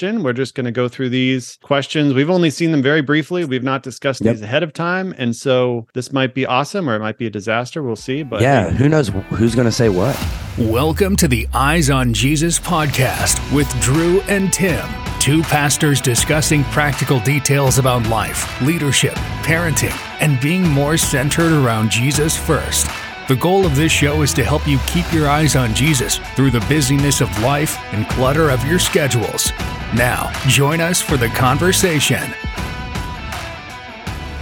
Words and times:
We're 0.00 0.32
just 0.32 0.54
going 0.54 0.64
to 0.66 0.70
go 0.70 0.86
through 0.88 1.08
these 1.08 1.58
questions. 1.60 2.14
We've 2.14 2.30
only 2.30 2.50
seen 2.50 2.70
them 2.70 2.82
very 2.82 3.00
briefly. 3.02 3.44
We've 3.44 3.64
not 3.64 3.82
discussed 3.82 4.20
Yep. 4.20 4.34
these 4.36 4.42
ahead 4.42 4.62
of 4.62 4.72
time. 4.72 5.12
And 5.18 5.34
so 5.34 5.88
this 5.92 6.12
might 6.12 6.34
be 6.34 6.46
awesome 6.46 6.88
or 6.88 6.94
it 6.94 7.00
might 7.00 7.18
be 7.18 7.26
a 7.26 7.30
disaster. 7.30 7.82
We'll 7.82 7.96
see. 7.96 8.22
But 8.22 8.40
yeah, 8.40 8.70
who 8.70 8.88
knows 8.88 9.08
who's 9.08 9.56
going 9.56 9.64
to 9.66 9.72
say 9.72 9.88
what? 9.88 10.16
Welcome 10.56 11.16
to 11.16 11.26
the 11.26 11.48
Eyes 11.52 11.90
on 11.90 12.14
Jesus 12.14 12.60
podcast 12.60 13.40
with 13.52 13.68
Drew 13.80 14.20
and 14.22 14.52
Tim, 14.52 14.86
two 15.18 15.42
pastors 15.42 16.00
discussing 16.00 16.62
practical 16.64 17.18
details 17.18 17.78
about 17.78 18.06
life, 18.08 18.62
leadership, 18.62 19.14
parenting, 19.42 19.96
and 20.20 20.40
being 20.40 20.62
more 20.68 20.96
centered 20.96 21.50
around 21.50 21.90
Jesus 21.90 22.36
first. 22.36 22.86
The 23.28 23.36
goal 23.36 23.66
of 23.66 23.76
this 23.76 23.92
show 23.92 24.22
is 24.22 24.32
to 24.34 24.44
help 24.44 24.66
you 24.66 24.78
keep 24.86 25.10
your 25.12 25.28
eyes 25.28 25.54
on 25.54 25.74
Jesus 25.74 26.16
through 26.34 26.50
the 26.50 26.60
busyness 26.60 27.20
of 27.20 27.28
life 27.42 27.76
and 27.92 28.08
clutter 28.08 28.48
of 28.48 28.64
your 28.64 28.78
schedules. 28.78 29.52
Now, 29.94 30.32
join 30.48 30.80
us 30.80 31.02
for 31.02 31.18
the 31.18 31.28
conversation. 31.28 32.22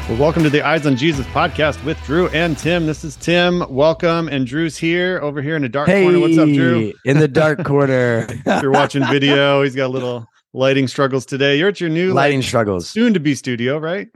Well, 0.08 0.18
welcome 0.18 0.44
to 0.44 0.50
the 0.50 0.62
Eyes 0.64 0.86
on 0.86 0.96
Jesus 0.96 1.26
podcast 1.26 1.82
with 1.84 2.00
Drew 2.04 2.28
and 2.28 2.56
Tim. 2.56 2.86
This 2.86 3.02
is 3.02 3.16
Tim. 3.16 3.64
Welcome. 3.68 4.28
And 4.28 4.46
Drew's 4.46 4.76
here 4.76 5.18
over 5.20 5.42
here 5.42 5.56
in 5.56 5.62
the 5.62 5.68
dark 5.68 5.88
Hey, 5.88 6.04
corner. 6.04 6.20
What's 6.20 6.38
up, 6.38 6.48
Drew? 6.48 6.92
in 7.04 7.18
the 7.18 7.26
dark 7.26 7.64
corner. 7.64 8.28
If 8.46 8.62
you're 8.62 8.70
watching 8.70 9.04
video, 9.06 9.64
he's 9.64 9.74
got 9.74 9.86
a 9.86 9.88
little 9.88 10.28
lighting 10.52 10.86
struggles 10.86 11.26
today. 11.26 11.58
You're 11.58 11.70
at 11.70 11.80
your 11.80 11.90
new 11.90 12.12
Lighting 12.14 12.40
struggles. 12.40 12.88
soon 12.88 13.14
to 13.14 13.20
be 13.20 13.34
studio, 13.34 13.78
right? 13.78 14.06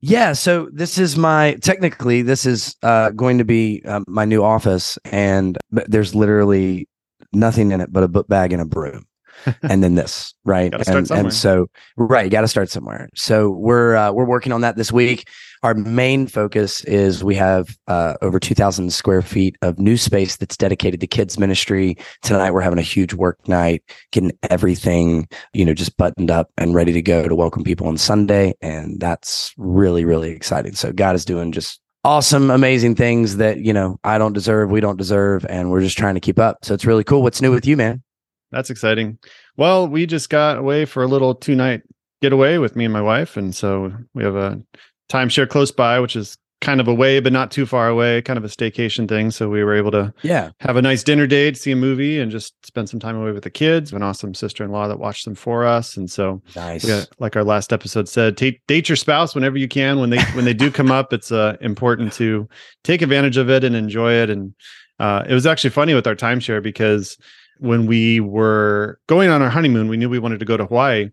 Yeah, 0.00 0.32
so 0.32 0.68
this 0.72 0.96
is 0.96 1.16
my 1.16 1.54
technically 1.60 2.22
this 2.22 2.46
is 2.46 2.76
uh, 2.82 3.10
going 3.10 3.38
to 3.38 3.44
be 3.44 3.82
um, 3.84 4.04
my 4.06 4.24
new 4.24 4.44
office, 4.44 4.96
and 5.06 5.58
there's 5.70 6.14
literally 6.14 6.88
nothing 7.32 7.72
in 7.72 7.80
it 7.80 7.92
but 7.92 8.04
a 8.04 8.08
book 8.08 8.28
bag 8.28 8.52
and 8.52 8.62
a 8.62 8.64
broom, 8.64 9.06
and 9.62 9.82
then 9.82 9.96
this, 9.96 10.34
right? 10.44 10.72
And, 10.72 11.10
and 11.10 11.34
so 11.34 11.66
right, 11.96 12.24
you 12.24 12.30
got 12.30 12.42
to 12.42 12.48
start 12.48 12.70
somewhere. 12.70 13.08
So 13.16 13.50
we're 13.50 13.96
uh, 13.96 14.12
we're 14.12 14.24
working 14.24 14.52
on 14.52 14.60
that 14.60 14.76
this 14.76 14.92
week. 14.92 15.28
Our 15.62 15.74
main 15.74 16.26
focus 16.26 16.84
is 16.84 17.24
we 17.24 17.34
have 17.34 17.76
uh, 17.88 18.14
over 18.22 18.38
2,000 18.38 18.92
square 18.92 19.22
feet 19.22 19.56
of 19.62 19.78
new 19.78 19.96
space 19.96 20.36
that's 20.36 20.56
dedicated 20.56 21.00
to 21.00 21.06
kids 21.06 21.38
ministry. 21.38 21.96
Tonight 22.22 22.52
we're 22.52 22.60
having 22.60 22.78
a 22.78 22.82
huge 22.82 23.14
work 23.14 23.48
night, 23.48 23.82
getting 24.12 24.32
everything 24.50 25.28
you 25.52 25.64
know 25.64 25.74
just 25.74 25.96
buttoned 25.96 26.30
up 26.30 26.50
and 26.56 26.74
ready 26.74 26.92
to 26.92 27.02
go 27.02 27.26
to 27.26 27.34
welcome 27.34 27.64
people 27.64 27.88
on 27.88 27.98
Sunday, 27.98 28.54
and 28.60 29.00
that's 29.00 29.52
really 29.56 30.04
really 30.04 30.30
exciting. 30.30 30.74
So 30.74 30.92
God 30.92 31.16
is 31.16 31.24
doing 31.24 31.52
just 31.52 31.80
awesome, 32.04 32.50
amazing 32.50 32.94
things 32.94 33.36
that 33.38 33.58
you 33.58 33.72
know 33.72 33.98
I 34.04 34.18
don't 34.18 34.32
deserve, 34.32 34.70
we 34.70 34.80
don't 34.80 34.96
deserve, 34.96 35.44
and 35.46 35.70
we're 35.70 35.82
just 35.82 35.98
trying 35.98 36.14
to 36.14 36.20
keep 36.20 36.38
up. 36.38 36.64
So 36.64 36.74
it's 36.74 36.86
really 36.86 37.04
cool. 37.04 37.22
What's 37.22 37.42
new 37.42 37.50
with 37.50 37.66
you, 37.66 37.76
man? 37.76 38.02
That's 38.50 38.70
exciting. 38.70 39.18
Well, 39.56 39.88
we 39.88 40.06
just 40.06 40.30
got 40.30 40.56
away 40.56 40.84
for 40.84 41.02
a 41.02 41.08
little 41.08 41.34
two 41.34 41.56
night 41.56 41.82
getaway 42.20 42.58
with 42.58 42.76
me 42.76 42.84
and 42.84 42.92
my 42.92 43.02
wife. 43.02 43.36
And 43.36 43.54
so 43.54 43.92
we 44.14 44.24
have 44.24 44.36
a 44.36 44.60
timeshare 45.08 45.48
close 45.48 45.72
by, 45.72 46.00
which 46.00 46.16
is 46.16 46.36
kind 46.60 46.80
of 46.80 46.88
away, 46.88 47.20
but 47.20 47.32
not 47.32 47.52
too 47.52 47.64
far 47.64 47.88
away, 47.88 48.20
kind 48.22 48.36
of 48.36 48.44
a 48.44 48.48
staycation 48.48 49.08
thing. 49.08 49.30
So 49.30 49.48
we 49.48 49.62
were 49.62 49.74
able 49.74 49.92
to 49.92 50.12
Yeah, 50.22 50.50
have 50.58 50.76
a 50.76 50.82
nice 50.82 51.04
dinner 51.04 51.26
date, 51.26 51.56
see 51.56 51.70
a 51.70 51.76
movie, 51.76 52.18
and 52.18 52.32
just 52.32 52.54
spend 52.66 52.88
some 52.88 52.98
time 52.98 53.14
away 53.16 53.30
with 53.30 53.44
the 53.44 53.50
kids. 53.50 53.92
An 53.92 54.02
awesome 54.02 54.34
sister 54.34 54.64
in 54.64 54.72
law 54.72 54.88
that 54.88 54.98
watched 54.98 55.24
them 55.24 55.36
for 55.36 55.64
us. 55.64 55.96
And 55.96 56.10
so 56.10 56.42
nice. 56.56 56.84
yeah, 56.84 57.04
like 57.20 57.36
our 57.36 57.44
last 57.44 57.72
episode 57.72 58.08
said, 58.08 58.34
date, 58.34 58.60
date 58.66 58.88
your 58.88 58.96
spouse 58.96 59.36
whenever 59.36 59.56
you 59.56 59.68
can. 59.68 60.00
When 60.00 60.10
they 60.10 60.20
when 60.34 60.44
they 60.44 60.54
do 60.54 60.68
come 60.70 60.90
up, 60.90 61.12
it's 61.12 61.30
uh, 61.30 61.56
important 61.60 62.12
to 62.14 62.48
take 62.82 63.02
advantage 63.02 63.36
of 63.36 63.48
it 63.50 63.62
and 63.62 63.76
enjoy 63.76 64.14
it. 64.14 64.28
And 64.28 64.52
uh, 64.98 65.24
it 65.28 65.34
was 65.34 65.46
actually 65.46 65.70
funny 65.70 65.94
with 65.94 66.08
our 66.08 66.16
timeshare 66.16 66.60
because 66.62 67.16
when 67.60 67.86
we 67.86 68.18
were 68.18 68.98
going 69.06 69.30
on 69.30 69.42
our 69.42 69.50
honeymoon, 69.50 69.88
we 69.88 69.96
knew 69.96 70.08
we 70.08 70.18
wanted 70.18 70.40
to 70.40 70.44
go 70.44 70.56
to 70.56 70.66
Hawaii. 70.66 71.10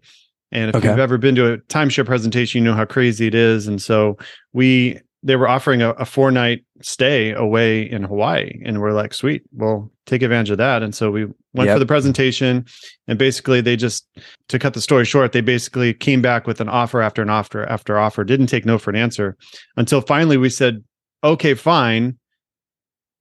And 0.51 0.69
if 0.69 0.75
Okay. 0.75 0.89
you've 0.89 0.99
ever 0.99 1.17
been 1.17 1.35
to 1.35 1.53
a 1.53 1.57
timeshare 1.57 2.05
presentation, 2.05 2.63
you 2.63 2.65
know 2.69 2.75
how 2.75 2.85
crazy 2.85 3.27
it 3.27 3.35
is. 3.35 3.67
And 3.67 3.81
so 3.81 4.17
we 4.53 4.99
they 5.23 5.35
were 5.35 5.47
offering 5.47 5.81
a, 5.81 5.89
a 5.93 6.05
four 6.05 6.29
night 6.29 6.63
stay 6.83 7.31
away 7.31 7.81
in 7.81 8.03
Hawaii, 8.03 8.61
and 8.63 8.79
we're 8.79 8.91
like, 8.91 9.11
sweet, 9.11 9.41
well, 9.53 9.91
take 10.05 10.21
advantage 10.21 10.51
of 10.51 10.59
that. 10.59 10.83
And 10.83 10.93
so 10.93 11.09
we 11.09 11.25
went 11.55 11.67
Yep. 11.67 11.75
for 11.75 11.79
the 11.79 11.85
presentation, 11.87 12.63
and 13.07 13.17
basically 13.17 13.59
they 13.59 13.75
just 13.75 14.07
to 14.49 14.59
cut 14.59 14.75
the 14.75 14.81
story 14.81 15.03
short, 15.03 15.31
they 15.31 15.41
basically 15.41 15.95
came 15.95 16.21
back 16.21 16.45
with 16.45 16.61
an 16.61 16.69
offer 16.69 17.01
after 17.01 17.23
an 17.23 17.31
offer 17.31 17.65
after 17.65 17.97
offer, 17.97 18.23
didn't 18.23 18.47
take 18.47 18.67
no 18.67 18.77
for 18.77 18.91
an 18.91 18.95
answer 18.97 19.35
until 19.77 19.99
finally 19.99 20.37
we 20.37 20.49
said, 20.49 20.83
okay, 21.23 21.55
fine, 21.55 22.19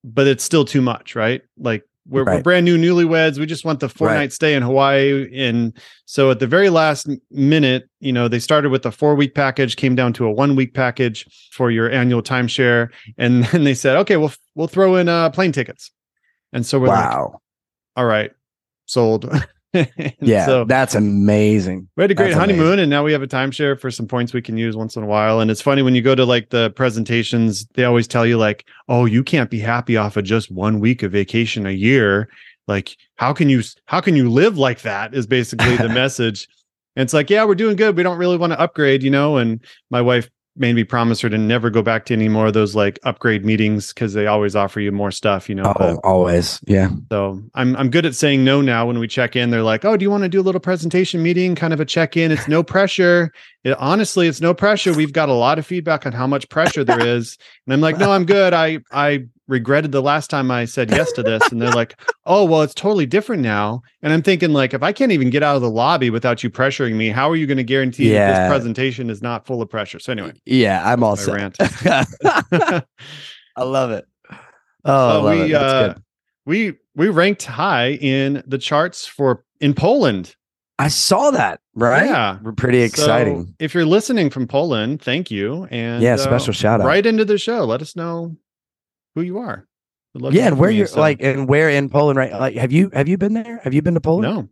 but 0.04 0.26
it's 0.26 0.44
still 0.44 0.66
too 0.66 0.82
much, 0.82 1.16
right? 1.16 1.40
Like 1.56 1.84
we're, 2.06 2.24
we're 2.24 2.42
brand 2.42 2.64
new 2.64 2.76
newlyweds. 2.76 3.38
We 3.38 3.46
just 3.46 3.64
want 3.64 3.80
the 3.80 3.88
four 3.88 4.08
Right. 4.08 4.16
night 4.16 4.32
stay 4.32 4.54
in 4.54 4.62
Hawaii. 4.62 5.28
And 5.34 5.72
so 6.04 6.30
at 6.30 6.38
the 6.38 6.46
very 6.46 6.68
last 6.68 7.08
minute, 7.30 7.88
you 8.00 8.12
know, 8.12 8.28
they 8.28 8.38
started 8.38 8.70
with 8.70 8.84
a 8.84 8.92
four 8.92 9.14
week 9.14 9.34
package, 9.34 9.76
came 9.76 9.94
down 9.94 10.12
to 10.14 10.26
a 10.26 10.30
one 10.30 10.54
week 10.56 10.74
package 10.74 11.26
for 11.52 11.70
your 11.70 11.90
annual 11.90 12.22
timeshare. 12.22 12.88
And 13.16 13.44
then 13.52 13.64
they 13.64 13.74
said, 13.74 13.96
okay, 13.98 14.16
we'll, 14.16 14.32
we'll 14.54 14.68
throw 14.68 14.96
in 14.96 15.08
uh, 15.08 15.30
plane 15.30 15.52
tickets. 15.52 15.90
And 16.52 16.64
so 16.64 16.78
we're 16.78 16.88
like, 16.88 17.10
wow. 17.10 17.40
all 17.96 18.04
right, 18.06 18.30
sold. 18.86 19.24
Yeah, 20.20 20.46
So 20.46 20.64
that's 20.64 20.94
amazing. 20.94 21.88
we 21.96 22.02
had 22.02 22.10
a 22.10 22.14
great 22.14 22.28
That's 22.28 22.38
honeymoon 22.38 22.66
amazing. 22.66 22.80
and 22.80 22.90
now 22.90 23.02
we 23.04 23.12
have 23.12 23.22
a 23.22 23.26
timeshare 23.26 23.78
for 23.78 23.90
some 23.90 24.06
points 24.06 24.32
we 24.32 24.42
can 24.42 24.56
use 24.56 24.76
once 24.76 24.96
in 24.96 25.02
a 25.02 25.06
while. 25.06 25.40
And 25.40 25.50
it's 25.50 25.60
funny 25.60 25.82
when 25.82 25.94
you 25.94 26.02
go 26.02 26.14
to 26.14 26.24
like 26.24 26.50
the 26.50 26.70
presentations, 26.70 27.66
they 27.74 27.84
always 27.84 28.06
tell 28.08 28.24
you 28.24 28.38
like, 28.38 28.64
oh, 28.88 29.04
you 29.04 29.22
can't 29.24 29.50
be 29.50 29.58
happy 29.58 29.96
off 29.96 30.16
of 30.16 30.24
just 30.24 30.50
one 30.50 30.80
week 30.80 31.02
of 31.02 31.12
vacation 31.12 31.66
a 31.66 31.70
year. 31.72 32.28
Like, 32.68 32.96
how 33.16 33.32
can 33.32 33.48
you 33.50 33.62
how 33.86 34.00
can 34.00 34.16
you 34.16 34.30
live 34.30 34.56
like 34.56 34.82
that 34.82 35.14
is 35.14 35.26
basically 35.26 35.76
the 35.76 35.88
message. 36.02 36.48
And 36.96 37.02
it's 37.02 37.12
like, 37.12 37.28
yeah, 37.28 37.44
we're 37.44 37.56
doing 37.56 37.74
good. 37.76 37.96
We 37.96 38.04
don't 38.04 38.18
really 38.18 38.36
want 38.36 38.52
to 38.52 38.60
upgrade, 38.60 39.02
you 39.02 39.10
know. 39.10 39.36
And 39.36 39.62
my 39.90 40.00
wife 40.00 40.30
made 40.56 40.74
me 40.76 40.84
promise 40.84 41.20
her 41.20 41.28
to 41.28 41.36
never 41.38 41.68
go 41.68 41.82
back 41.82 42.04
to 42.06 42.14
any 42.14 42.28
more 42.28 42.46
of 42.46 42.52
those 42.54 42.74
like 42.76 42.98
upgrade 43.02 43.44
meetings 43.44 43.92
because 43.92 44.12
they 44.14 44.26
always 44.28 44.54
offer 44.54 44.80
you 44.80 44.92
more 44.92 45.10
stuff, 45.10 45.48
you 45.48 45.54
know. 45.54 45.64
Oh, 45.64 45.74
But- 45.78 46.00
always. 46.04 46.60
Yeah. 46.66 46.90
so 47.10 47.42
I'm 47.54 47.74
I'm 47.76 47.90
good 47.90 48.06
at 48.06 48.14
saying 48.14 48.44
no 48.44 48.60
now 48.60 48.86
when 48.86 48.98
we 48.98 49.08
check 49.08 49.34
in. 49.36 49.50
They're 49.50 49.62
like, 49.62 49.84
"Oh, 49.84 49.96
do 49.96 50.04
you 50.04 50.10
want 50.10 50.22
to 50.22 50.28
do 50.28 50.40
a 50.40 50.42
little 50.42 50.60
presentation 50.60 51.22
meeting, 51.22 51.54
kind 51.54 51.72
of 51.72 51.80
a 51.80 51.84
check-in? 51.84 52.30
It's 52.30 52.46
no 52.48 52.62
pressure. 52.62 53.32
It, 53.64 53.76
honestly, 53.78 54.28
it's 54.28 54.40
no 54.40 54.54
pressure. 54.54 54.92
We've 54.92 55.12
got 55.12 55.28
a 55.28 55.34
lot 55.34 55.58
of 55.58 55.66
feedback 55.66 56.06
on 56.06 56.12
how 56.12 56.26
much 56.26 56.48
pressure 56.48 56.84
there 56.84 57.04
is." 57.04 57.36
And 57.66 57.72
I'm 57.72 57.80
like, 57.80 57.98
"No, 57.98 58.12
I'm 58.12 58.24
good. 58.24 58.52
I 58.52 58.78
I 58.92 59.24
regretted 59.48 59.92
the 59.92 60.02
last 60.02 60.30
time 60.30 60.50
I 60.50 60.64
said 60.64 60.90
yes 60.90 61.10
to 61.12 61.22
this." 61.22 61.50
And 61.50 61.60
they're 61.60 61.70
like, 61.72 61.98
"Oh, 62.26 62.44
well, 62.44 62.62
it's 62.62 62.74
totally 62.74 63.06
different 63.06 63.42
now." 63.42 63.82
And 64.02 64.12
I'm 64.12 64.22
thinking 64.22 64.52
like, 64.52 64.74
if 64.74 64.82
I 64.82 64.92
can't 64.92 65.12
even 65.12 65.30
get 65.30 65.42
out 65.42 65.56
of 65.56 65.62
the 65.62 65.70
lobby 65.70 66.10
without 66.10 66.42
you 66.44 66.50
pressuring 66.50 66.94
me, 66.94 67.08
how 67.08 67.30
are 67.30 67.36
you 67.36 67.46
going 67.46 67.56
to 67.58 67.64
guarantee 67.64 68.10
that 68.10 68.38
this 68.38 68.48
presentation 68.50 69.10
is 69.10 69.22
not 69.22 69.46
full 69.46 69.62
of 69.62 69.70
pressure? 69.70 69.98
So 69.98 70.12
anyway, 70.12 70.32
Yeah, 70.44 70.82
I'm 70.84 71.02
all 71.02 71.16
set. 71.16 71.56
I 73.56 73.62
love 73.62 73.90
it. 73.90 74.06
Oh, 74.84 75.22
love 75.22 75.36
we 75.36 75.42
it. 75.42 75.54
Uh, 75.54 75.94
we 76.44 76.74
we 76.94 77.08
ranked 77.08 77.44
high 77.44 77.92
in 77.92 78.42
the 78.46 78.58
charts 78.58 79.06
for 79.06 79.44
in 79.60 79.74
Poland. 79.74 80.36
I 80.78 80.88
saw 80.88 81.30
that. 81.30 81.60
Right? 81.74 82.06
Yeah. 82.06 82.38
We're 82.42 82.52
pretty 82.52 82.80
So, 82.80 82.84
exciting. 82.86 83.54
if 83.58 83.74
you're 83.74 83.84
listening 83.86 84.30
from 84.30 84.46
Poland, 84.48 85.00
thank 85.02 85.30
you. 85.30 85.66
And 85.70 86.02
yeah, 86.02 86.14
uh, 86.14 86.18
special 86.18 86.52
shout 86.52 86.80
out. 86.80 86.86
right 86.86 87.04
into 87.04 87.24
the 87.24 87.38
show. 87.38 87.64
Let 87.64 87.80
us 87.82 87.94
know 87.96 88.36
who 89.14 89.22
you 89.22 89.38
are. 89.38 89.66
Love 90.16 90.32
Yeah, 90.34 90.46
and 90.48 90.58
where 90.58 90.70
you, 90.70 90.78
you're 90.78 90.86
so- 90.86 91.00
like, 91.00 91.20
and 91.20 91.48
where 91.48 91.68
in 91.68 91.88
Poland, 91.90 92.16
right? 92.18 92.32
Like, 92.32 92.54
have 92.56 92.70
you 92.72 92.90
have 92.92 93.08
you 93.08 93.18
been 93.18 93.34
there? 93.34 93.60
Have 93.64 93.74
you 93.74 93.82
been 93.82 93.94
to 93.94 94.00
Poland? 94.00 94.34
no, 94.34 94.48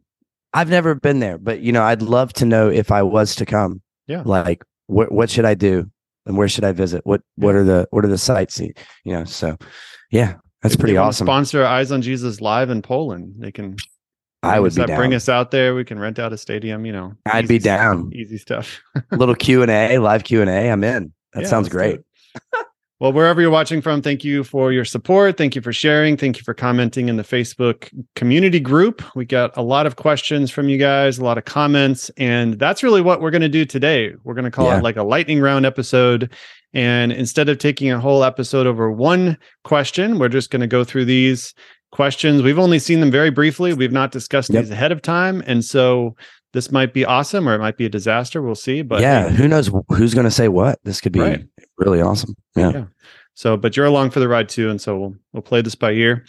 I've 0.52 0.68
never 0.70 0.94
been 0.96 1.20
there, 1.20 1.38
but 1.38 1.60
you 1.60 1.70
know, 1.72 1.82
I'd 1.84 2.02
love 2.02 2.32
to 2.34 2.44
know 2.44 2.68
if 2.68 2.90
I 2.90 3.02
was 3.02 3.36
to 3.36 3.46
come. 3.46 3.80
Yeah. 4.08 4.22
Like, 4.24 4.64
what 4.86 5.12
what 5.12 5.30
should 5.30 5.44
I 5.44 5.54
do, 5.54 5.88
and 6.26 6.36
where 6.36 6.48
should 6.48 6.64
I 6.64 6.72
visit? 6.72 7.02
What 7.06 7.22
what 7.36 7.54
are 7.54 7.62
the 7.62 7.86
what 7.90 8.04
are 8.04 8.08
the 8.08 8.18
sites? 8.18 8.58
You 8.60 8.72
know, 9.06 9.22
so 9.24 9.56
yeah, 10.10 10.34
that's 10.62 10.74
If 10.74 10.80
pretty 10.80 10.96
awesome. 10.96 11.26
Sponsor 11.26 11.64
Eyes 11.64 11.92
on 11.92 12.02
Jesus 12.02 12.40
live 12.40 12.68
in 12.70 12.82
Poland. 12.82 13.34
They 13.38 13.52
can. 13.52 13.76
I 14.42 14.58
would 14.60 14.74
be 14.74 14.84
down. 14.84 14.96
Bring 14.96 15.14
us 15.14 15.28
out 15.28 15.50
there. 15.50 15.74
We 15.74 15.84
can 15.84 15.98
rent 15.98 16.18
out 16.18 16.32
a 16.32 16.38
stadium. 16.38 16.84
You 16.84 16.92
know, 16.92 17.12
I'd 17.26 17.46
be 17.48 17.58
down. 17.58 18.10
Easy 18.12 18.38
stuff. 18.38 18.80
A 19.10 19.16
little 19.16 19.34
Q 19.34 19.62
and 19.62 19.70
A, 19.70 19.98
live 19.98 20.24
Q 20.24 20.40
and 20.40 20.50
A. 20.50 20.70
I'm 20.70 20.82
in. 20.84 21.12
That 21.34 21.42
Yeah, 21.42 21.48
sounds 21.48 21.68
great. 21.68 22.00
well, 23.00 23.12
wherever 23.12 23.40
you're 23.40 23.50
watching 23.50 23.80
from, 23.82 24.02
thank 24.02 24.24
you 24.24 24.44
for 24.44 24.72
your 24.72 24.84
support. 24.84 25.36
Thank 25.36 25.56
you 25.56 25.62
for 25.62 25.72
sharing. 25.72 26.16
Thank 26.16 26.36
you 26.38 26.42
for 26.44 26.54
commenting 26.54 27.08
in 27.08 27.16
the 27.16 27.22
Facebook 27.22 27.88
community 28.16 28.60
group. 28.60 29.02
We 29.16 29.24
got 29.24 29.56
a 29.56 29.62
lot 29.62 29.86
of 29.86 29.96
questions 29.96 30.50
from 30.50 30.68
you 30.68 30.78
guys, 30.78 31.18
a 31.18 31.24
lot 31.24 31.38
of 31.38 31.44
comments, 31.44 32.10
and 32.16 32.58
that's 32.58 32.82
really 32.82 33.00
what 33.00 33.20
we're 33.20 33.30
going 33.32 33.42
to 33.42 33.48
do 33.48 33.64
today. 33.64 34.12
We're 34.24 34.34
going 34.34 34.44
to 34.44 34.50
call 34.50 34.66
Yeah. 34.66 34.78
it 34.78 34.82
like 34.84 34.96
a 34.96 35.02
lightning 35.04 35.40
round 35.40 35.66
episode. 35.66 36.32
And 36.74 37.12
instead 37.12 37.48
of 37.50 37.58
taking 37.58 37.90
a 37.90 38.00
whole 38.00 38.24
episode 38.24 38.66
over 38.66 38.90
one 38.90 39.36
question, 39.64 40.18
we're 40.18 40.28
just 40.30 40.50
going 40.50 40.60
to 40.62 40.66
go 40.66 40.84
through 40.84 41.04
these 41.04 41.52
questions. 41.92 42.42
We've 42.42 42.58
only 42.58 42.78
seen 42.78 43.00
them 43.00 43.10
very 43.10 43.30
briefly. 43.30 43.72
We've 43.74 43.92
not 43.92 44.10
discussed 44.10 44.50
Yep. 44.50 44.62
these 44.64 44.70
ahead 44.70 44.90
of 44.92 45.00
time. 45.02 45.42
And 45.46 45.64
so 45.64 46.16
this 46.52 46.72
might 46.72 46.92
be 46.92 47.04
awesome 47.04 47.48
or 47.48 47.54
it 47.54 47.58
might 47.60 47.76
be 47.76 47.86
a 47.86 47.88
disaster. 47.88 48.42
We'll 48.42 48.54
see. 48.54 48.82
But 48.82 49.00
yeah, 49.00 49.28
who 49.28 49.46
knows 49.48 49.70
who's 49.88 50.14
going 50.14 50.24
to 50.24 50.30
say 50.30 50.48
what? 50.48 50.78
This 50.84 51.00
could 51.00 51.12
be 51.12 51.20
Right. 51.20 51.44
really 51.78 52.00
awesome. 52.00 52.34
Yeah. 52.56 52.70
Yeah. 52.72 52.84
So, 53.34 53.56
but 53.56 53.76
you're 53.76 53.86
along 53.86 54.10
for 54.10 54.20
the 54.20 54.28
ride 54.28 54.48
too, 54.50 54.68
and 54.68 54.78
so 54.80 54.98
we'll 54.98 55.14
we'll 55.32 55.42
play 55.42 55.62
this 55.62 55.74
by 55.74 55.92
ear. 55.92 56.24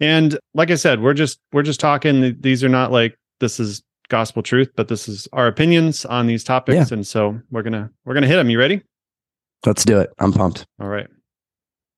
And 0.00 0.38
like 0.54 0.70
I 0.70 0.76
said, 0.76 1.02
we're 1.02 1.12
just 1.14 1.38
we're 1.52 1.62
just 1.62 1.80
talking. 1.80 2.36
These 2.40 2.64
are 2.64 2.68
not 2.70 2.90
like 2.90 3.18
this 3.40 3.60
is 3.60 3.82
gospel 4.08 4.42
truth, 4.42 4.70
but 4.74 4.88
this 4.88 5.08
is 5.08 5.28
our 5.34 5.46
opinions 5.46 6.06
on 6.06 6.26
these 6.26 6.42
topics, 6.42 6.90
and 6.90 7.06
so 7.06 7.38
we're 7.50 7.62
gonna 7.62 7.90
we're 8.06 8.14
gonna 8.14 8.26
hit 8.26 8.36
them. 8.36 8.48
You 8.48 8.58
ready? 8.58 8.80
Let's 9.66 9.84
do 9.84 9.98
it. 10.00 10.08
I'm 10.18 10.32
pumped. 10.32 10.64
All 10.80 10.88
right. 10.88 11.06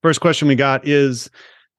First 0.03 0.21
question 0.21 0.49
we 0.49 0.57
got 0.57 0.87
is 0.89 1.31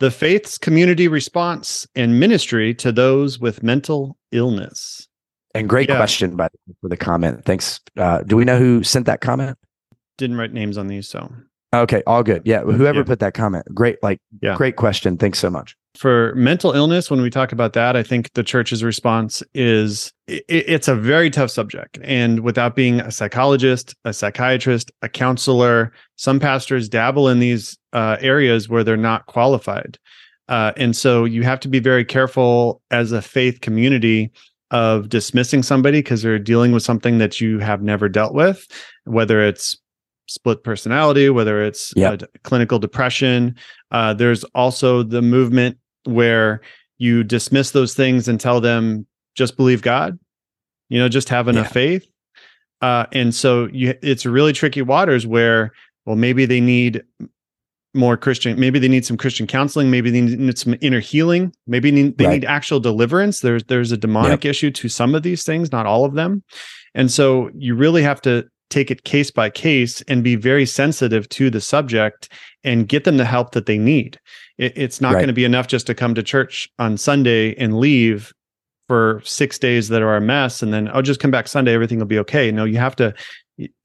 the 0.02 0.12
faith's 0.12 0.58
community 0.58 1.08
response 1.08 1.88
and 1.96 2.20
ministry 2.20 2.74
to 2.74 2.92
those 2.92 3.40
with 3.40 3.64
mental 3.64 4.18
illness. 4.32 5.08
And 5.56 5.70
great 5.70 5.90
Yeah. 5.90 5.98
question 5.98 6.36
by 6.36 6.48
the, 6.50 6.74
for 6.82 6.90
the 6.90 6.98
comment. 6.98 7.46
Thanks. 7.46 7.80
Uh, 7.98 8.22
do 8.24 8.36
we 8.36 8.44
know 8.44 8.58
who 8.58 8.84
sent 8.84 9.06
that 9.06 9.22
comment? 9.22 9.58
Didn't 10.18 10.38
write 10.38 10.54
names 10.54 10.78
on 10.78 10.88
these, 10.88 11.08
so 11.08 11.32
Okay, 11.74 12.04
all 12.06 12.22
good. 12.22 12.42
Yeah, 12.44 12.64
whoever 12.64 13.00
Yeah. 13.00 13.06
put 13.06 13.20
that 13.20 13.34
comment. 13.34 13.64
Great, 13.74 13.98
like 14.04 14.20
Yeah. 14.42 14.56
great 14.56 14.76
question. 14.76 15.18
Thanks 15.18 15.40
so 15.40 15.50
much. 15.50 15.76
for 15.98 16.34
mental 16.36 16.72
illness 16.72 17.12
when 17.12 17.22
we 17.22 17.30
talk 17.30 17.52
about 17.52 17.74
that 17.74 17.98
i 17.98 18.02
think 18.02 18.32
the 18.32 18.44
church's 18.44 18.82
response 18.82 19.44
is 19.54 20.14
i 20.30 20.40
it's 20.48 20.88
a 20.88 20.96
very 20.96 21.30
tough 21.30 21.52
subject 21.52 22.00
and 22.02 22.40
without 22.40 22.78
being 22.78 23.02
a 23.02 23.12
psychologist 23.12 23.94
a 24.06 24.14
psychiatrist 24.14 24.90
a 25.02 25.10
counselor 25.10 25.92
some 26.16 26.40
pastors 26.40 26.88
dabble 26.88 27.28
in 27.28 27.40
these 27.40 27.78
uh, 27.94 28.18
areas 28.20 28.70
where 28.70 28.84
they're 28.84 28.98
not 28.98 29.26
qualified 29.28 29.98
uh, 30.50 30.72
and 30.78 30.96
so 30.98 31.24
you 31.26 31.44
have 31.44 31.60
to 31.60 31.68
be 31.68 31.80
very 31.80 32.04
careful 32.06 32.82
as 32.92 33.12
a 33.12 33.22
faith 33.22 33.62
community 33.62 34.32
of 34.72 35.10
dismissing 35.10 35.62
somebody 35.64 36.00
because 36.00 36.22
they're 36.22 36.40
dealing 36.40 36.72
with 36.72 36.84
something 36.84 37.18
that 37.18 37.40
you 37.42 37.60
have 37.60 37.82
never 37.82 38.08
dealt 38.10 38.34
with 38.34 38.68
whether 39.06 39.42
it's 39.42 39.78
split 40.28 40.64
personality 40.64 41.30
whether 41.30 41.62
it's 41.62 41.94
Yep. 41.96 42.24
uh, 42.24 42.26
clinical 42.44 42.80
depression 42.80 43.56
uh, 43.92 44.14
there's 44.14 44.44
also 44.56 45.04
the 45.04 45.22
movement 45.22 45.78
where 46.06 46.62
you 46.98 47.24
dismiss 47.24 47.72
those 47.72 47.94
things 47.94 48.28
and 48.28 48.40
tell 48.40 48.62
them 48.62 49.06
just 49.36 49.58
believe 49.58 49.82
God, 49.82 50.20
you 50.90 51.00
know, 51.00 51.10
just 51.10 51.30
have 51.30 51.48
enough 51.48 51.68
Yeah. 51.68 51.72
faith. 51.74 52.06
Uh, 52.82 53.06
and 53.12 53.34
so 53.34 53.68
you, 53.72 53.96
it's 54.04 54.26
really 54.26 54.54
tricky 54.54 54.82
waters 54.82 55.26
where, 55.26 55.72
well, 56.06 56.16
maybe 56.16 56.46
they 56.46 56.60
need 56.62 57.02
more 57.94 58.16
Christian, 58.16 58.60
maybe 58.60 58.80
they 58.80 58.88
need 58.88 59.06
some 59.06 59.18
Christian 59.18 59.48
counseling, 59.48 59.92
maybe 59.92 60.10
they 60.10 60.22
need 60.22 60.58
some 60.58 60.76
inner 60.82 61.00
healing, 61.00 61.54
maybe 61.68 61.92
need, 61.92 62.18
they 62.18 62.26
Right. 62.26 62.34
need 62.42 62.46
actual 62.46 62.80
deliverance. 62.80 63.40
There's 63.42 63.64
there's 63.66 63.92
a 63.92 63.98
demonic 63.98 64.46
issue 64.46 64.72
to 64.72 64.88
some 64.90 65.14
of 65.16 65.24
these 65.24 65.44
things, 65.44 65.72
not 65.72 65.86
all 65.86 66.06
of 66.06 66.14
them. 66.14 66.44
And 66.96 67.12
so 67.12 67.50
you 67.58 67.76
really 67.76 68.04
have 68.04 68.22
to 68.22 68.46
take 68.70 68.90
it 68.90 69.04
case 69.04 69.32
by 69.32 69.50
case 69.50 70.02
and 70.08 70.24
be 70.24 70.36
very 70.38 70.66
sensitive 70.66 71.28
to 71.30 71.50
the 71.50 71.60
subject 71.60 72.30
and 72.64 72.88
get 72.88 73.04
them 73.04 73.18
the 73.18 73.26
help 73.26 73.52
that 73.52 73.66
they 73.66 73.78
need. 73.78 74.18
It, 74.58 74.72
it's 74.78 75.02
not 75.02 75.10
Right. 75.14 75.20
going 75.20 75.28
to 75.28 75.34
be 75.34 75.44
enough 75.44 75.68
just 75.68 75.88
to 75.88 75.94
come 75.94 76.16
to 76.16 76.24
church 76.24 76.70
on 76.80 76.96
Sunday 76.98 77.54
and 77.56 77.78
leave 77.78 78.32
for 78.88 79.22
six 79.26 79.58
days 79.60 79.90
that 79.90 80.02
are 80.02 80.16
a 80.16 80.22
mess 80.22 80.62
and 80.64 80.74
then 80.74 80.90
I'll 80.94 81.02
just 81.02 81.20
come 81.20 81.32
back 81.32 81.48
Sunday, 81.50 81.74
everything 81.74 82.00
will 82.00 82.06
be 82.06 82.20
okay. 82.20 82.52
No, 82.52 82.64
you 82.64 82.78
have 82.78 82.96
to 82.98 83.14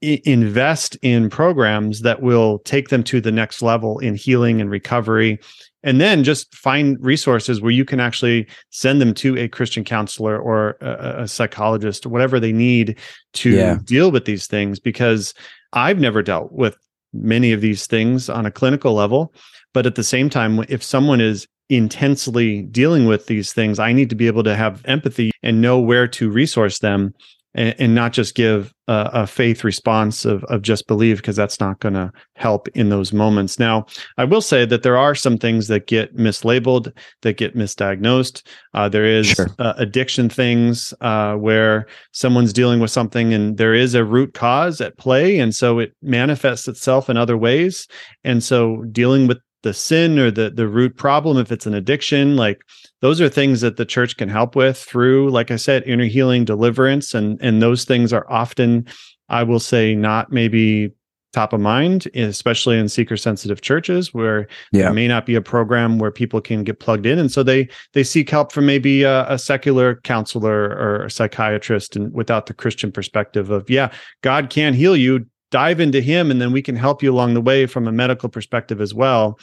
invest 0.01 0.97
in 1.01 1.29
programs 1.29 2.01
that 2.01 2.21
will 2.21 2.59
take 2.59 2.89
them 2.89 3.03
to 3.03 3.19
the 3.21 3.31
next 3.31 3.61
level 3.61 3.99
in 3.99 4.15
healing 4.15 4.61
and 4.61 4.69
recovery. 4.69 5.39
And 5.83 6.01
then 6.01 6.23
just 6.23 6.53
find 6.55 6.97
resources 6.99 7.61
where 7.61 7.71
you 7.71 7.85
can 7.85 7.99
actually 7.99 8.47
send 8.71 8.99
them 8.99 9.13
to 9.15 9.37
a 9.37 9.47
Christian 9.47 9.83
counselor 9.83 10.37
or 10.37 10.77
a, 10.81 11.23
a 11.23 11.27
psychologist, 11.27 12.05
or 12.05 12.09
whatever 12.09 12.39
they 12.39 12.51
need 12.51 12.97
to 13.33 13.51
Yeah. 13.51 13.77
deal 13.83 14.11
with 14.11 14.25
these 14.25 14.47
things. 14.47 14.79
Because 14.79 15.33
I've 15.73 15.99
never 15.99 16.21
dealt 16.21 16.51
with 16.51 16.75
many 17.13 17.53
of 17.53 17.61
these 17.61 17.87
things 17.87 18.29
on 18.29 18.45
a 18.45 18.51
clinical 18.51 18.93
level. 18.93 19.33
But 19.73 19.85
at 19.85 19.95
the 19.95 20.03
same 20.03 20.29
time, 20.29 20.65
if 20.67 20.83
someone 20.83 21.21
is 21.21 21.47
intensely 21.69 22.63
dealing 22.63 23.05
with 23.05 23.27
these 23.27 23.53
things, 23.53 23.79
I 23.79 23.93
need 23.93 24.09
to 24.09 24.15
be 24.15 24.27
able 24.27 24.43
to 24.43 24.55
have 24.55 24.81
empathy 24.85 25.31
and 25.43 25.61
know 25.61 25.79
where 25.79 26.07
to 26.07 26.29
resource 26.29 26.79
them 26.79 27.13
and, 27.57 27.75
and 27.79 27.95
not 27.95 28.13
just 28.13 28.35
give 28.35 28.73
a, 28.87 29.09
a 29.13 29.27
faith 29.27 29.65
response 29.65 30.23
of, 30.23 30.43
of 30.45 30.61
just 30.61 30.87
believe, 30.87 31.17
because 31.17 31.35
that's 31.35 31.59
not 31.59 31.79
going 31.79 31.95
to 31.95 32.11
help 32.35 32.69
in 32.69 32.89
those 32.89 33.11
moments. 33.11 33.59
Now, 33.59 33.85
I 34.17 34.23
will 34.23 34.41
say 34.41 34.63
that 34.65 34.83
there 34.83 34.97
are 34.97 35.15
some 35.15 35.37
things 35.37 35.67
that 35.67 35.87
get 35.87 36.15
mislabeled, 36.15 36.93
that 37.23 37.37
get 37.37 37.55
misdiagnosed. 37.55 38.43
Uh, 38.73 38.87
there 38.87 39.05
is 39.05 39.27
Sure. 39.27 39.49
uh, 39.59 39.73
addiction 39.77 40.29
things 40.29 40.93
uh, 41.01 41.33
where 41.35 41.87
someone's 42.13 42.53
dealing 42.53 42.79
with 42.79 42.91
something 42.91 43.33
and 43.33 43.57
there 43.57 43.73
is 43.73 43.95
a 43.95 44.05
root 44.05 44.33
cause 44.33 44.79
at 44.79 44.97
play. 44.97 45.39
And 45.39 45.53
so 45.53 45.79
it 45.79 45.93
manifests 46.01 46.67
itself 46.67 47.09
in 47.09 47.17
other 47.17 47.37
ways. 47.37 47.87
And 48.23 48.43
so 48.43 48.83
dealing 48.91 49.27
with 49.27 49.39
the 49.67 49.73
sin 49.73 50.17
or 50.17 50.31
the 50.31 50.49
the 50.49 50.65
root 50.65 50.95
problem 50.95 51.37
if 51.37 51.51
it's 51.51 51.65
an 51.65 51.73
addiction 51.73 52.37
like 52.37 52.61
those 53.01 53.19
are 53.19 53.27
things 53.27 53.59
that 53.59 53.75
the 53.75 53.85
church 53.85 54.15
can 54.15 54.29
help 54.29 54.55
with 54.55 54.77
through 54.77 55.29
like 55.29 55.51
i 55.51 55.57
said 55.57 55.83
inner 55.85 56.05
healing 56.05 56.45
deliverance 56.45 57.13
and 57.13 57.37
and 57.41 57.61
those 57.61 57.83
things 57.83 58.13
are 58.13 58.25
often 58.31 58.87
i 59.27 59.43
will 59.43 59.59
say 59.59 59.93
not 59.93 60.31
maybe 60.31 60.89
top 61.33 61.51
of 61.51 61.59
mind 61.59 62.07
especially 62.15 62.79
in 62.79 62.87
seeker 62.87 63.17
sensitive 63.17 63.59
churches 63.59 64.13
where 64.13 64.47
Yeah. 64.71 64.83
there 64.83 64.93
may 64.93 65.09
not 65.09 65.25
be 65.25 65.35
a 65.35 65.41
program 65.41 65.99
where 65.99 66.11
people 66.11 66.39
can 66.39 66.63
get 66.63 66.79
plugged 66.79 67.05
in 67.05 67.19
and 67.19 67.29
so 67.29 67.43
they 67.43 67.67
they 67.91 68.05
seek 68.05 68.29
help 68.29 68.53
from 68.53 68.65
maybe 68.65 69.03
a, 69.03 69.29
a 69.29 69.37
secular 69.37 69.95
counselor 70.05 70.69
or 70.69 71.03
a 71.03 71.11
psychiatrist 71.11 71.97
and 71.97 72.13
without 72.13 72.45
the 72.45 72.53
christian 72.53 72.89
perspective 72.89 73.49
of 73.49 73.69
yeah 73.69 73.91
god 74.21 74.49
can 74.49 74.73
heal 74.73 74.95
you 74.95 75.25
dive 75.51 75.79
into 75.79 76.01
him 76.01 76.29
and 76.29 76.41
then 76.41 76.51
we 76.51 76.61
can 76.61 76.75
help 76.75 77.01
you 77.01 77.11
along 77.11 77.33
the 77.33 77.41
way 77.41 77.65
from 77.65 77.87
a 77.87 77.91
medical 77.91 78.29
perspective 78.29 78.81
as 78.81 78.93
well 78.93 79.39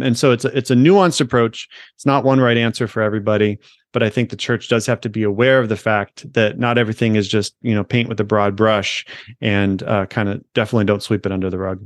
and 0.00 0.18
so 0.18 0.32
it's 0.32 0.44
a, 0.44 0.56
it's 0.56 0.70
a 0.70 0.74
nuanced 0.74 1.20
approach 1.20 1.68
it's 1.94 2.06
not 2.06 2.24
one 2.24 2.40
right 2.40 2.56
answer 2.56 2.88
for 2.88 3.02
everybody 3.02 3.58
but 3.92 4.02
i 4.02 4.10
think 4.10 4.30
the 4.30 4.36
church 4.36 4.68
does 4.68 4.86
have 4.86 5.00
to 5.00 5.08
be 5.08 5.22
aware 5.22 5.60
of 5.60 5.68
the 5.68 5.76
fact 5.76 6.32
that 6.32 6.58
not 6.58 6.78
everything 6.78 7.16
is 7.16 7.28
just 7.28 7.54
you 7.62 7.74
know 7.74 7.84
paint 7.84 8.08
with 8.08 8.18
a 8.18 8.24
broad 8.24 8.56
brush 8.56 9.04
and 9.40 9.82
uh, 9.84 10.06
kind 10.06 10.28
of 10.28 10.42
definitely 10.54 10.84
don't 10.84 11.02
sweep 11.02 11.24
it 11.24 11.32
under 11.32 11.50
the 11.50 11.58
rug 11.58 11.80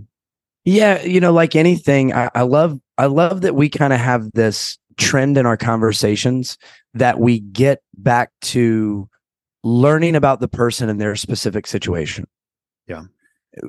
Yeah, 0.65 1.03
you 1.03 1.19
know, 1.21 1.33
like 1.33 1.57
anything, 1.57 2.13
I, 2.13 2.29
I 2.35 2.43
love 2.43 2.79
I 2.99 3.07
love 3.07 3.41
that 3.41 3.55
we 3.55 3.71
kind 3.71 3.93
of 3.93 4.01
have 4.01 4.31
this 4.33 4.77
trend 4.99 5.39
in 5.39 5.47
our 5.47 5.57
conversations 5.57 6.59
that 6.93 7.21
we 7.21 7.41
get 7.41 7.81
back 7.97 8.31
to 8.43 9.09
learning 9.65 10.15
about 10.15 10.41
the 10.41 10.49
person 10.49 10.91
and 10.91 11.01
their 11.01 11.17
specific 11.17 11.67
situation. 11.67 12.27
Yeah. 12.87 13.05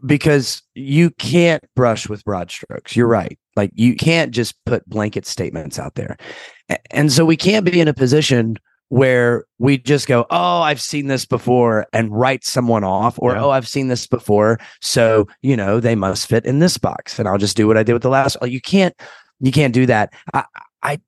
Because 0.06 0.62
you 0.76 1.10
can't 1.12 1.64
brush 1.76 2.10
with 2.10 2.24
broad 2.24 2.52
strokes. 2.52 2.96
You're 2.96 3.08
right. 3.08 3.38
Like 3.56 3.72
you 3.76 3.96
can't 3.96 4.32
just 4.32 4.56
put 4.66 4.88
blanket 4.90 5.26
statements 5.26 5.80
out 5.80 5.96
there. 5.96 6.18
And 6.92 7.12
so 7.12 7.26
we 7.26 7.36
can't 7.36 7.66
be 7.66 7.80
in 7.80 7.88
a 7.88 7.94
position 7.94 8.58
where 8.90 9.46
we 9.60 9.78
just 9.78 10.08
go, 10.08 10.26
"Oh, 10.32 10.62
I've 10.62 10.82
seen 10.82 11.08
this 11.08 11.26
before," 11.26 11.86
and 11.94 12.12
write 12.12 12.44
someone 12.44 12.84
off, 12.84 13.20
or 13.20 13.34
Yeah. 13.34 13.44
"Oh, 13.44 13.50
I've 13.52 13.68
seen 13.68 13.88
this 13.88 14.08
before," 14.08 14.60
so 14.82 15.28
you 15.42 15.56
know 15.56 15.80
they 15.80 15.96
must 15.96 16.28
fit 16.28 16.46
in 16.46 16.60
this 16.60 16.78
box, 16.78 17.20
and 17.20 17.28
I'll 17.28 17.38
just 17.38 17.56
do 17.56 17.68
what 17.68 17.78
I 17.78 17.84
did 17.84 17.94
with 17.94 18.02
the 18.02 18.10
last. 18.10 18.36
You 18.44 18.60
can't, 18.62 18.96
you 19.40 19.52
can't 19.52 19.74
do 19.74 19.86
that. 19.86 20.12
I, 20.34 20.44
I, 20.82 21.00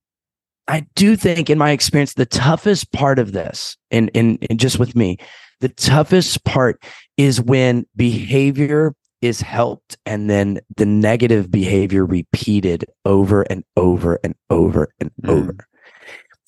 I 0.67 0.85
do 0.95 1.15
think, 1.15 1.49
in 1.49 1.57
my 1.57 1.71
experience, 1.71 2.13
the 2.13 2.25
toughest 2.25 2.91
part 2.91 3.17
of 3.17 3.31
this, 3.31 3.77
and 3.89 4.09
in, 4.13 4.37
in 4.37 4.57
just 4.57 4.77
with 4.77 4.95
me, 4.95 5.17
the 5.59 5.69
toughest 5.69 6.43
part 6.43 6.83
is 7.17 7.41
when 7.41 7.85
behavior 7.95 8.93
is 9.21 9.41
helped 9.41 9.97
and 10.05 10.29
then 10.29 10.59
the 10.77 10.85
negative 10.85 11.51
behavior 11.51 12.05
repeated 12.05 12.85
over 13.05 13.43
and 13.43 13.63
over 13.77 14.19
and 14.23 14.33
over 14.49 14.91
and 14.99 15.11
Mm. 15.21 15.29
over. 15.29 15.67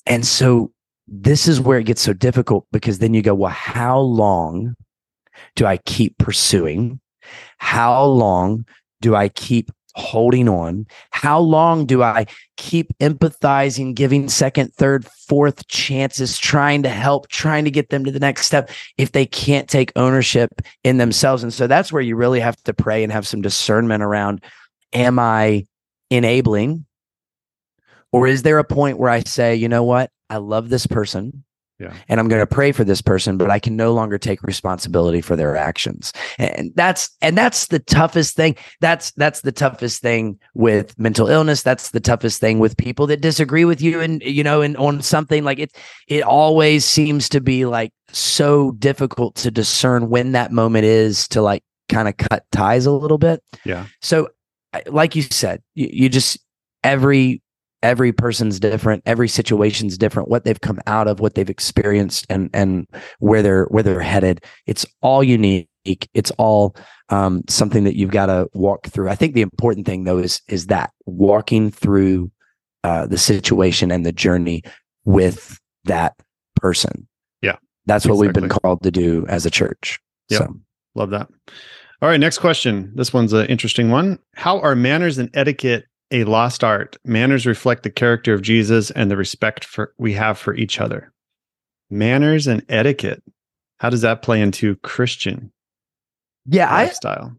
And 0.06 0.26
so 0.26 0.72
this 1.06 1.46
is 1.46 1.60
where 1.60 1.78
it 1.78 1.84
gets 1.84 2.02
so 2.02 2.12
difficult 2.12 2.66
because 2.72 2.98
then 2.98 3.14
you 3.14 3.22
go, 3.22 3.34
well, 3.34 3.52
how 3.52 4.00
long 4.00 4.74
do 5.54 5.66
I 5.66 5.76
keep 5.78 6.18
pursuing? 6.18 7.00
How 7.58 8.04
long 8.04 8.66
do 9.00 9.14
I 9.14 9.28
keep 9.28 9.70
holding 9.94 10.48
on? 10.48 10.86
How 11.10 11.38
long 11.38 11.86
do 11.86 12.02
I 12.02 12.26
keep 12.56 12.96
empathizing, 12.98 13.94
giving 13.94 14.28
second, 14.28 14.74
third, 14.74 15.04
fourth 15.06 15.66
chances, 15.68 16.38
trying 16.38 16.82
to 16.82 16.88
help, 16.88 17.28
trying 17.28 17.64
to 17.64 17.70
get 17.70 17.90
them 17.90 18.04
to 18.04 18.10
the 18.10 18.20
next 18.20 18.46
step 18.46 18.70
if 18.98 19.12
they 19.12 19.26
can't 19.26 19.68
take 19.68 19.92
ownership 19.96 20.50
in 20.82 20.98
themselves? 20.98 21.42
And 21.42 21.52
so 21.52 21.66
that's 21.66 21.92
where 21.92 22.02
you 22.02 22.16
really 22.16 22.40
have 22.40 22.56
to 22.64 22.74
pray 22.74 23.02
and 23.02 23.12
have 23.12 23.26
some 23.26 23.42
discernment 23.42 24.02
around 24.02 24.42
am 24.92 25.18
I 25.18 25.64
enabling? 26.10 26.86
Or 28.12 28.26
is 28.28 28.42
there 28.42 28.58
a 28.58 28.64
point 28.64 28.98
where 28.98 29.10
I 29.10 29.20
say, 29.20 29.56
you 29.56 29.68
know 29.68 29.82
what? 29.82 30.10
I 30.30 30.36
love 30.36 30.68
this 30.68 30.86
person. 30.86 31.44
Yeah. 31.78 31.92
And 32.08 32.20
I'm 32.20 32.28
going 32.28 32.40
to 32.40 32.46
pray 32.46 32.70
for 32.70 32.84
this 32.84 33.02
person, 33.02 33.36
but 33.36 33.50
I 33.50 33.58
can 33.58 33.74
no 33.74 33.92
longer 33.92 34.16
take 34.16 34.42
responsibility 34.44 35.20
for 35.20 35.34
their 35.34 35.56
actions. 35.56 36.12
And 36.38 36.70
that's 36.76 37.10
and 37.20 37.36
that's 37.36 37.66
the 37.66 37.80
toughest 37.80 38.36
thing. 38.36 38.56
That's 38.80 39.10
that's 39.12 39.40
the 39.40 39.50
toughest 39.50 40.00
thing 40.00 40.38
with 40.54 40.96
mental 40.98 41.28
illness. 41.28 41.62
That's 41.62 41.90
the 41.90 42.00
toughest 42.00 42.40
thing 42.40 42.60
with 42.60 42.76
people 42.76 43.08
that 43.08 43.20
disagree 43.20 43.64
with 43.64 43.82
you 43.82 44.00
and 44.00 44.22
you 44.22 44.44
know 44.44 44.62
and 44.62 44.76
on 44.76 45.02
something 45.02 45.42
like 45.42 45.58
it 45.58 45.76
it 46.06 46.22
always 46.22 46.84
seems 46.84 47.28
to 47.30 47.40
be 47.40 47.66
like 47.66 47.92
so 48.08 48.70
difficult 48.72 49.34
to 49.36 49.50
discern 49.50 50.08
when 50.08 50.32
that 50.32 50.52
moment 50.52 50.84
is 50.84 51.26
to 51.28 51.42
like 51.42 51.64
kind 51.88 52.06
of 52.06 52.16
cut 52.16 52.44
ties 52.52 52.86
a 52.86 52.92
little 52.92 53.18
bit. 53.18 53.42
Yeah. 53.64 53.86
So 54.00 54.28
like 54.86 55.16
you 55.16 55.22
said, 55.22 55.60
you, 55.74 55.88
you 55.92 56.08
just 56.08 56.38
every 56.84 57.42
every 57.84 58.12
person's 58.12 58.58
different 58.58 59.02
every 59.06 59.28
situation's 59.28 59.96
different 59.98 60.28
what 60.28 60.44
they've 60.44 60.60
come 60.60 60.80
out 60.86 61.06
of 61.06 61.20
what 61.20 61.34
they've 61.34 61.50
experienced 61.50 62.26
and 62.30 62.50
and 62.52 62.88
where 63.18 63.42
they're 63.42 63.66
where 63.66 63.82
they're 63.82 64.00
headed. 64.00 64.42
It's 64.66 64.84
all 65.02 65.22
unique. 65.22 65.68
It's 66.14 66.32
all 66.32 66.74
um, 67.10 67.42
something 67.48 67.84
that 67.84 67.96
you've 67.96 68.10
got 68.10 68.26
to 68.26 68.48
walk 68.54 68.86
through. 68.86 69.10
I 69.10 69.14
think 69.14 69.34
the 69.34 69.42
important 69.42 69.86
thing 69.86 70.04
though 70.04 70.18
is 70.18 70.40
is 70.48 70.66
that 70.66 70.90
walking 71.04 71.70
through 71.70 72.32
uh, 72.82 73.06
the 73.06 73.18
situation 73.18 73.90
and 73.92 74.04
the 74.04 74.12
journey 74.12 74.62
with 75.04 75.60
that 75.84 76.14
person. 76.56 77.06
Yeah, 77.42 77.56
that's 77.86 78.06
what 78.06 78.16
we've 78.16 78.32
been 78.32 78.48
called 78.48 78.82
to 78.82 78.90
do 78.90 79.26
as 79.28 79.46
a 79.46 79.50
church 79.50 80.00
yeah 80.28 80.38
so. 80.38 80.60
Love 80.94 81.10
that. 81.10 81.28
All 82.02 82.08
right, 82.08 82.20
next 82.20 82.38
question. 82.38 82.92
This 82.94 83.12
one's 83.12 83.32
an 83.32 83.46
interesting 83.46 83.90
one. 83.90 84.18
How 84.34 84.60
are 84.60 84.76
manners 84.76 85.18
and 85.18 85.30
etiquette 85.34 85.86
a 86.10 86.24
lost 86.24 86.62
art? 86.62 86.96
Manners 87.04 87.46
reflect 87.46 87.82
the 87.82 87.90
character 87.90 88.34
of 88.34 88.42
Jesus 88.42 88.90
and 88.90 89.10
the 89.10 89.16
respect 89.16 89.64
for 89.64 89.92
we 89.98 90.12
have 90.14 90.38
for 90.38 90.54
each 90.54 90.80
other. 90.80 91.12
Manners 91.90 92.46
and 92.46 92.64
etiquette. 92.68 93.22
How 93.78 93.90
does 93.90 94.02
that 94.02 94.22
play 94.22 94.40
into 94.40 94.76
Christian 94.76 95.52
yeah 96.46 96.70
i 96.70 96.84
lifestyle? 96.84 97.36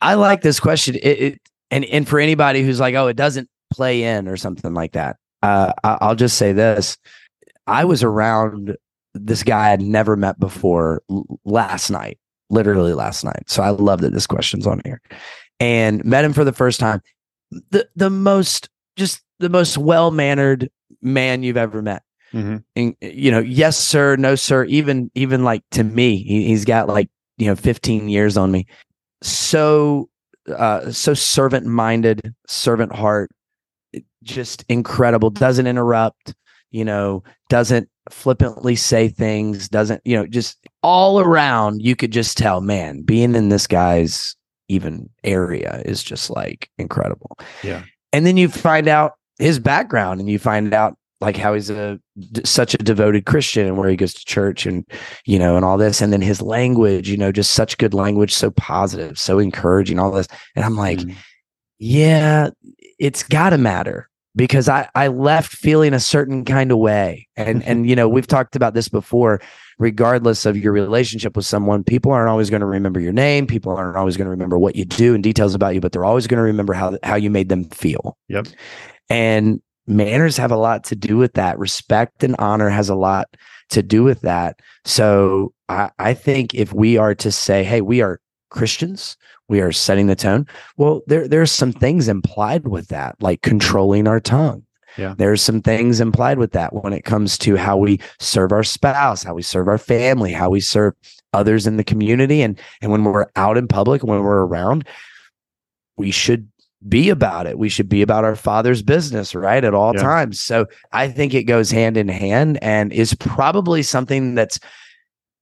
I 0.00 0.14
like 0.14 0.42
this 0.42 0.60
question. 0.60 0.96
It, 0.96 1.02
it 1.04 1.40
and 1.70 1.84
and 1.86 2.06
for 2.06 2.20
anybody 2.20 2.62
who's 2.62 2.80
like, 2.80 2.94
oh, 2.94 3.06
it 3.08 3.16
doesn't 3.16 3.48
play 3.72 4.02
in 4.02 4.28
or 4.28 4.36
something 4.36 4.74
like 4.74 4.92
that. 4.92 5.16
Uh, 5.42 5.72
I, 5.84 5.98
I'll 6.00 6.14
just 6.14 6.36
say 6.36 6.52
this: 6.52 6.96
I 7.66 7.84
was 7.84 8.02
around 8.02 8.76
this 9.14 9.42
guy 9.42 9.72
I'd 9.72 9.80
never 9.80 10.16
met 10.16 10.38
before 10.38 11.02
last 11.44 11.90
night, 11.90 12.18
literally 12.50 12.92
last 12.92 13.24
night. 13.24 13.44
So 13.46 13.62
I 13.62 13.70
love 13.70 14.00
that 14.02 14.12
this 14.12 14.26
question's 14.26 14.66
on 14.66 14.82
here, 14.84 15.00
and 15.60 16.04
met 16.04 16.24
him 16.24 16.32
for 16.32 16.44
the 16.44 16.52
first 16.52 16.78
time. 16.78 17.00
The 17.70 17.88
the 17.96 18.10
most 18.10 18.68
just 18.96 19.22
the 19.38 19.48
most 19.48 19.78
well 19.78 20.10
mannered 20.10 20.70
man 21.02 21.42
you've 21.42 21.56
ever 21.56 21.82
met 21.82 22.02
Mhm. 22.32 22.64
and 22.74 22.96
you 23.00 23.30
know 23.30 23.38
yes 23.38 23.78
sir 23.78 24.16
no 24.16 24.34
sir 24.34 24.64
even 24.64 25.10
even 25.14 25.44
like 25.44 25.62
to 25.70 25.84
me 25.84 26.16
he, 26.16 26.46
he's 26.48 26.64
got 26.64 26.88
like 26.88 27.08
you 27.38 27.46
know 27.46 27.54
15 27.54 28.08
years 28.08 28.36
on 28.36 28.50
me 28.50 28.66
so 29.22 30.08
uh 30.56 30.90
so 30.90 31.14
servant 31.14 31.66
minded 31.66 32.34
servant 32.48 32.92
heart 32.94 33.30
just 34.24 34.64
incredible 34.68 35.30
doesn't 35.30 35.66
interrupt 35.68 36.34
you 36.72 36.84
know 36.84 37.22
doesn't 37.48 37.88
flippantly 38.10 38.74
say 38.76 39.08
things 39.08 39.68
doesn't 39.68 40.00
you 40.04 40.16
know 40.16 40.26
just 40.26 40.58
all 40.82 41.20
around 41.20 41.80
you 41.82 41.94
could 41.94 42.10
just 42.10 42.36
tell 42.36 42.60
man 42.60 43.02
being 43.02 43.34
in 43.34 43.48
this 43.50 43.66
guy's 43.66 44.34
even 44.68 45.08
area 45.24 45.82
is 45.84 46.02
just 46.02 46.30
like 46.30 46.68
incredible 46.78 47.38
Yeah. 47.62 47.82
and 48.12 48.26
then 48.26 48.36
you 48.36 48.48
find 48.48 48.88
out 48.88 49.12
his 49.38 49.58
background 49.58 50.20
and 50.20 50.28
you 50.30 50.38
find 50.38 50.72
out 50.74 50.96
like 51.20 51.36
how 51.36 51.54
he's 51.54 51.70
a 51.70 51.98
such 52.44 52.74
a 52.74 52.78
devoted 52.78 53.24
Christian 53.24 53.66
and 53.66 53.76
where 53.78 53.88
he 53.88 53.96
goes 53.96 54.12
to 54.14 54.24
church 54.24 54.66
and 54.66 54.84
you 55.24 55.38
know 55.38 55.56
and 55.56 55.64
all 55.64 55.78
this 55.78 56.00
and 56.02 56.12
then 56.12 56.20
his 56.20 56.42
language 56.42 57.08
you 57.08 57.16
know 57.16 57.32
just 57.32 57.52
such 57.52 57.78
good 57.78 57.94
language 57.94 58.34
so 58.34 58.50
positive 58.50 59.18
so 59.18 59.38
encouraging 59.38 59.98
all 59.98 60.10
this 60.10 60.28
and 60.54 60.64
I'm 60.64 60.76
like 60.76 60.98
Mhm. 60.98 61.14
yeah 61.78 62.50
it's 62.98 63.22
got 63.22 63.50
to 63.50 63.58
matter 63.58 64.08
because 64.34 64.68
I 64.68 64.88
I 64.94 65.08
left 65.08 65.52
feeling 65.52 65.94
a 65.94 66.00
certain 66.00 66.44
kind 66.44 66.70
of 66.70 66.78
way 66.78 67.26
and 67.36 67.62
and 67.64 67.86
you 67.88 67.96
know 67.96 68.08
we've 68.08 68.26
talked 68.26 68.56
about 68.56 68.74
this 68.74 68.88
before 68.88 69.40
regardless 69.78 70.46
of 70.46 70.56
your 70.56 70.72
relationship 70.72 71.36
with 71.36 71.46
someone 71.46 71.84
people 71.84 72.10
aren't 72.12 72.30
always 72.30 72.50
going 72.50 72.60
to 72.60 72.66
remember 72.66 73.00
your 73.00 73.12
name 73.12 73.46
people 73.46 73.76
aren't 73.76 73.96
always 73.96 74.16
going 74.16 74.26
to 74.26 74.30
remember 74.30 74.58
what 74.58 74.76
you 74.76 74.84
do 74.84 75.14
and 75.14 75.22
details 75.22 75.54
about 75.54 75.74
you 75.74 75.80
but 75.80 75.92
they're 75.92 76.04
always 76.04 76.26
going 76.26 76.38
to 76.38 76.42
remember 76.42 76.72
how 76.72 76.96
how 77.02 77.14
you 77.14 77.30
made 77.30 77.48
them 77.48 77.64
feel 77.64 78.16
Yep. 78.28 78.48
and 79.10 79.60
manners 79.86 80.36
have 80.36 80.50
a 80.50 80.56
lot 80.56 80.84
to 80.84 80.96
do 80.96 81.16
with 81.16 81.34
that. 81.34 81.58
Respect 81.58 82.24
and 82.24 82.34
honor 82.38 82.68
has 82.68 82.88
a 82.88 82.94
lot 82.94 83.28
to 83.70 83.82
do 83.82 84.02
with 84.02 84.20
that. 84.22 84.58
So 84.84 85.52
I, 85.68 85.90
I 85.98 86.14
think 86.14 86.54
if 86.54 86.72
we 86.72 86.96
are 86.96 87.14
to 87.16 87.30
say, 87.32 87.64
hey, 87.64 87.80
we 87.80 88.00
are 88.02 88.20
Christians, 88.50 89.16
we 89.48 89.60
are 89.60 89.72
setting 89.72 90.06
the 90.06 90.16
tone, 90.16 90.46
well, 90.76 91.02
there 91.06 91.28
there's 91.28 91.52
some 91.52 91.72
things 91.72 92.08
implied 92.08 92.66
with 92.66 92.88
that, 92.88 93.14
like 93.20 93.42
controlling 93.42 94.06
our 94.08 94.20
tongue. 94.20 94.64
Yeah. 94.96 95.14
There's 95.16 95.42
some 95.42 95.60
things 95.62 96.00
implied 96.00 96.38
with 96.38 96.52
that 96.52 96.72
when 96.72 96.92
it 96.92 97.04
comes 97.04 97.36
to 97.38 97.56
how 97.56 97.76
we 97.76 98.00
serve 98.18 98.52
our 98.52 98.64
spouse, 98.64 99.22
how 99.22 99.34
we 99.34 99.42
serve 99.42 99.68
our 99.68 99.78
family, 99.78 100.32
how 100.32 100.50
we 100.50 100.60
serve 100.60 100.94
others 101.32 101.66
in 101.66 101.76
the 101.76 101.84
community. 101.84 102.42
And 102.42 102.58
and 102.80 102.90
when 102.90 103.04
we're 103.04 103.26
out 103.36 103.56
in 103.58 103.68
public, 103.68 104.02
when 104.02 104.22
we're 104.22 104.44
around, 104.46 104.86
we 105.96 106.10
should 106.10 106.48
be 106.88 107.10
about 107.10 107.46
it. 107.46 107.58
We 107.58 107.68
should 107.68 107.88
be 107.88 108.02
about 108.02 108.24
our 108.24 108.36
father's 108.36 108.82
business, 108.82 109.34
right? 109.34 109.64
At 109.64 109.74
all 109.74 109.94
Yeah. 109.94 110.02
times. 110.02 110.40
So 110.40 110.66
I 110.92 111.08
think 111.08 111.34
it 111.34 111.44
goes 111.44 111.70
hand 111.70 111.96
in 111.96 112.08
hand 112.08 112.58
and 112.62 112.92
is 112.92 113.14
probably 113.14 113.82
something 113.82 114.34
that's 114.34 114.60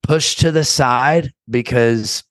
pushed 0.02 0.40
to 0.40 0.50
the 0.52 0.64
side 0.64 1.32
because 1.50 2.24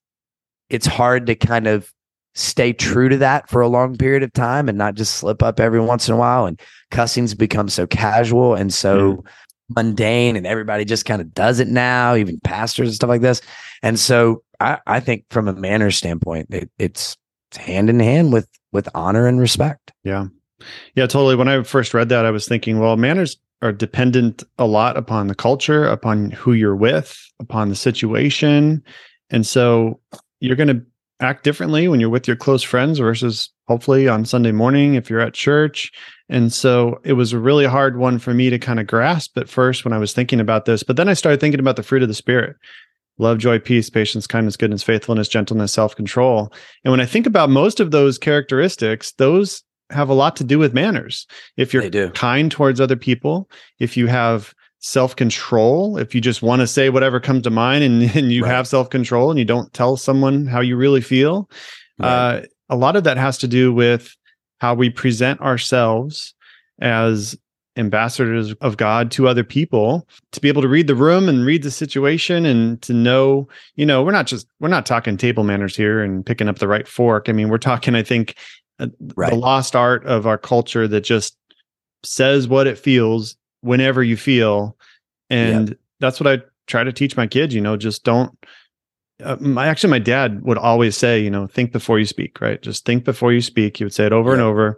it's 0.69 0.87
hard 0.87 1.27
to 1.27 1.35
kind 1.35 1.67
of 1.67 1.92
stay 2.35 2.73
true 2.73 3.09
to 3.09 3.17
that 3.17 3.49
for 3.49 3.61
a 3.61 3.67
long 3.67 3.95
period 3.95 4.23
of 4.23 4.33
time 4.33 4.67
and 4.67 4.77
not 4.77 4.95
just 4.95 5.15
slip 5.15 5.43
up 5.43 5.59
every 5.59 5.79
once 5.79 6.07
in 6.07 6.15
a 6.15 6.17
while. 6.17 6.45
And 6.45 6.59
cussing's 6.91 7.33
become 7.33 7.69
so 7.69 7.85
casual 7.87 8.55
and 8.55 8.73
so 8.73 9.13
mm-hmm. 9.13 9.27
mundane 9.75 10.35
and 10.35 10.47
everybody 10.47 10.85
just 10.85 11.05
kind 11.05 11.21
of 11.21 11.33
does 11.33 11.59
it 11.59 11.67
now, 11.67 12.15
even 12.15 12.39
pastors 12.41 12.89
and 12.89 12.95
stuff 12.95 13.09
like 13.09 13.21
this. 13.21 13.41
And 13.81 13.99
so 13.99 14.43
I, 14.59 14.79
I 14.87 14.99
think 14.99 15.25
from 15.29 15.47
a 15.47 15.53
manner 15.53 15.91
standpoint, 15.91 16.47
it, 16.51 16.69
it's 16.79 17.17
it's 17.49 17.57
hand 17.57 17.89
in 17.89 17.99
hand 17.99 18.33
with 18.33 18.47
with 18.71 18.89
honor 18.95 19.27
and 19.27 19.39
respect. 19.39 19.91
Yeah. 20.03 20.27
Yeah, 20.95 21.07
totally. 21.07 21.35
When 21.35 21.47
I 21.47 21.61
first 21.63 21.93
read 21.93 22.09
that, 22.09 22.25
I 22.25 22.31
was 22.31 22.47
thinking, 22.47 22.79
well, 22.79 22.95
manners 22.97 23.37
are 23.61 23.71
dependent 23.71 24.43
a 24.57 24.65
lot 24.65 24.97
upon 24.97 25.27
the 25.27 25.35
culture, 25.35 25.85
upon 25.85 26.31
who 26.31 26.53
you're 26.53 26.75
with, 26.75 27.17
upon 27.39 27.69
the 27.69 27.75
situation. 27.75 28.83
And 29.29 29.45
so 29.45 29.99
you're 30.39 30.55
going 30.55 30.67
to 30.67 30.85
act 31.19 31.43
differently 31.43 31.87
when 31.87 31.99
you're 31.99 32.09
with 32.09 32.27
your 32.27 32.35
close 32.35 32.63
friends 32.63 32.99
versus 32.99 33.49
hopefully 33.67 34.07
on 34.07 34.25
Sunday 34.25 34.51
morning 34.51 34.95
if 34.95 35.09
you're 35.09 35.21
at 35.21 35.33
church. 35.33 35.91
And 36.29 36.51
so 36.51 36.99
it 37.03 37.13
was 37.13 37.33
a 37.33 37.39
really 37.39 37.65
hard 37.65 37.97
one 37.97 38.19
for 38.19 38.33
me 38.33 38.49
to 38.49 38.59
kind 38.59 38.79
of 38.79 38.87
grasp 38.87 39.37
at 39.37 39.49
first 39.49 39.85
when 39.85 39.93
I 39.93 39.97
was 39.97 40.13
thinking 40.13 40.39
about 40.39 40.65
this. 40.65 40.83
But 40.83 40.97
then 40.97 41.09
I 41.09 41.13
started 41.13 41.39
thinking 41.39 41.59
about 41.59 41.75
the 41.75 41.83
fruit 41.83 42.01
of 42.01 42.07
the 42.07 42.13
Spirit 42.13 42.55
love, 43.19 43.37
joy, 43.37 43.59
peace, 43.59 43.89
patience, 43.89 44.25
kindness, 44.25 44.57
goodness, 44.57 44.83
faithfulness, 44.83 45.27
gentleness, 45.27 45.71
self 45.71 45.95
control. 45.95 46.51
And 46.83 46.91
when 46.91 46.99
I 46.99 47.05
think 47.05 47.25
about 47.27 47.49
most 47.49 47.79
of 47.79 47.91
those 47.91 48.17
characteristics, 48.17 49.11
those 49.13 49.63
have 49.89 50.09
a 50.09 50.13
lot 50.13 50.35
to 50.37 50.43
do 50.43 50.57
with 50.57 50.73
manners. 50.73 51.27
If 51.57 51.73
you're 51.73 51.83
kind 52.11 52.51
towards 52.51 52.81
other 52.81 52.95
people, 52.95 53.49
if 53.79 53.95
you 53.95 54.07
have 54.07 54.53
self 54.83 55.15
control, 55.15 55.97
if 55.97 56.13
you 56.13 56.19
just 56.19 56.41
want 56.41 56.59
to 56.59 56.67
say 56.67 56.89
whatever 56.89 57.19
comes 57.19 57.43
to 57.43 57.49
mind 57.49 57.83
and, 57.83 58.03
and 58.15 58.31
you 58.31 58.43
Right. 58.43 58.51
have 58.51 58.67
self 58.67 58.89
control 58.89 59.31
and 59.31 59.39
you 59.39 59.45
don't 59.45 59.73
tell 59.73 59.97
someone 59.97 60.45
how 60.45 60.59
you 60.59 60.75
really 60.75 61.01
feel, 61.01 61.49
uh, 61.99 62.41
a 62.69 62.75
lot 62.75 62.95
of 62.95 63.03
that 63.05 63.17
has 63.17 63.37
to 63.39 63.47
do 63.47 63.73
with 63.73 64.15
how 64.59 64.73
we 64.73 64.89
present 64.89 65.39
ourselves 65.41 66.33
as 66.79 67.37
ambassadors 67.75 68.53
of 68.61 68.77
God 68.77 69.09
to 69.11 69.27
other 69.27 69.43
people 69.43 70.07
to 70.31 70.39
be 70.39 70.47
able 70.47 70.61
to 70.61 70.67
read 70.67 70.87
the 70.87 70.95
room 70.95 71.27
and 71.27 71.45
read 71.45 71.63
the 71.63 71.71
situation 71.71 72.45
and 72.45 72.81
to 72.83 72.93
know, 72.93 73.47
you 73.75 73.85
know, 73.85 74.03
we're 74.03 74.11
not 74.11 74.27
just 74.27 74.47
we're 74.59 74.67
not 74.67 74.85
talking 74.85 75.17
table 75.17 75.43
manners 75.43 75.75
here 75.75 76.01
and 76.03 76.25
picking 76.25 76.47
up 76.49 76.59
the 76.59 76.67
right 76.67 76.87
fork. 76.87 77.29
I 77.29 77.31
mean, 77.31 77.49
we're 77.49 77.57
talking 77.57 77.95
I 77.95 78.03
think 78.03 78.35
uh, 78.79 78.87
Right. 79.15 79.29
the 79.31 79.35
lost 79.37 79.75
art 79.75 80.05
of 80.05 80.27
our 80.27 80.37
culture 80.37 80.87
that 80.87 81.01
just 81.01 81.37
says 82.03 82.47
what 82.47 82.67
it 82.67 82.77
feels 82.77 83.35
whenever 83.63 84.03
you 84.03 84.17
feel 84.17 84.77
and 85.29 85.75
that's 85.99 86.19
what 86.19 86.27
I 86.27 86.43
try 86.67 86.83
to 86.83 86.93
teach 86.93 87.17
my 87.17 87.27
kids, 87.27 87.55
you 87.55 87.61
know, 87.61 87.77
just 87.77 88.03
don't 88.03 88.37
uh, 89.23 89.37
my 89.39 89.67
actually 89.67 89.91
my 89.91 89.99
dad 89.99 90.43
would 90.43 90.57
always 90.57 90.97
say, 90.97 91.19
you 91.19 91.29
know, 91.29 91.47
think 91.47 91.71
before 91.71 91.99
you 91.99 92.05
speak, 92.05 92.41
right? 92.41 92.61
Just 92.61 92.85
think 92.85 93.03
before 93.03 93.31
you 93.31 93.41
speak. 93.41 93.77
He 93.77 93.83
would 93.83 93.93
say 93.93 94.05
it 94.05 94.13
over 94.13 94.33
and 94.33 94.41
over. 94.41 94.77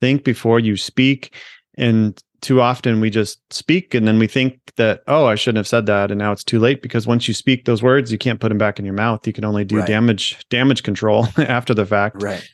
Think 0.00 0.24
before 0.24 0.58
you 0.58 0.76
speak. 0.76 1.34
And 1.76 2.20
too 2.40 2.60
often 2.60 3.00
we 3.00 3.08
just 3.10 3.40
speak 3.52 3.94
and 3.94 4.06
then 4.06 4.18
we 4.18 4.26
think 4.26 4.60
that, 4.76 5.02
oh, 5.06 5.26
I 5.26 5.34
shouldn't 5.34 5.58
have 5.58 5.68
said 5.68 5.86
that. 5.86 6.10
And 6.10 6.18
now 6.18 6.32
it's 6.32 6.44
too 6.44 6.58
late 6.58 6.82
because 6.82 7.06
once 7.06 7.26
you 7.28 7.34
speak 7.34 7.64
those 7.64 7.82
words, 7.82 8.12
you 8.12 8.18
can't 8.18 8.40
put 8.40 8.50
them 8.50 8.58
back 8.58 8.78
in 8.78 8.84
your 8.84 8.94
mouth. 8.94 9.26
You 9.26 9.32
can 9.32 9.44
only 9.44 9.64
do 9.64 9.78
Right. 9.78 9.86
damage, 9.86 10.44
damage 10.50 10.82
control 10.82 11.26
after 11.38 11.72
the 11.74 11.86
fact. 11.86 12.22
Right. 12.22 12.46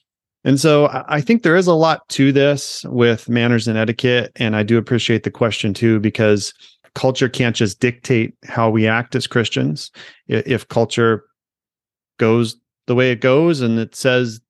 And 0.45 0.59
so 0.59 0.89
I 1.07 1.21
think 1.21 1.43
there 1.43 1.57
is 1.57 1.67
a 1.67 1.75
lot 1.75 2.09
to 2.11 2.33
this 2.33 2.85
with 2.87 3.29
manners 3.29 3.69
and 3.69 3.77
etiquette. 3.77 4.33
And 4.37 4.57
I 4.57 4.63
do 4.63 4.79
appreciate 4.79 5.23
the 5.23 5.31
question 5.31 5.75
too, 5.75 6.01
because 6.01 6.55
culture 6.95 7.29
can't 7.29 7.55
just 7.55 7.79
dictate 7.79 8.35
how 8.45 8.71
we 8.71 8.87
act 8.87 9.15
as 9.15 9.27
Christians. 9.27 9.91
If 10.29 10.67
culture 10.69 11.25
goes 12.19 12.57
the 12.87 12.95
way 12.95 13.13
it 13.13 13.21
goes 13.21 13.61
and 13.61 13.79
it 13.79 13.95
says, 13.95 14.41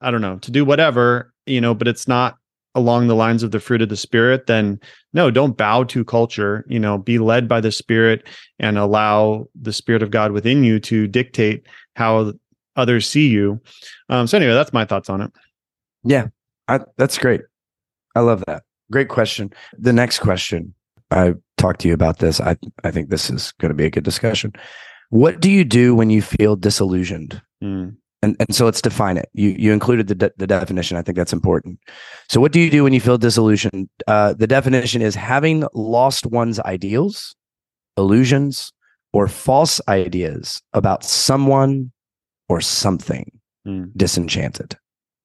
I 0.00 0.10
don't 0.10 0.20
know, 0.20 0.38
to 0.38 0.50
do 0.50 0.64
whatever, 0.64 1.32
you 1.46 1.60
know, 1.60 1.74
but 1.74 1.88
it's 1.88 2.06
not 2.06 2.36
along 2.76 3.06
the 3.06 3.14
lines 3.14 3.42
of 3.42 3.50
the 3.50 3.60
fruit 3.60 3.82
of 3.82 3.88
the 3.88 3.96
spirit, 3.96 4.46
then 4.46 4.80
no, 5.12 5.30
don't 5.30 5.56
bow 5.56 5.84
to 5.84 6.04
culture, 6.04 6.64
you 6.68 6.78
know, 6.78 6.98
be 6.98 7.18
led 7.18 7.48
by 7.48 7.60
the 7.60 7.70
spirit 7.70 8.26
and 8.58 8.78
allow 8.78 9.46
the 9.60 9.72
spirit 9.72 10.02
of 10.02 10.10
God 10.10 10.32
within 10.32 10.64
you 10.64 10.80
to 10.80 11.06
dictate 11.06 11.66
how 11.94 12.32
others 12.76 13.08
see 13.08 13.28
you. 13.28 13.60
Um, 14.08 14.26
so 14.26 14.36
anyway, 14.36 14.54
that's 14.54 14.72
my 14.72 14.84
thoughts 14.84 15.08
on 15.08 15.20
it. 15.20 15.32
Yeah. 16.04 16.28
I, 16.68 16.80
that's 16.96 17.18
great. 17.18 17.42
I 18.14 18.20
love 18.20 18.42
that. 18.46 18.62
Great 18.90 19.08
question. 19.08 19.52
The 19.78 19.92
next 19.92 20.20
question, 20.20 20.74
I 21.10 21.34
talked 21.58 21.80
to 21.80 21.88
you 21.88 21.94
about 21.94 22.18
this. 22.18 22.40
I 22.40 22.56
I 22.84 22.90
think 22.90 23.08
this 23.08 23.30
is 23.30 23.52
going 23.52 23.70
to 23.70 23.74
be 23.74 23.86
a 23.86 23.90
good 23.90 24.04
discussion. 24.04 24.52
What 25.10 25.40
do 25.40 25.50
you 25.50 25.64
do 25.64 25.94
when 25.94 26.10
you 26.10 26.22
feel 26.22 26.56
disillusioned? 26.56 27.40
Mm. 27.62 27.96
And 28.22 28.36
and 28.38 28.54
so 28.54 28.64
let's 28.64 28.82
define 28.82 29.16
it. 29.16 29.28
You 29.32 29.54
you 29.58 29.72
included 29.72 30.06
the 30.08 30.14
de- 30.14 30.32
the 30.36 30.46
definition. 30.46 30.96
I 30.96 31.02
think 31.02 31.16
that's 31.16 31.32
important. 31.32 31.78
So 32.28 32.40
what 32.40 32.52
do 32.52 32.60
you 32.60 32.70
do 32.70 32.84
when 32.84 32.92
you 32.92 33.00
feel 33.00 33.18
disillusioned? 33.18 33.88
Uh, 34.06 34.34
the 34.34 34.46
definition 34.46 35.02
is 35.02 35.14
having 35.14 35.66
lost 35.74 36.26
one's 36.26 36.60
ideals, 36.60 37.34
illusions, 37.96 38.72
or 39.12 39.28
false 39.28 39.80
ideas 39.88 40.62
about 40.72 41.04
someone 41.04 41.92
or 42.48 42.60
something. 42.60 43.30
Mm. 43.66 43.90
Disenchanted. 43.96 44.76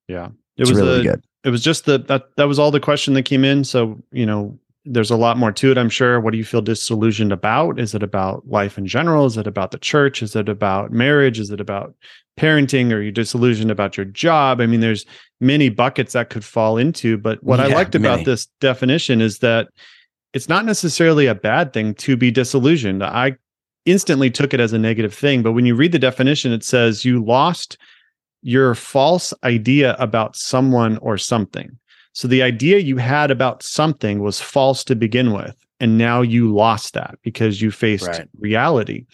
Yeah. 0.07 0.27
It 0.57 0.61
It's 0.63 0.69
was 0.71 0.79
really 0.79 0.99
a, 1.01 1.03
good. 1.03 1.23
it 1.43 1.49
was 1.49 1.61
just 1.63 1.85
the 1.85 1.97
that 2.07 2.35
that 2.37 2.47
was 2.47 2.59
all 2.59 2.71
the 2.71 2.79
question 2.79 3.13
that 3.15 3.23
came 3.23 3.43
in. 3.43 3.63
So, 3.63 4.01
you 4.11 4.25
know, 4.25 4.57
there's 4.85 5.11
a 5.11 5.17
lot 5.17 5.37
more 5.37 5.51
to 5.51 5.71
it, 5.71 5.77
I'm 5.77 5.89
sure. 5.89 6.19
What 6.19 6.31
do 6.31 6.37
you 6.37 6.45
feel 6.45 6.61
disillusioned 6.61 7.31
about? 7.33 7.79
Is 7.79 7.93
it 7.93 8.01
about 8.01 8.47
life 8.47 8.77
in 8.77 8.87
general? 8.87 9.25
Is 9.25 9.37
it 9.37 9.45
about 9.45 9.71
the 9.71 9.77
church? 9.77 10.23
Is 10.23 10.35
it 10.35 10.47
about 10.49 10.91
marriage? 10.91 11.39
Is 11.39 11.51
it 11.51 11.59
about 11.59 11.93
parenting? 12.39 12.91
Are 12.93 13.01
you 13.01 13.11
disillusioned 13.11 13.71
about 13.71 13.97
your 13.97 14.05
job? 14.05 14.61
I 14.61 14.65
mean, 14.65 14.79
there's 14.79 15.05
many 15.41 15.69
buckets 15.69 16.13
that 16.13 16.29
could 16.29 16.45
fall 16.45 16.77
into, 16.77 17.17
but 17.17 17.43
what 17.43 17.59
I 17.59 17.67
Yeah, 17.67 17.75
liked 17.75 17.93
about 17.95 18.11
many. 18.19 18.23
this 18.23 18.47
definition 18.61 19.19
is 19.21 19.39
that 19.39 19.67
it's 20.33 20.47
not 20.49 20.63
necessarily 20.65 21.27
a 21.27 21.35
bad 21.35 21.73
thing 21.73 21.93
to 21.95 22.15
be 22.15 22.31
disillusioned. 22.31 23.03
I 23.03 23.35
instantly 23.85 24.29
took 24.29 24.53
it 24.53 24.59
as 24.59 24.73
a 24.73 24.77
negative 24.79 25.13
thing, 25.13 25.41
but 25.43 25.53
when 25.53 25.65
you 25.65 25.75
read 25.75 25.91
the 25.91 25.99
definition, 25.99 26.51
it 26.51 26.63
says 26.63 27.05
you 27.05 27.23
lost 27.23 27.77
your 28.41 28.75
false 28.75 29.33
idea 29.43 29.95
about 29.99 30.35
someone 30.35 30.97
or 30.99 31.17
something. 31.17 31.77
So 32.13 32.27
the 32.27 32.41
idea 32.43 32.79
you 32.79 32.97
had 32.97 33.31
about 33.31 33.63
something 33.63 34.19
was 34.19 34.41
false 34.41 34.83
to 34.85 34.95
begin 34.95 35.31
with. 35.33 35.55
And 35.79 35.97
now 35.97 36.21
you 36.21 36.53
lost 36.53 36.93
that 36.93 37.15
because 37.23 37.61
you 37.61 37.71
faced 37.71 38.07
Right. 38.07 38.27
reality. 38.39 39.05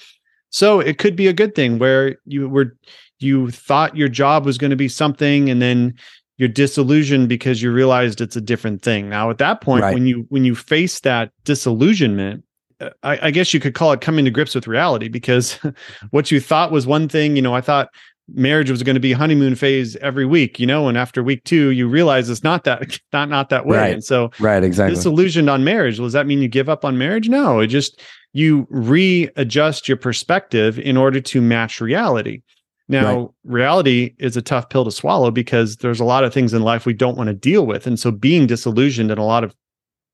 So 0.50 0.80
it 0.80 0.98
could 0.98 1.16
be 1.16 1.28
a 1.28 1.34
good 1.34 1.54
thing 1.54 1.78
where 1.80 2.18
you 2.26 2.48
were 2.50 2.78
you 3.20 3.52
thought 3.52 3.96
your 3.96 4.08
job 4.10 4.46
was 4.46 4.58
going 4.58 4.72
to 4.72 4.76
be 4.76 4.88
something 4.88 5.50
and 5.50 5.62
then 5.62 5.94
you're 6.38 6.50
disillusioned 6.50 7.30
because 7.30 7.62
you 7.62 7.72
realized 7.72 8.22
it's 8.22 8.36
a 8.36 8.42
different 8.42 8.82
thing. 8.82 9.10
Now 9.10 9.30
at 9.30 9.38
that 9.38 9.62
point, 9.62 9.84
Right. 9.84 9.94
when 9.94 10.06
you 10.06 10.26
when 10.30 10.44
you 10.46 10.56
face 10.56 11.02
that 11.02 11.32
disillusionment, 11.44 12.44
Uh, 12.80 12.90
I, 13.04 13.28
I 13.28 13.32
guess 13.32 13.54
you 13.54 13.60
could 13.60 13.74
call 13.74 13.92
it 13.92 14.02
coming 14.02 14.26
to 14.26 14.32
grips 14.32 14.56
with 14.56 14.68
reality 14.68 15.08
because 15.08 15.60
what 16.12 16.32
you 16.32 16.40
thought 16.40 16.72
was 16.72 16.86
one 16.86 17.08
thing, 17.08 17.36
you 17.36 17.42
know, 17.42 17.54
I 17.54 17.62
thought 17.62 17.90
marriage 18.34 18.72
was 18.72 18.82
going 18.82 18.96
to 18.96 19.00
be 19.00 19.14
honeymoon 19.14 19.56
phase 19.56 19.96
every 19.98 20.26
week, 20.26 20.60
you 20.60 20.66
know, 20.66 20.88
and 20.88 20.98
after 20.98 21.24
week 21.24 21.44
two, 21.44 21.70
you 21.70 21.88
realize 21.88 22.30
it's 22.30 22.44
not 22.44 22.64
that 22.64 23.00
not 23.14 23.30
not 23.30 23.50
that 23.50 23.66
way. 23.66 23.78
Right. 23.78 23.94
And 23.94 24.04
so 24.04 24.32
Right. 24.40 24.64
Exactly. 24.64 24.96
disillusioned 24.96 25.50
on 25.50 25.64
marriage, 25.64 25.98
does 25.98 26.14
that 26.14 26.28
mean 26.28 26.42
you 26.42 26.48
give 26.48 26.70
up 26.70 26.84
on 26.84 26.98
marriage? 26.98 27.30
No, 27.30 27.60
it 27.60 27.68
just 27.68 28.02
you 28.34 28.68
readjust 28.70 29.88
your 29.88 29.98
perspective 29.98 30.78
in 30.80 30.98
order 30.98 31.22
to 31.22 31.42
match 31.42 31.80
reality. 31.80 32.42
Now, 32.88 33.18
Right. 33.18 33.30
reality 33.46 34.14
is 34.20 34.38
a 34.38 34.42
tough 34.42 34.70
pill 34.70 34.84
to 34.86 34.92
swallow 34.92 35.32
because 35.32 35.78
there's 35.78 36.00
a 36.02 36.06
lot 36.06 36.24
of 36.24 36.34
things 36.34 36.54
in 36.54 36.62
life 36.62 36.86
we 36.86 36.94
don't 36.94 37.18
want 37.18 37.30
to 37.30 37.34
deal 37.34 37.66
with. 37.66 37.88
And 37.88 38.00
so 38.00 38.12
being 38.12 38.46
disillusioned 38.46 39.10
in 39.10 39.18
a 39.18 39.26
lot 39.26 39.44
of 39.44 39.56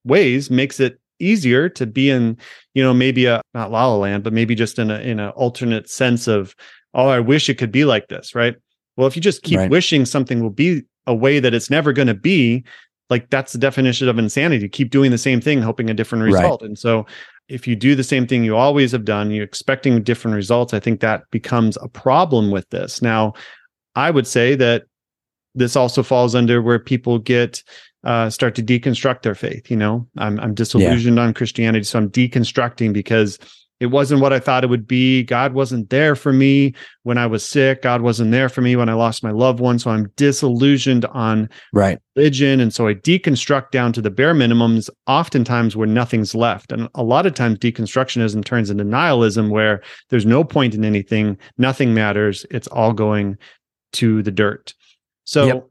ways 0.05 0.49
makes 0.49 0.79
it 0.79 1.00
easier 1.21 1.69
to 1.69 1.85
be 1.85 2.09
in, 2.09 2.37
you 2.73 2.83
know, 2.83 2.93
maybe 2.93 3.25
a 3.25 3.41
not 3.53 3.71
la 3.71 3.87
la 3.87 3.95
land, 3.97 4.23
but 4.23 4.33
maybe 4.33 4.55
just 4.55 4.79
in 4.79 4.91
a 4.91 4.99
in 4.99 5.19
an 5.19 5.29
alternate 5.29 5.89
sense 5.89 6.27
of, 6.27 6.55
oh, 6.93 7.07
I 7.07 7.19
wish 7.19 7.49
it 7.49 7.55
could 7.57 7.71
be 7.71 7.85
like 7.85 8.07
this, 8.07 8.35
right? 8.35 8.55
Well, 8.97 9.07
if 9.07 9.15
you 9.15 9.21
just 9.21 9.43
keep 9.43 9.57
Right. 9.57 9.69
wishing 9.69 10.05
something 10.05 10.41
will 10.41 10.49
be 10.49 10.83
a 11.07 11.15
way 11.15 11.39
that 11.39 11.53
it's 11.53 11.69
never 11.69 11.93
going 11.93 12.07
to 12.07 12.13
be, 12.13 12.63
like 13.09 13.29
that's 13.29 13.53
the 13.53 13.57
definition 13.59 14.07
of 14.09 14.17
insanity. 14.19 14.67
Keep 14.69 14.89
doing 14.91 15.11
the 15.11 15.17
same 15.17 15.41
thing, 15.41 15.61
hoping 15.61 15.89
a 15.89 15.93
different 15.93 16.23
Right. 16.23 16.33
result. 16.33 16.61
And 16.61 16.77
so 16.77 17.05
if 17.49 17.67
you 17.67 17.75
do 17.75 17.95
the 17.95 18.03
same 18.03 18.27
thing 18.27 18.43
you 18.43 18.55
always 18.55 18.91
have 18.91 19.03
done, 19.05 19.31
you're 19.31 19.43
expecting 19.43 20.03
different 20.03 20.35
results, 20.35 20.73
I 20.73 20.79
think 20.79 20.99
that 21.01 21.23
becomes 21.31 21.77
a 21.81 21.87
problem 21.87 22.51
with 22.51 22.69
this. 22.69 23.01
Now, 23.01 23.33
I 23.95 24.11
would 24.11 24.27
say 24.27 24.55
that 24.55 24.83
this 25.55 25.75
also 25.75 26.03
falls 26.03 26.35
under 26.35 26.61
where 26.61 26.79
people 26.79 27.19
get 27.19 27.63
uh, 28.03 28.29
start 28.29 28.55
to 28.55 28.63
deconstruct 28.63 29.21
their 29.21 29.35
faith. 29.35 29.69
You 29.69 29.77
know, 29.77 30.07
I'm 30.17 30.39
I'm 30.39 30.53
disillusioned 30.53 31.19
on 31.19 31.33
Christianity, 31.33 31.83
so 31.83 31.99
I'm 31.99 32.09
deconstructing 32.09 32.93
because 32.93 33.37
it 33.81 33.87
wasn't 33.87 34.21
what 34.21 34.31
I 34.31 34.39
thought 34.39 34.63
it 34.63 34.69
would 34.69 34.87
be. 34.87 35.23
God 35.23 35.53
wasn't 35.53 35.89
there 35.89 36.15
for 36.15 36.31
me 36.31 36.75
when 37.01 37.17
I 37.17 37.25
was 37.25 37.43
sick. 37.43 37.81
God 37.81 38.01
wasn't 38.01 38.31
there 38.31 38.47
for 38.47 38.61
me 38.61 38.75
when 38.75 38.89
I 38.89 38.93
lost 38.93 39.23
my 39.23 39.31
loved 39.31 39.59
one. 39.59 39.79
So 39.79 39.89
I'm 39.89 40.07
disillusioned 40.17 41.03
on 41.05 41.49
right. 41.73 41.97
religion. 42.15 42.59
And 42.59 42.71
so 42.71 42.87
I 42.87 42.93
deconstruct 42.93 43.71
down 43.71 43.91
to 43.93 44.01
the 44.01 44.11
bare 44.11 44.35
minimums, 44.35 44.87
oftentimes 45.07 45.75
where 45.75 45.87
nothing's 45.87 46.35
left. 46.35 46.71
And 46.71 46.89
a 46.93 47.01
lot 47.01 47.25
of 47.25 47.33
times 47.33 47.57
deconstructionism 47.57 48.45
turns 48.45 48.69
into 48.69 48.83
nihilism, 48.83 49.49
where 49.49 49.81
there's 50.09 50.27
no 50.27 50.43
point 50.43 50.75
in 50.75 50.85
anything, 50.85 51.35
nothing 51.57 51.91
matters. 51.91 52.45
It's 52.51 52.67
all 52.67 52.93
going 52.93 53.35
to 53.93 54.21
the 54.21 54.31
dirt. 54.31 54.75
So 55.31 55.45
Yep. 55.45 55.67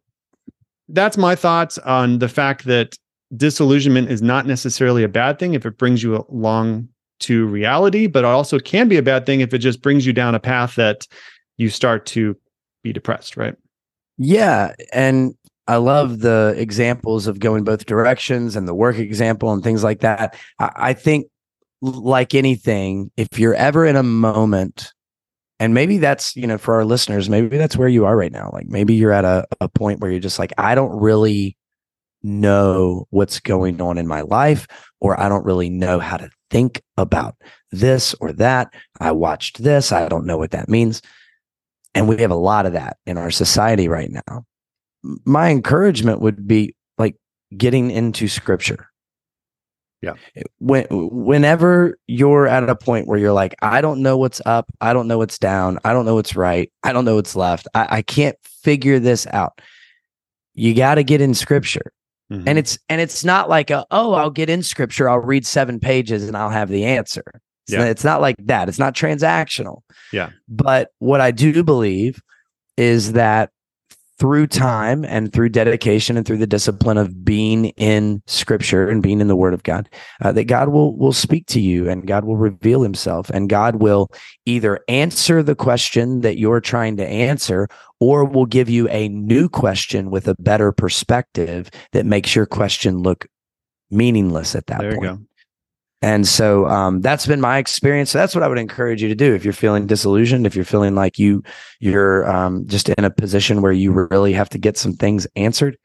that's 0.89 1.19
my 1.19 1.35
thoughts 1.35 1.77
on 1.79 2.19
the 2.19 2.31
fact 2.31 2.65
that 2.65 2.97
disillusionment 3.37 4.11
is 4.11 4.23
not 4.23 4.47
necessarily 4.47 5.05
a 5.05 5.09
bad 5.09 5.39
thing 5.39 5.53
if 5.53 5.67
it 5.67 5.77
brings 5.77 6.03
you 6.03 6.25
along 6.31 6.89
to 7.21 7.47
reality, 7.47 8.07
but 8.07 8.21
it 8.21 8.25
also 8.25 8.59
can 8.59 8.89
be 8.89 8.97
a 8.97 9.03
bad 9.03 9.27
thing 9.27 9.41
if 9.41 9.53
it 9.53 9.59
just 9.59 9.83
brings 9.83 10.07
you 10.07 10.15
down 10.15 10.35
a 10.35 10.41
path 10.41 10.77
that 10.77 11.07
you 11.59 11.69
start 11.69 12.07
to 12.07 12.35
be 12.83 12.91
depressed, 12.91 13.37
right? 13.37 13.55
Yeah, 14.17 14.73
and 14.95 15.35
I 15.69 15.77
love 15.77 16.21
the 16.21 16.55
examples 16.57 17.27
of 17.27 17.39
going 17.39 17.63
both 17.63 17.85
directions 17.85 18.57
and 18.57 18.67
the 18.67 18.75
work 18.75 18.97
example 18.97 19.53
and 19.53 19.63
things 19.63 19.85
like 19.85 20.01
that. 20.01 20.35
I, 20.59 20.71
I 20.75 20.93
think, 20.95 21.27
like 21.83 22.35
anything, 22.35 23.11
if 23.19 23.39
you're 23.39 23.55
ever 23.55 23.85
in 23.85 23.97
a 23.97 24.03
moment, 24.03 24.95
and 25.61 25.75
maybe 25.75 25.99
that's 25.99 26.35
you 26.35 26.47
know 26.47 26.59
for 26.59 26.75
our 26.75 26.85
listeners, 26.85 27.29
maybe 27.29 27.57
that's 27.57 27.77
where 27.77 27.89
you 27.89 28.07
are 28.07 28.17
right 28.17 28.33
now. 28.33 28.51
Like 28.53 28.67
maybe 28.67 28.95
you're 28.95 29.13
at 29.13 29.25
a, 29.25 29.47
a 29.61 29.69
point 29.69 30.01
where 30.01 30.11
you're 30.11 30.19
just 30.19 30.41
like, 30.41 30.53
I 30.59 30.75
don't 30.75 30.99
really 30.99 31.57
know 32.23 33.07
what's 33.11 33.39
going 33.41 33.81
on 33.81 33.99
in 33.99 34.07
my 34.07 34.23
life, 34.23 34.67
or 35.01 35.21
I 35.21 35.29
don't 35.29 35.45
really 35.45 35.71
know 35.71 36.01
how 36.01 36.17
to 36.17 36.31
think 36.51 36.83
about 36.97 37.37
this 37.71 38.15
or 38.21 38.33
that. 38.33 38.73
I 38.99 39.13
watched 39.13 39.63
this. 39.63 39.93
I 39.93 40.09
don't 40.09 40.27
know 40.27 40.39
what 40.39 40.51
that 40.51 40.69
means. 40.69 41.03
And 41.95 42.09
we 42.09 42.19
have 42.19 42.31
a 42.31 42.37
lot 42.37 42.67
of 42.67 42.73
that 42.73 42.97
in 43.07 43.19
our 43.19 43.31
society 43.31 43.89
right 43.89 44.11
now. 44.11 44.45
My 45.25 45.51
encouragement 45.51 46.21
would 46.21 46.47
be 46.47 46.75
like 46.99 47.17
getting 47.57 47.91
into 47.91 48.29
scripture. 48.29 48.90
Yeah. 50.03 50.15
When 50.59 50.87
whenever 50.91 51.99
you're 52.07 52.47
at 52.47 52.69
a 52.69 52.75
point 52.75 53.07
where 53.07 53.19
you're 53.19 53.33
like, 53.35 53.55
I 53.61 53.81
don't 53.83 54.01
know 54.03 54.17
what's 54.17 54.41
up, 54.47 54.71
I 54.81 54.93
don't 54.95 55.09
know 55.09 55.19
what's 55.19 55.39
down, 55.39 55.79
I 55.85 55.93
don't 55.93 56.07
know 56.07 56.15
what's 56.15 56.35
right, 56.35 56.73
I 56.83 56.93
don't 56.95 57.05
know 57.05 57.17
what's 57.17 57.37
left, 57.37 57.69
I, 57.75 57.87
I 57.99 58.03
can't 58.03 58.37
figure 58.45 58.99
this 58.99 59.27
out. 59.27 59.61
You 60.55 60.75
got 60.75 60.95
to 60.97 61.03
get 61.05 61.21
in 61.21 61.35
scripture 61.35 61.93
Mhm. 62.33 62.45
and 62.47 62.59
it's 62.61 62.79
and 62.89 63.01
it's 63.01 63.25
not 63.25 63.49
like 63.49 63.71
a 63.71 63.85
oh 63.91 64.13
i'll 64.15 64.31
get 64.31 64.49
in 64.49 64.63
scripture 64.63 65.09
i'll 65.09 65.19
read 65.19 65.45
seven 65.45 65.81
pages 65.81 66.29
and 66.29 66.37
i'll 66.37 66.49
have 66.49 66.69
the 66.69 66.85
answer 66.85 67.25
it's, 67.67 67.73
Yeah. 67.73 67.79
not, 67.81 67.89
it's 67.89 68.05
not 68.05 68.21
like 68.21 68.37
that 68.47 68.69
it's 68.69 68.79
not 68.79 68.95
transactional 68.95 69.81
Yeah. 70.13 70.31
but 70.49 70.91
what 71.01 71.21
i 71.21 71.33
do 71.33 71.65
believe 71.65 72.23
is 72.77 73.15
that 73.15 73.51
through 74.21 74.47
time 74.47 75.03
and 75.07 75.33
through 75.33 75.49
dedication 75.49 76.19
and 76.19 76.27
through 76.27 76.37
the 76.37 76.47
discipline 76.47 76.99
of 76.99 77.25
being 77.25 77.67
in 77.71 78.23
scripture 78.27 78.87
and 78.87 79.03
being 79.03 79.19
in 79.19 79.29
the 79.29 79.35
word 79.35 79.55
of 79.55 79.63
god 79.63 79.89
uh, 80.21 80.31
that 80.31 80.45
god 80.45 80.69
will 80.69 80.95
will 80.97 81.13
speak 81.13 81.47
to 81.47 81.59
you 81.59 81.89
and 81.89 82.07
god 82.07 82.25
will 82.25 82.37
reveal 82.37 82.83
himself 82.83 83.31
and 83.31 83.49
god 83.49 83.77
will 83.77 84.13
either 84.45 84.79
answer 84.89 85.43
the 85.43 85.55
question 85.55 86.21
that 86.21 86.39
you're 86.39 86.61
trying 86.61 86.99
to 86.99 87.07
answer 87.07 87.67
or 87.99 88.27
will 88.27 88.47
give 88.47 88.69
you 88.69 88.87
a 88.89 89.09
new 89.09 89.49
question 89.49 90.11
with 90.11 90.29
a 90.29 90.37
better 90.39 90.71
perspective 90.71 91.71
that 91.93 92.05
makes 92.05 92.35
your 92.37 92.47
question 92.47 92.99
look 92.99 93.27
meaningless 93.91 94.55
at 94.55 94.67
that 94.67 94.81
there 94.81 94.93
you 94.93 95.01
point. 95.01 95.30
And 96.03 96.27
so 96.27 96.67
um, 96.67 97.03
that's 97.03 97.27
been 97.27 97.41
my 97.41 97.59
experience. 97.59 98.11
So 98.11 98.19
that's 98.19 98.35
what 98.35 98.43
I 98.43 98.49
would 98.49 98.59
encourage 98.59 99.03
you 99.03 99.09
to 99.09 99.15
do 99.15 99.35
if 99.35 99.45
you're 99.45 99.53
feeling 99.53 99.87
disillusioned, 99.87 100.47
if 100.47 100.57
you're 100.57 100.65
feeling 100.65 100.95
like 100.95 101.19
you 101.19 101.43
you're 101.79 102.31
um, 102.31 102.67
just 102.67 102.89
in 102.89 103.05
a 103.05 103.11
position 103.11 103.61
where 103.61 103.73
you 103.73 103.93
really 103.93 104.33
have 104.33 104.49
to 104.51 104.59
get 104.59 104.79
some 104.79 104.95
things 104.95 105.27
answered. 105.37 105.77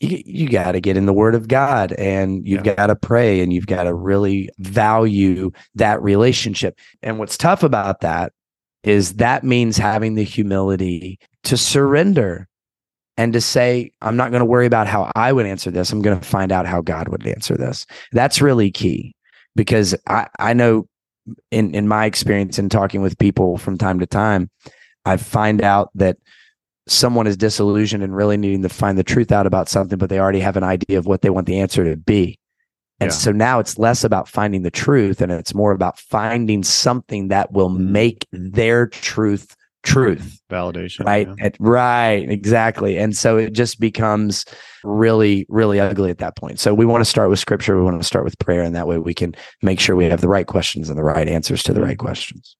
You, 0.00 0.20
you 0.26 0.48
got 0.48 0.72
to 0.72 0.80
get 0.80 0.96
in 0.96 1.06
the 1.06 1.12
Word 1.12 1.34
of 1.34 1.48
God, 1.48 1.92
and 1.92 2.46
you've 2.46 2.66
Yeah. 2.66 2.74
got 2.74 2.86
to 2.88 2.96
pray, 2.96 3.40
and 3.40 3.52
you've 3.52 3.66
got 3.66 3.84
to 3.84 3.94
really 3.94 4.50
value 4.58 5.52
that 5.76 6.02
relationship. 6.02 6.78
And 7.02 7.18
what's 7.18 7.38
tough 7.38 7.62
about 7.62 8.00
that 8.00 8.32
is 8.82 9.14
that 9.14 9.42
means 9.42 9.78
having 9.78 10.14
the 10.14 10.22
humility 10.24 11.18
to 11.44 11.56
surrender 11.56 12.46
and 13.16 13.32
to 13.32 13.40
say, 13.40 13.90
I'm 14.02 14.16
not 14.16 14.30
going 14.30 14.40
to 14.40 14.44
worry 14.44 14.66
about 14.66 14.86
how 14.86 15.10
I 15.16 15.32
would 15.32 15.46
answer 15.46 15.70
this. 15.70 15.90
I'm 15.90 16.02
going 16.02 16.20
to 16.20 16.26
find 16.26 16.52
out 16.52 16.66
how 16.66 16.82
God 16.82 17.08
would 17.08 17.26
answer 17.26 17.56
this. 17.56 17.86
That's 18.12 18.42
really 18.42 18.70
key 18.70 19.15
because 19.56 19.96
I, 20.06 20.28
I 20.38 20.52
know 20.52 20.86
in, 21.50 21.74
in 21.74 21.88
my 21.88 22.04
experience 22.04 22.58
in 22.58 22.68
talking 22.68 23.02
with 23.02 23.18
people 23.18 23.58
from 23.58 23.78
time 23.78 23.98
to 23.98 24.06
time, 24.06 24.50
I 25.04 25.16
find 25.16 25.62
out 25.62 25.90
that 25.96 26.18
someone 26.86 27.26
is 27.26 27.36
disillusioned 27.36 28.04
and 28.04 28.14
really 28.14 28.36
needing 28.36 28.62
to 28.62 28.68
find 28.68 28.96
the 28.96 29.02
truth 29.02 29.32
out 29.32 29.46
about 29.46 29.68
something, 29.68 29.98
but 29.98 30.08
they 30.08 30.20
already 30.20 30.38
have 30.40 30.56
an 30.56 30.62
idea 30.62 30.98
of 30.98 31.06
what 31.06 31.22
they 31.22 31.30
want 31.30 31.46
the 31.46 31.58
answer 31.58 31.84
to 31.84 31.96
be. 31.96 32.38
And 33.00 33.10
Yeah. 33.10 33.16
so 33.16 33.32
now 33.32 33.58
it's 33.58 33.76
less 33.78 34.04
about 34.04 34.28
finding 34.28 34.62
the 34.62 34.70
truth 34.70 35.20
and 35.20 35.32
it's 35.32 35.54
more 35.54 35.72
about 35.72 35.98
finding 35.98 36.62
something 36.62 37.28
that 37.28 37.52
will 37.52 37.70
Mhm. 37.70 37.88
make 37.90 38.26
their 38.32 38.86
truth 38.86 39.55
truth. 39.86 40.40
Validation. 40.50 41.04
Right. 41.04 41.28
yeah. 41.38 41.46
At- 41.46 41.56
right. 41.58 42.28
Exactly. 42.28 42.98
And 42.98 43.16
so 43.16 43.36
it 43.36 43.52
just 43.52 43.80
becomes 43.80 44.44
really, 44.84 45.46
really 45.48 45.80
ugly 45.80 46.10
at 46.10 46.18
that 46.18 46.36
point. 46.36 46.60
So 46.60 46.74
we 46.74 46.86
want 46.86 47.00
to 47.00 47.04
start 47.04 47.30
with 47.30 47.38
scripture. 47.38 47.76
We 47.76 47.82
want 47.82 48.00
to 48.00 48.06
start 48.06 48.24
with 48.24 48.38
prayer. 48.38 48.62
And 48.62 48.74
that 48.74 48.86
way 48.86 48.98
we 48.98 49.14
can 49.14 49.34
make 49.62 49.80
sure 49.80 49.96
we 49.96 50.04
have 50.06 50.20
the 50.20 50.28
right 50.28 50.46
questions 50.46 50.88
and 50.88 50.98
the 50.98 51.02
right 51.02 51.28
answers 51.28 51.62
to 51.64 51.72
the 51.72 51.80
right 51.80 51.98
questions. 51.98 52.56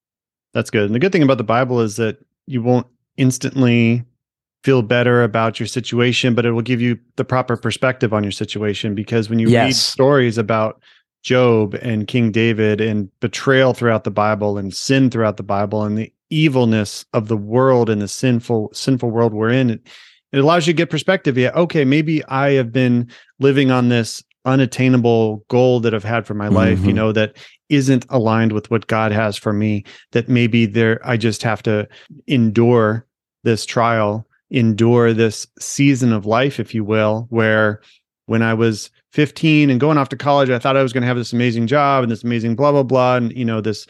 That's 0.54 0.70
good. 0.70 0.86
And 0.86 0.94
the 0.94 0.98
good 0.98 1.12
thing 1.12 1.22
about 1.22 1.38
the 1.38 1.44
Bible 1.44 1.80
is 1.80 1.96
that 1.96 2.18
you 2.46 2.62
won't 2.62 2.86
instantly 3.16 4.04
feel 4.64 4.82
better 4.82 5.22
about 5.22 5.60
your 5.60 5.66
situation, 5.66 6.34
but 6.34 6.44
it 6.44 6.50
will 6.50 6.62
give 6.62 6.80
you 6.80 6.98
the 7.16 7.24
proper 7.24 7.56
perspective 7.56 8.12
on 8.12 8.24
your 8.24 8.32
situation. 8.32 8.94
Because 8.94 9.30
when 9.30 9.38
you 9.38 9.48
read 9.48 9.74
stories 9.76 10.38
about 10.38 10.80
Job 11.22 11.74
and 11.74 12.06
King 12.06 12.30
David 12.30 12.80
and 12.80 13.10
betrayal 13.20 13.74
throughout 13.74 14.04
the 14.04 14.10
Bible 14.10 14.58
and 14.58 14.72
sin 14.72 15.10
throughout 15.10 15.36
the 15.36 15.42
Bible 15.42 15.82
and 15.82 15.98
the 15.98 16.12
evilness 16.30 17.04
of 17.12 17.28
the 17.28 17.36
world 17.36 17.88
and 17.90 18.00
the 18.02 18.08
sinful 18.08 18.70
sinful 18.72 19.10
world 19.10 19.32
we're 19.34 19.50
in, 19.50 19.70
it, 19.70 19.86
it 20.32 20.38
allows 20.38 20.66
you 20.66 20.72
to 20.72 20.76
get 20.76 20.90
perspective. 20.90 21.38
Yeah, 21.38 21.50
okay, 21.54 21.84
maybe 21.84 22.24
I 22.26 22.50
have 22.52 22.72
been 22.72 23.08
living 23.38 23.70
on 23.70 23.88
this 23.88 24.22
unattainable 24.44 25.44
goal 25.48 25.80
that 25.80 25.94
I've 25.94 26.04
had 26.04 26.26
for 26.26 26.34
my 26.34 26.48
life, 26.48 26.78
you 26.84 26.92
Mhm. 26.92 26.96
know, 26.96 27.12
that 27.12 27.36
isn't 27.68 28.06
aligned 28.10 28.52
with 28.52 28.70
what 28.70 28.86
God 28.86 29.10
has 29.10 29.36
for 29.36 29.52
me, 29.52 29.84
that 30.12 30.28
maybe 30.28 30.66
there 30.66 31.00
I 31.04 31.16
just 31.16 31.42
have 31.42 31.62
to 31.64 31.88
endure 32.28 33.04
this 33.42 33.64
trial, 33.66 34.26
endure 34.50 35.12
this 35.12 35.46
season 35.58 36.12
of 36.12 36.26
life, 36.26 36.60
if 36.60 36.74
you 36.74 36.84
will, 36.84 37.26
where 37.30 37.80
when 38.26 38.42
I 38.42 38.54
was 38.54 38.90
15 39.12 39.70
and 39.70 39.80
going 39.80 39.98
off 39.98 40.08
to 40.10 40.16
college, 40.16 40.50
I 40.50 40.58
thought 40.58 40.76
I 40.76 40.82
was 40.82 40.92
going 40.92 41.02
to 41.02 41.08
have 41.08 41.16
this 41.16 41.32
amazing 41.32 41.66
job 41.66 42.02
and 42.04 42.12
this 42.12 42.22
amazing 42.24 42.54
blah 42.56 42.70
blah 42.72 42.82
blah, 42.82 43.16
and 43.16 43.32
you 43.32 43.44
know 43.44 43.60
this 43.60 43.86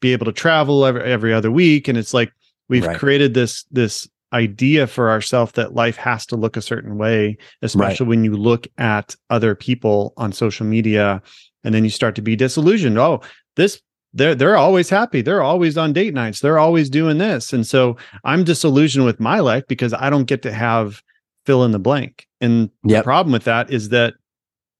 be 0.00 0.12
able 0.12 0.26
to 0.26 0.32
travel 0.32 0.84
every 0.86 1.02
every 1.02 1.32
other 1.32 1.50
week, 1.50 1.88
and 1.88 1.96
it's 1.98 2.14
like 2.14 2.32
we've 2.68 2.84
Right. 2.86 2.98
created 2.98 3.34
this 3.34 3.64
this 3.70 4.08
idea 4.32 4.86
for 4.88 5.10
ourselves 5.10 5.52
that 5.52 5.74
life 5.74 5.96
has 5.96 6.26
to 6.26 6.34
look 6.36 6.56
a 6.56 6.62
certain 6.62 6.98
way, 6.98 7.36
especially 7.62 8.06
when 8.06 8.24
you 8.24 8.32
look 8.36 8.66
at 8.78 9.14
other 9.30 9.54
people 9.54 10.12
on 10.16 10.32
social 10.32 10.66
media, 10.66 11.22
and 11.62 11.72
then 11.74 11.84
you 11.84 11.90
start 11.90 12.14
to 12.16 12.22
be 12.22 12.34
disillusioned. 12.34 12.98
Oh, 12.98 13.20
this 13.56 13.80
they're 14.12 14.34
they're 14.34 14.56
always 14.56 14.88
happy. 14.88 15.20
They're 15.22 15.42
always 15.42 15.76
on 15.78 15.92
date 15.92 16.14
nights. 16.14 16.40
They're 16.40 16.58
always 16.58 16.88
doing 16.90 17.18
this, 17.18 17.52
and 17.52 17.66
so 17.66 17.96
I'm 18.24 18.44
disillusioned 18.44 19.04
with 19.04 19.20
my 19.20 19.40
life 19.40 19.64
because 19.68 19.92
I 19.92 20.10
don't 20.10 20.24
get 20.24 20.42
to 20.42 20.52
have 20.52 21.02
fill 21.46 21.64
in 21.64 21.72
the 21.72 21.78
blank. 21.78 22.26
And 22.40 22.70
the 22.84 23.02
problem 23.02 23.32
with 23.32 23.44
that 23.44 23.70
is 23.70 23.90
that 23.90 24.14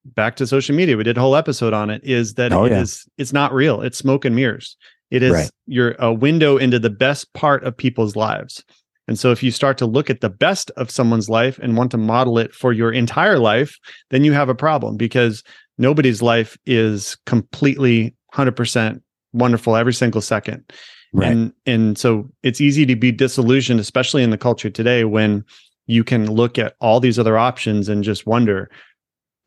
back 0.05 0.37
to 0.37 0.47
social 0.47 0.75
media, 0.75 0.97
we 0.97 1.05
did 1.05 1.17
a 1.17 1.21
whole 1.21 1.37
episode 1.37 1.73
on 1.73 1.91
it. 1.91 2.03
Is 2.05 2.35
that 2.35 2.53
Oh, 2.53 2.65
it 2.65 2.73
yeah. 2.73 2.81
is- 2.83 3.07
it's 3.19 3.33
not 3.33 3.53
real. 3.55 3.81
It's 3.83 3.99
smoke 3.99 4.25
and 4.25 4.35
mirrors. 4.37 4.77
It 5.11 5.23
is 5.23 5.33
Right. 5.33 5.51
your 5.67 5.95
a 5.99 6.13
window 6.13 6.57
into 6.57 6.79
the 6.79 6.91
best 6.91 7.33
part 7.35 7.65
of 7.65 7.77
people's 7.77 8.17
lives. 8.17 8.65
And 9.07 9.19
so 9.19 9.31
if 9.31 9.43
you 9.43 9.51
start 9.51 9.77
to 9.79 9.87
look 9.87 10.09
at 10.09 10.23
the 10.23 10.31
best 10.31 10.71
of 10.77 10.91
someone's 10.91 11.29
life 11.29 11.59
and 11.59 11.77
want 11.77 11.91
to 11.91 11.99
model 11.99 12.39
it 12.39 12.55
for 12.55 12.73
your 12.73 12.91
entire 12.91 13.39
life, 13.39 13.79
then 14.11 14.25
you 14.25 14.33
have 14.33 14.49
a 14.49 14.55
problem 14.55 14.97
because 14.97 15.43
nobody's 15.77 16.23
life 16.23 16.57
is 16.65 17.17
completely 17.27 18.15
100% 18.35 19.03
wonderful 19.35 19.77
every 19.77 19.93
single 19.93 20.21
second. 20.23 20.65
Right. 21.13 21.31
And 21.31 21.53
and 21.67 21.99
so 21.99 22.31
it's 22.43 22.61
easy 22.61 22.87
to 22.87 22.97
be 22.97 23.13
disillusioned 23.13 23.79
especially 23.79 24.23
in 24.25 24.31
the 24.31 24.39
culture 24.39 24.71
today 24.71 25.05
when 25.05 25.45
you 25.87 26.03
can 26.03 26.31
look 26.31 26.59
at 26.59 26.75
all 26.81 26.99
these 26.99 27.19
other 27.19 27.39
options 27.39 27.89
and 27.89 28.03
just 28.03 28.27
wonder 28.27 28.71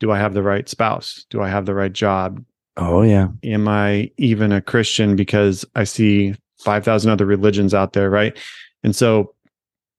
do 0.00 0.12
I 0.12 0.18
have 0.18 0.32
the 0.32 0.42
right 0.44 0.68
spouse? 0.68 1.26
Do 1.28 1.42
I 1.42 1.48
have 1.48 1.66
the 1.66 1.74
right 1.74 1.92
job? 1.92 2.42
Oh, 2.78 3.02
yeah. 3.02 3.28
am 3.44 3.68
I 3.68 4.10
even 4.16 4.52
a 4.52 4.60
Christian 4.60 5.16
because 5.16 5.64
I 5.74 5.84
see 5.84 6.34
5,000 6.60 7.10
other 7.10 7.26
religions 7.26 7.74
out 7.74 7.92
there, 7.92 8.10
right? 8.10 8.36
And 8.82 8.94
so, 8.94 9.34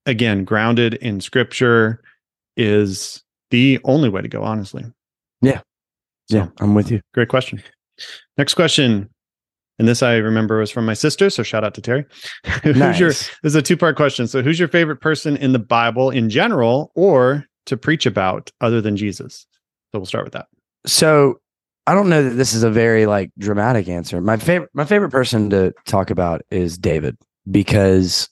again, 0.06 0.44
grounded 0.44 0.96
in 0.96 1.22
scripture 1.22 2.02
is 2.58 3.24
the 3.52 3.80
only 3.84 4.10
way 4.10 4.22
to 4.22 4.28
go, 4.28 4.44
honestly. 4.44 4.84
Yeah. 5.42 5.62
Yeah. 6.30 6.48
I'm 6.60 6.76
with 6.76 6.92
you. 6.92 7.02
Great 7.14 7.30
question. 7.30 7.62
Next 8.38 8.54
question. 8.54 9.10
And 9.78 9.88
this 9.88 10.04
I 10.04 10.16
remember 10.16 10.60
was 10.60 10.72
from 10.72 10.86
my 10.86 10.94
sister. 10.94 11.30
So 11.30 11.42
shout 11.42 11.64
out 11.64 11.74
to 11.76 11.82
Terry. 11.82 12.06
who's 12.64 13.00
your, 13.00 13.10
this 13.10 13.30
is 13.44 13.56
a 13.56 13.62
two 13.62 13.78
part 13.78 13.96
question. 13.96 14.28
So, 14.28 14.42
who's 14.42 14.60
your 14.60 14.68
favorite 14.68 14.98
person 14.98 15.38
in 15.38 15.54
the 15.54 15.60
Bible 15.60 16.10
in 16.10 16.30
general 16.30 16.92
or 16.96 17.46
to 17.66 17.78
preach 17.78 18.06
about 18.06 18.52
other 18.60 18.82
than 18.82 18.98
Jesus? 18.98 19.48
So, 19.94 20.00
we'll 20.00 20.06
start 20.06 20.26
with 20.26 20.34
that. 20.34 20.48
So 20.86 21.40
I 21.90 21.96
don't 21.96 22.08
know 22.08 22.22
that 22.22 22.36
this 22.36 22.54
is 22.54 22.62
a 22.62 22.70
very 22.70 23.08
like 23.08 23.32
dramatic 23.40 23.90
answer. 23.90 24.22
My 24.22 24.38
favorite 24.38 24.70
my 24.76 24.86
favorite 24.86 25.10
person 25.10 25.50
to 25.50 25.74
talk 25.88 26.12
about 26.12 26.44
is 26.52 26.78
David 26.78 27.18
because 27.50 28.30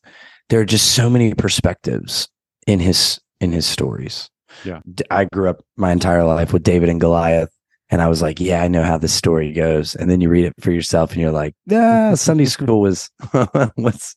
there 0.50 0.60
are 0.60 0.66
just 0.66 0.94
so 0.94 1.10
many 1.10 1.34
perspectives 1.34 2.30
in 2.68 2.80
his 2.80 3.20
in 3.42 3.52
his 3.52 3.66
stories. 3.66 4.30
Yeah. 4.64 4.82
I 5.10 5.26
grew 5.26 5.50
up 5.50 5.64
my 5.76 5.92
entire 5.92 6.24
life 6.24 6.54
with 6.54 6.62
David 6.62 6.88
and 6.88 7.02
Goliath 7.02 7.50
and 7.90 8.00
I 8.00 8.08
was 8.10 8.22
like, 8.22 8.40
yeah, 8.40 8.62
I 8.62 8.68
know 8.68 8.84
how 8.84 9.00
this 9.00 9.14
story 9.14 9.52
goes. 9.52 9.96
And 9.96 10.12
then 10.12 10.22
you 10.22 10.30
read 10.30 10.46
it 10.46 10.54
for 10.60 10.72
yourself 10.72 11.14
and 11.14 11.22
you're 11.22 11.32
like, 11.32 11.56
yeah, 11.66 12.14
Sunday 12.14 12.46
school 12.46 12.80
was 12.80 13.10
was 13.76 14.16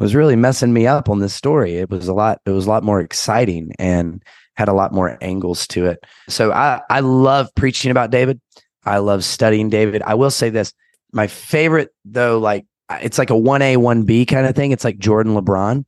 was 0.00 0.16
really 0.16 0.34
messing 0.34 0.72
me 0.72 0.88
up 0.88 1.08
on 1.08 1.20
this 1.20 1.34
story. 1.34 1.76
It 1.76 1.90
was 1.90 2.08
a 2.08 2.14
lot 2.14 2.40
it 2.44 2.50
was 2.50 2.66
a 2.66 2.70
lot 2.70 2.82
more 2.82 3.00
exciting 3.00 3.70
and 3.78 4.20
had 4.54 4.68
a 4.68 4.72
lot 4.72 4.92
more 4.92 5.18
angles 5.20 5.66
to 5.68 5.86
it. 5.86 6.04
So 6.28 6.52
I 6.52 6.80
I 6.90 7.00
love 7.00 7.48
preaching 7.54 7.90
about 7.90 8.10
David. 8.10 8.40
I 8.84 8.98
love 8.98 9.24
studying 9.24 9.70
David. 9.70 10.02
I 10.02 10.14
will 10.14 10.30
say 10.30 10.50
this. 10.50 10.72
My 11.12 11.26
favorite 11.26 11.90
though 12.04 12.38
like 12.38 12.66
it's 12.90 13.18
like 13.18 13.30
a 13.30 13.34
1A 13.34 13.76
1B 13.76 14.28
kind 14.28 14.46
of 14.46 14.54
thing. 14.54 14.72
It's 14.72 14.84
like 14.84 14.98
Jordan 14.98 15.34
LeBron. 15.34 15.84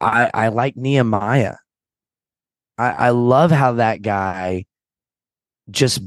I 0.00 0.30
I 0.32 0.48
like 0.48 0.76
Nehemiah. 0.76 1.56
I 2.78 2.90
I 2.90 3.10
love 3.10 3.50
how 3.50 3.72
that 3.74 4.02
guy 4.02 4.66
just 5.70 6.00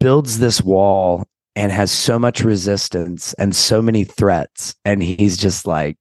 builds 0.00 0.38
this 0.38 0.60
wall 0.60 1.24
and 1.56 1.70
has 1.70 1.92
so 1.92 2.18
much 2.18 2.40
resistance 2.40 3.32
and 3.34 3.54
so 3.54 3.80
many 3.80 4.04
threats 4.04 4.74
and 4.84 5.02
he's 5.02 5.36
just 5.36 5.66
like 5.66 5.96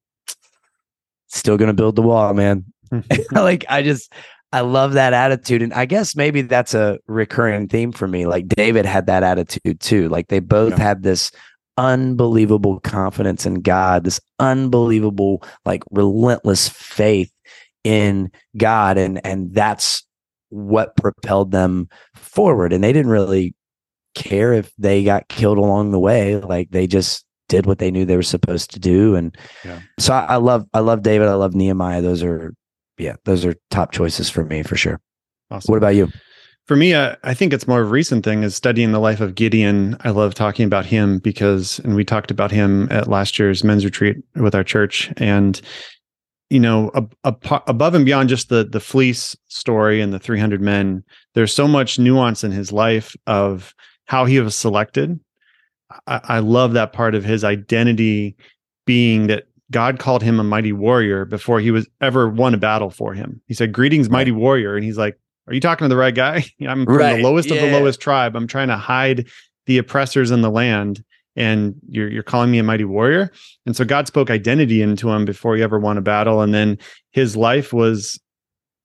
still 1.27 1.57
going 1.57 1.67
to 1.67 1.73
build 1.73 1.95
the 1.95 2.01
wall, 2.01 2.33
man. 2.33 2.65
like 3.31 3.65
I 3.69 3.81
just 3.81 4.11
I 4.53 4.61
love 4.61 4.93
that 4.93 5.13
attitude. 5.13 5.63
And 5.63 5.73
I 5.73 5.85
guess 5.85 6.15
maybe 6.15 6.43
that's 6.43 6.75
a 6.75 6.99
recurring 7.07 7.67
theme 7.67 7.91
for 7.91 8.07
me. 8.07 8.27
Like 8.27 8.47
David 8.47 8.85
had 8.85 9.07
that 9.07 9.23
attitude 9.23 9.79
too. 9.79 10.07
Like 10.09 10.27
they 10.27 10.39
both 10.39 10.73
Yeah. 10.77 10.83
had 10.83 11.01
this 11.01 11.31
unbelievable 11.77 12.79
confidence 12.81 13.47
in 13.47 13.55
God, 13.55 14.03
this 14.03 14.19
unbelievable, 14.39 15.43
like 15.65 15.81
relentless 15.89 16.69
faith 16.69 17.31
in 17.83 18.31
God. 18.55 18.97
And 18.99 19.25
and 19.25 19.53
that's 19.53 20.05
what 20.49 20.95
propelled 20.97 21.49
them 21.51 21.89
forward. 22.15 22.73
And 22.73 22.83
they 22.83 22.93
didn't 22.93 23.11
really 23.11 23.55
care 24.13 24.53
if 24.53 24.71
they 24.77 25.03
got 25.03 25.27
killed 25.29 25.57
along 25.57 25.89
the 25.91 25.99
way. 25.99 26.35
Like 26.37 26.69
they 26.69 26.85
just 26.85 27.25
did 27.49 27.65
what 27.65 27.79
they 27.79 27.89
knew 27.89 28.05
they 28.05 28.15
were 28.15 28.21
supposed 28.21 28.69
to 28.71 28.79
do. 28.79 29.15
And 29.15 29.35
Yeah. 29.65 29.79
so 29.97 30.13
I, 30.13 30.25
I 30.25 30.35
love 30.35 30.67
I 30.75 30.79
love 30.81 31.01
David. 31.01 31.27
I 31.27 31.33
love 31.33 31.55
Nehemiah. 31.55 32.03
Those 32.03 32.21
are 32.21 32.53
yeah, 32.97 33.15
those 33.25 33.45
are 33.45 33.56
top 33.69 33.91
choices 33.91 34.29
for 34.29 34.43
me 34.43 34.63
for 34.63 34.75
sure. 34.75 34.99
Awesome. 35.51 35.71
What 35.71 35.77
about 35.77 35.95
you? 35.95 36.10
For 36.65 36.77
me, 36.77 36.93
uh, 36.93 37.15
I 37.23 37.34
think 37.34 37.51
it's 37.51 37.67
more 37.67 37.82
of 37.82 37.88
a 37.88 37.91
recent 37.91 38.23
thing 38.23 38.43
is 38.43 38.56
studying 38.56 38.93
the 38.93 38.99
life 38.99 39.19
of 39.19 39.36
Gideon. 39.36 39.97
I 40.01 40.12
love 40.12 40.34
talking 40.34 40.65
about 40.65 40.86
him 40.86 41.19
because, 41.19 41.79
and 41.79 41.93
we 41.93 42.06
talked 42.06 42.32
about 42.32 42.51
him 42.51 42.88
at 42.89 43.10
last 43.10 43.38
year's 43.38 43.65
men's 43.65 43.84
retreat 43.84 44.17
with 44.36 44.56
our 44.56 44.63
church. 44.63 45.12
And, 45.17 45.60
you 46.49 46.62
know, 46.62 46.89
ab- 46.95 47.13
ab- 47.25 47.63
above 47.67 47.95
and 47.95 48.06
beyond 48.06 48.29
just 48.29 48.47
the 48.47 48.63
the 48.63 48.79
fleece 48.79 49.36
story 49.47 49.99
and 49.99 50.13
the 50.13 50.19
300 50.19 50.62
men, 50.62 51.03
there's 51.34 51.53
so 51.53 51.67
much 51.67 51.99
nuance 51.99 52.45
in 52.45 52.51
his 52.51 52.71
life 52.71 53.13
of 53.27 53.75
how 54.06 54.23
he 54.23 54.39
was 54.39 54.56
selected. 54.56 55.19
I, 56.08 56.21
I 56.23 56.39
love 56.39 56.73
that 56.73 56.93
part 56.93 57.13
of 57.13 57.25
his 57.25 57.43
identity 57.43 58.38
being 58.86 59.27
that 59.27 59.47
God 59.73 59.99
called 59.99 60.23
him 60.23 60.39
a 60.39 60.43
mighty 60.43 60.71
warrior 60.71 61.25
before 61.25 61.59
he 61.59 61.71
was 61.71 61.88
ever 61.99 62.29
won 62.29 62.53
a 62.53 62.57
battle 62.57 62.89
for 62.89 63.13
him. 63.13 63.41
He 63.47 63.53
said, 63.53 63.73
"Greetings, 63.73 64.09
mighty 64.09 64.31
warrior," 64.31 64.75
and 64.75 64.86
he's 64.86 64.97
like, 64.97 65.19
"Are 65.47 65.53
you 65.53 65.59
talking 65.59 65.86
to 65.86 65.89
the 65.89 65.97
right 65.97 66.15
guy? 66.15 66.45
I'm 66.67 66.86
from 66.86 66.95
Right, 66.95 67.17
the 67.17 67.23
lowest 67.23 67.51
of 67.51 67.57
the 67.57 67.71
lowest 67.71 67.99
tribe. 67.99 68.36
I'm 68.36 68.47
trying 68.47 68.69
to 68.69 68.77
hide 68.77 69.27
the 69.65 69.77
oppressors 69.77 70.31
in 70.31 70.41
the 70.41 70.51
land." 70.51 71.03
And 71.36 71.73
you're 71.89 72.09
you're 72.09 72.21
calling 72.21 72.51
me 72.51 72.59
a 72.59 72.63
mighty 72.63 72.86
warrior, 72.86 73.31
and 73.65 73.75
so 73.75 73.83
God 73.83 74.07
spoke 74.07 74.29
identity 74.29 74.83
into 74.83 75.09
him 75.09 75.25
before 75.25 75.55
he 75.55 75.63
ever 75.63 75.79
won 75.79 75.97
a 75.97 76.01
battle, 76.01 76.41
and 76.41 76.53
then 76.53 76.77
his 77.12 77.36
life 77.36 77.73
was 77.73 78.19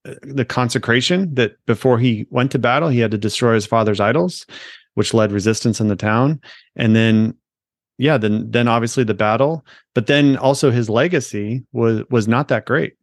uh, 0.07 0.15
the 0.23 0.47
consecration 0.47 1.35
that 1.35 1.57
before 1.67 1.99
he 1.99 2.27
went 2.31 2.51
to 2.53 2.59
battle, 2.59 2.89
he 2.89 3.01
had 3.01 3.11
to 3.11 3.19
destroy 3.19 3.53
his 3.53 3.67
father's 3.67 4.01
idols, 4.01 4.47
which 4.95 5.13
led 5.13 5.31
resistance 5.31 5.79
in 5.79 5.89
the 5.89 5.97
town, 5.97 6.41
and 6.75 6.97
then 6.97 7.35
yeah, 7.99 8.17
then 8.17 8.51
then 8.51 8.69
obviously 8.69 9.05
the 9.05 9.15
battle, 9.15 9.67
but 9.95 10.07
then 10.07 10.37
also 10.37 10.71
his 10.71 10.89
legacy 10.89 11.65
was 11.73 12.03
was 12.11 12.29
not 12.29 12.49
that 12.49 12.65
great. 12.65 12.95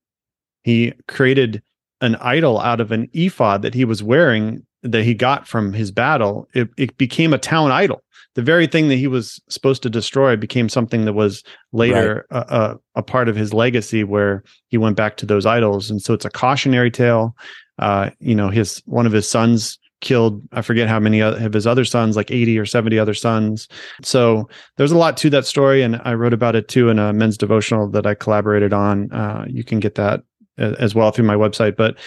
he 0.63 0.93
created 1.07 1.61
an 2.01 2.15
idol 2.17 2.59
out 2.59 2.81
of 2.81 2.91
an 2.91 3.07
ephod 3.13 3.61
that 3.61 3.73
he 3.73 3.85
was 3.85 4.01
wearing 4.01 4.65
that 4.83 5.03
he 5.03 5.13
got 5.13 5.47
from 5.47 5.73
his 5.73 5.91
battle. 5.91 6.47
It, 6.53 6.69
it 6.77 6.97
became 6.97 7.33
a 7.33 7.37
town 7.37 7.71
idol. 7.71 8.03
The 8.35 8.41
very 8.41 8.67
thing 8.67 8.89
that 8.89 8.97
he 8.97 9.07
was 9.07 9.41
supposed 9.49 9.81
to 9.83 9.89
destroy 9.89 10.35
became 10.35 10.67
something 10.69 11.05
that 11.05 11.13
was 11.13 11.41
later 11.71 12.25
right. 12.29 12.45
a, 12.49 12.55
a, 12.55 12.77
a, 12.95 13.03
part 13.03 13.29
of 13.29 13.35
his 13.35 13.53
legacy, 13.53 14.03
where 14.03 14.43
he 14.67 14.77
went 14.77 14.97
back 14.97 15.15
to 15.17 15.25
those 15.25 15.45
idols. 15.45 15.89
And 15.89 16.01
so 16.01 16.13
it's 16.13 16.25
a 16.25 16.29
cautionary 16.29 16.91
tale. 16.91 17.35
Uh, 17.79 18.09
you 18.19 18.35
know, 18.35 18.49
his 18.49 18.81
one 18.85 19.05
of 19.05 19.13
his 19.13 19.29
sons 19.29 19.79
killed 20.01 20.41
i 20.51 20.61
forget 20.61 20.87
how 20.87 20.99
many 20.99 21.21
of 21.21 21.53
his 21.53 21.65
other 21.65 21.85
sons 21.85 22.15
like 22.15 22.31
80 22.31 22.59
or 22.59 22.65
70 22.65 22.99
other 22.99 23.13
sons 23.13 23.67
so 24.01 24.47
there's 24.77 24.91
a 24.91 24.97
lot 24.97 25.17
to 25.17 25.29
that 25.29 25.45
story 25.45 25.81
and 25.81 26.01
i 26.03 26.13
wrote 26.13 26.33
about 26.33 26.55
it 26.55 26.67
too 26.67 26.89
in 26.89 26.99
a 26.99 27.13
men's 27.13 27.37
devotional 27.37 27.89
that 27.89 28.05
i 28.05 28.13
collaborated 28.13 28.73
on 28.73 29.11
uh, 29.11 29.45
you 29.47 29.63
can 29.63 29.79
get 29.79 29.95
that 29.95 30.23
as 30.57 30.95
well 30.95 31.11
through 31.11 31.25
my 31.25 31.35
website 31.35 31.75
but 31.75 31.97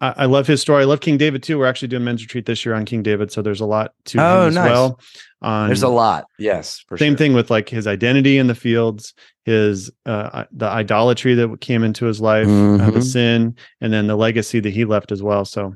I, 0.00 0.14
I, 0.18 0.24
love 0.26 0.46
his 0.46 0.60
story 0.60 0.82
i 0.82 0.86
love 0.86 1.00
king 1.00 1.16
david 1.16 1.42
too 1.42 1.58
we're 1.58 1.66
actually 1.66 1.88
doing 1.88 2.04
men's 2.04 2.22
retreat 2.22 2.46
this 2.46 2.64
year 2.64 2.74
on 2.74 2.84
king 2.84 3.02
david 3.02 3.32
so 3.32 3.42
there's 3.42 3.60
a 3.60 3.66
lot 3.66 3.92
to 4.06 4.20
oh, 4.20 4.42
him 4.42 4.48
as 4.48 4.54
nice. 4.54 4.70
well 4.70 5.00
on, 5.42 5.68
there's 5.68 5.82
a 5.82 5.88
lot 5.88 6.26
yes 6.38 6.84
same 6.96 7.12
sure. 7.12 7.18
thing 7.18 7.34
with 7.34 7.50
like 7.50 7.68
his 7.68 7.86
identity 7.86 8.38
in 8.38 8.46
the 8.46 8.54
fields 8.54 9.14
his 9.44 9.90
uh, 10.06 10.44
the 10.52 10.66
idolatry 10.66 11.34
that 11.34 11.60
came 11.60 11.82
into 11.82 12.04
his 12.04 12.20
life 12.20 12.46
mm-hmm. 12.46 12.86
uh, 12.86 12.90
the 12.90 13.02
sin 13.02 13.56
and 13.80 13.92
then 13.92 14.06
the 14.06 14.16
legacy 14.16 14.60
that 14.60 14.70
he 14.70 14.84
left 14.84 15.10
as 15.10 15.22
well 15.22 15.44
so 15.44 15.74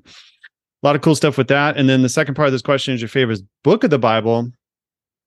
a 0.82 0.86
lot 0.86 0.96
of 0.96 1.02
cool 1.02 1.14
stuff 1.14 1.38
with 1.38 1.48
that. 1.48 1.76
And 1.76 1.88
then 1.88 2.02
the 2.02 2.08
second 2.08 2.34
part 2.34 2.46
of 2.46 2.52
this 2.52 2.62
question 2.62 2.94
is 2.94 3.00
your 3.00 3.08
favorite 3.08 3.40
book 3.62 3.84
of 3.84 3.90
the 3.90 3.98
Bible. 3.98 4.50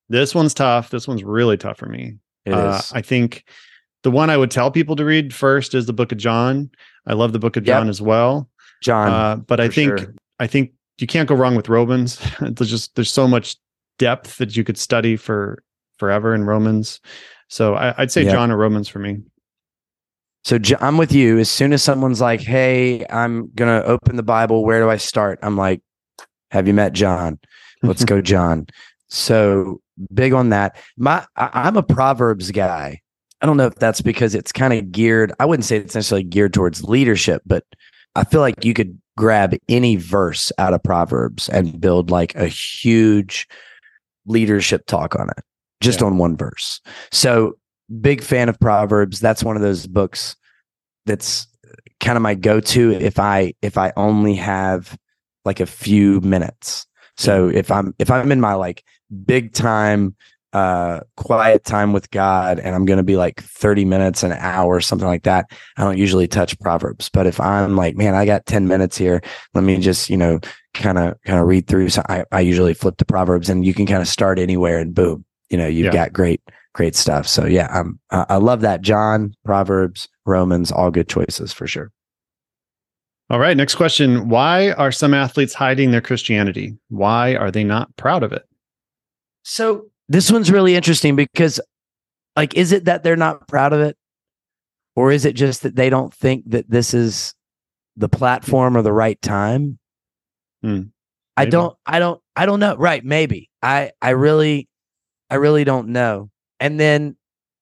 This 0.09 0.35
one's 0.35 0.53
tough. 0.53 0.89
This 0.89 1.07
one's 1.07 1.23
really 1.23 1.57
tough 1.57 1.77
for 1.77 1.87
me. 1.87 2.15
Uh, 2.47 2.79
I 2.93 3.01
think 3.01 3.43
the 4.03 4.11
one 4.11 4.29
I 4.29 4.37
would 4.37 4.51
tell 4.51 4.69
people 4.69 4.95
to 4.97 5.05
read 5.05 5.33
first 5.33 5.73
is 5.73 5.87
the 5.87 5.93
book 5.93 6.11
of 6.11 6.19
John. 6.19 6.69
I 7.07 7.13
love 7.13 7.33
the 7.33 7.39
book 7.39 7.57
of 7.57 7.63
John 7.63 7.89
as 7.89 8.01
well. 8.01 8.49
John. 8.83 9.11
Uh, 9.11 9.35
but 9.37 9.59
I 9.59 9.67
think 9.67 9.97
sure. 9.97 10.13
I 10.39 10.45
think 10.45 10.73
you 10.99 11.07
can't 11.07 11.27
go 11.27 11.35
wrong 11.35 11.55
with 11.55 11.69
Romans. 11.69 12.19
there's 12.39 12.69
just 12.69 12.95
there's 12.95 13.11
so 13.11 13.27
much 13.27 13.55
depth 13.97 14.37
that 14.37 14.55
you 14.55 14.63
could 14.63 14.77
study 14.77 15.15
for 15.15 15.63
forever 15.97 16.35
in 16.35 16.43
Romans. 16.43 16.99
So 17.47 17.75
I, 17.75 17.95
would 17.97 18.11
say 18.11 18.23
yep. 18.23 18.33
John 18.33 18.51
or 18.51 18.57
Romans 18.57 18.87
for 18.87 18.99
me. 18.99 19.21
So 20.45 20.59
I'm 20.79 20.97
with 20.97 21.11
you. 21.11 21.39
As 21.39 21.49
soon 21.49 21.73
as 21.73 21.81
someone's 21.81 22.21
like, 22.21 22.39
"Hey, 22.39 23.03
I'm 23.09 23.49
gonna 23.55 23.81
open 23.83 24.15
the 24.15 24.23
Bible. 24.23 24.63
Where 24.63 24.79
do 24.79 24.91
I 24.91 24.97
start?" 24.97 25.39
I'm 25.41 25.57
like, 25.57 25.81
"Have 26.51 26.67
you 26.67 26.73
met 26.73 26.93
John? 26.93 27.39
Let's 27.81 28.05
go, 28.05 28.21
John." 28.33 28.67
So 29.09 29.81
big 30.13 30.33
on 30.33 30.49
that. 30.49 30.77
My 30.97 31.25
I'm 31.35 31.77
a 31.77 31.83
Proverbs 31.83 32.51
guy. 32.51 33.01
I 33.41 33.45
don't 33.47 33.57
know 33.57 33.65
if 33.65 33.75
that's 33.75 34.01
because 34.01 34.35
it's 34.35 34.51
kind 34.51 34.71
of 34.73 34.91
geared. 34.91 35.33
I 35.39 35.45
wouldn't 35.45 35.65
say 35.65 35.77
it's 35.77 35.95
necessarily 35.95 36.23
geared 36.23 36.53
towards 36.53 36.83
leadership, 36.83 37.41
but 37.47 37.63
I 38.15 38.23
feel 38.23 38.41
like 38.41 38.63
you 38.63 38.75
could 38.75 38.99
grab 39.17 39.55
any 39.67 39.95
verse 39.95 40.51
out 40.59 40.75
of 40.75 40.83
Proverbs 40.83 41.49
and 41.49 41.81
build 41.81 42.11
like 42.11 42.35
a 42.35 42.47
huge 42.47 43.47
leadership 44.27 44.85
talk 44.85 45.15
on 45.15 45.29
it, 45.29 45.43
just 45.81 46.01
yeah. 46.01 46.05
on 46.05 46.19
one 46.19 46.37
verse. 46.37 46.81
So 47.11 47.55
big 48.01 48.21
fan 48.21 48.49
of 48.49 48.59
Proverbs. 48.59 49.19
That's 49.19 49.43
one 49.43 49.55
of 49.55 49.61
those 49.61 49.87
books 49.87 50.35
that's 51.05 51.47
kind 51.99 52.17
of 52.17 52.21
my 52.21 52.35
go-to 52.35 52.91
if 52.91 53.19
I 53.19 53.53
if 53.61 53.77
I 53.77 53.93
only 53.95 54.35
have 54.35 54.97
like 55.45 55.59
a 55.59 55.65
few 55.65 56.21
minutes. 56.21 56.85
So 57.17 57.47
if 57.47 57.71
I'm 57.71 57.93
if 57.99 58.11
I'm 58.11 58.31
in 58.31 58.41
my 58.41 58.53
like 58.55 58.83
big 59.25 59.53
time 59.53 60.15
uh 60.53 61.01
quiet 61.17 61.63
time 61.65 61.93
with 61.93 62.09
God 62.11 62.59
and 62.59 62.73
I'm 62.75 62.85
going 62.85 62.97
to 62.97 63.03
be 63.03 63.17
like 63.17 63.41
30 63.41 63.85
minutes 63.85 64.23
an 64.23 64.31
hour 64.33 64.79
something 64.81 65.07
like 65.07 65.23
that, 65.23 65.45
I 65.77 65.83
don't 65.83 65.97
usually 65.97 66.27
touch 66.27 66.59
proverbs. 66.59 67.09
But 67.09 67.27
if 67.27 67.39
I'm 67.39 67.75
like, 67.75 67.95
man, 67.95 68.15
I 68.15 68.25
got 68.25 68.45
10 68.45 68.67
minutes 68.67 68.97
here, 68.97 69.21
let 69.53 69.63
me 69.63 69.77
just, 69.77 70.09
you 70.09 70.17
know, 70.17 70.39
kind 70.73 70.97
of 70.97 71.21
kind 71.23 71.39
of 71.39 71.47
read 71.47 71.67
through 71.67 71.89
so 71.89 72.03
I 72.09 72.25
I 72.31 72.41
usually 72.41 72.73
flip 72.73 72.97
to 72.97 73.05
proverbs 73.05 73.49
and 73.49 73.65
you 73.65 73.73
can 73.73 73.85
kind 73.85 74.01
of 74.01 74.07
start 74.07 74.39
anywhere 74.39 74.79
and 74.79 74.93
boom, 74.93 75.23
you 75.49 75.57
know, 75.57 75.67
you've 75.67 75.85
yeah. 75.85 75.93
got 75.93 76.13
great 76.13 76.41
great 76.75 76.95
stuff. 76.95 77.25
So 77.25 77.45
yeah, 77.45 77.67
I'm, 77.71 77.97
I 78.11 78.35
love 78.35 78.59
that. 78.61 78.81
John, 78.81 79.33
Proverbs, 79.45 80.09
Romans, 80.25 80.73
all 80.73 80.91
good 80.91 81.07
choices 81.07 81.53
for 81.53 81.65
sure. 81.65 81.89
All 83.29 83.39
right. 83.39 83.55
Next 83.55 83.75
question. 83.75 84.27
Why 84.27 84.71
are 84.73 84.91
some 84.91 85.13
athletes 85.13 85.53
hiding 85.53 85.91
their 85.91 86.01
Christianity? 86.01 86.77
Why 86.89 87.35
are 87.35 87.49
they 87.49 87.63
not 87.63 87.95
proud 87.95 88.23
of 88.23 88.33
it? 88.33 88.43
So 89.43 89.85
this 90.09 90.29
one's 90.29 90.51
really 90.51 90.75
interesting 90.75 91.15
because, 91.15 91.61
like, 92.35 92.55
is 92.55 92.73
it 92.73 92.85
that 92.85 93.03
they're 93.03 93.15
not 93.15 93.47
proud 93.47 93.71
of 93.71 93.79
it? 93.79 93.97
Or 94.97 95.11
is 95.11 95.23
it 95.25 95.33
just 95.33 95.63
that 95.63 95.75
they 95.75 95.89
don't 95.89 96.13
think 96.13 96.43
that 96.51 96.69
this 96.69 96.93
is 96.93 97.33
the 97.95 98.09
platform 98.09 98.75
or 98.75 98.81
the 98.81 98.93
right 98.93 99.19
time? 99.21 99.79
Hmm. 100.61 100.81
I 101.37 101.45
don't, 101.45 101.75
I 101.85 101.99
don't, 101.99 102.21
I 102.35 102.45
don't 102.45 102.59
know. 102.59 102.75
Right. 102.75 103.03
Maybe. 103.03 103.49
I, 103.61 103.91
I 104.01 104.11
really, 104.11 104.67
I 105.29 105.35
really 105.35 105.63
don't 105.63 105.89
know. 105.89 106.29
And 106.59 106.79
then, 106.79 107.15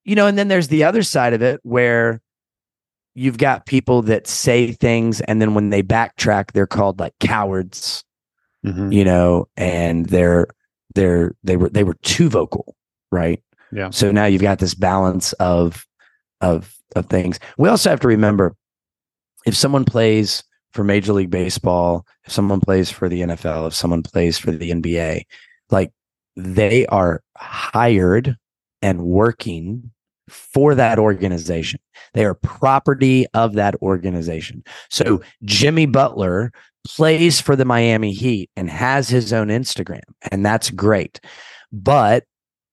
you 0.03 0.15
know, 0.15 0.27
and 0.27 0.37
then 0.37 0.47
there's 0.47 0.67
the 0.67 0.83
other 0.83 1.03
side 1.03 1.33
of 1.33 1.41
it 1.41 1.59
where 1.63 2.21
you've 3.15 3.37
got 3.37 3.65
people 3.65 4.01
that 4.03 4.27
say 4.27 4.71
things 4.71 5.21
and 5.21 5.41
then 5.41 5.53
when 5.53 5.69
they 5.69 5.83
backtrack, 5.83 6.51
they're 6.51 6.67
called 6.67 6.99
like 6.99 7.13
cowards, 7.19 8.03
mm-hmm. 8.65 8.91
you 8.91 9.05
know, 9.05 9.47
and 9.55 10.07
they're 10.07 10.47
they're 10.95 11.35
they 11.43 11.57
were 11.57 11.69
they 11.69 11.83
were 11.83 11.97
too 12.03 12.29
vocal, 12.29 12.75
right? 13.11 13.41
Yeah. 13.71 13.89
So 13.89 14.11
now 14.11 14.25
you've 14.25 14.41
got 14.41 14.59
this 14.59 14.75
balance 14.75 15.33
of 15.33 15.85
of 16.41 16.75
of 16.95 17.07
things. 17.07 17.39
We 17.57 17.69
also 17.69 17.89
have 17.89 17.99
to 18.01 18.07
remember 18.07 18.55
if 19.45 19.55
someone 19.55 19.85
plays 19.85 20.43
for 20.71 20.83
Major 20.83 21.13
League 21.13 21.29
Baseball, 21.29 22.05
if 22.25 22.31
someone 22.31 22.59
plays 22.59 22.89
for 22.89 23.07
the 23.07 23.21
NFL, 23.21 23.67
if 23.67 23.73
someone 23.73 24.03
plays 24.03 24.37
for 24.37 24.51
the 24.51 24.71
NBA, 24.71 25.23
like 25.69 25.91
they 26.35 26.85
are 26.87 27.21
hired 27.37 28.37
and 28.83 29.01
working 29.01 29.89
for 30.29 30.75
that 30.75 30.99
organization. 30.99 31.79
They 32.13 32.25
are 32.25 32.35
property 32.35 33.25
of 33.33 33.53
that 33.53 33.75
organization. 33.81 34.63
So 34.89 35.21
Jimmy 35.43 35.85
Butler 35.85 36.51
plays 36.85 37.39
for 37.41 37.55
the 37.55 37.65
Miami 37.65 38.11
Heat 38.11 38.49
and 38.55 38.69
has 38.69 39.09
his 39.09 39.33
own 39.33 39.47
Instagram, 39.47 40.01
and 40.31 40.45
that's 40.45 40.69
great. 40.69 41.19
But 41.71 42.25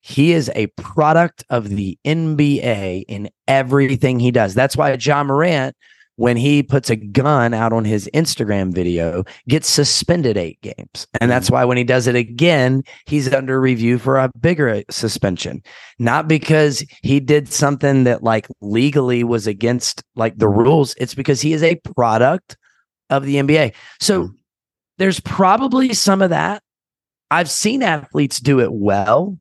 he 0.02 0.32
is 0.32 0.50
a 0.54 0.66
product 0.78 1.44
of 1.48 1.68
the 1.68 1.98
NBA 2.04 3.04
in 3.06 3.30
everything 3.46 4.18
he 4.18 4.30
does. 4.30 4.54
That's 4.54 4.76
why 4.76 4.92
Ja 4.94 5.22
Morant 5.22 5.76
when 6.20 6.36
he 6.36 6.62
puts 6.62 6.90
a 6.90 6.96
gun 6.96 7.54
out 7.54 7.72
on 7.72 7.82
his 7.82 8.06
Instagram 8.12 8.74
video, 8.74 9.24
gets 9.48 9.70
suspended 9.70 10.36
eight 10.36 10.60
games. 10.60 11.06
And 11.18 11.30
that's 11.30 11.48
mm. 11.48 11.54
why 11.54 11.64
when 11.64 11.78
he 11.78 11.82
does 11.82 12.06
it 12.06 12.14
again, 12.14 12.82
he's 13.06 13.32
under 13.32 13.58
review 13.58 13.98
for 13.98 14.18
a 14.18 14.30
bigger 14.38 14.84
suspension. 14.90 15.62
Not 15.98 16.28
because 16.28 16.84
he 17.02 17.20
did 17.20 17.50
something 17.50 18.04
that 18.04 18.22
like 18.22 18.48
legally 18.60 19.24
was 19.24 19.46
against 19.46 20.02
like 20.14 20.36
the 20.36 20.46
rules, 20.46 20.94
it's 20.98 21.14
because 21.14 21.40
he 21.40 21.54
is 21.54 21.62
a 21.62 21.76
product 21.76 22.58
of 23.08 23.24
the 23.24 23.36
NBA. 23.36 23.72
So 23.98 24.24
mm. 24.24 24.30
there's 24.98 25.20
probably 25.20 25.94
some 25.94 26.20
of 26.20 26.28
that. 26.28 26.62
I've 27.30 27.50
seen 27.50 27.82
athletes 27.82 28.40
do 28.40 28.60
it 28.60 28.74
well 28.74 29.38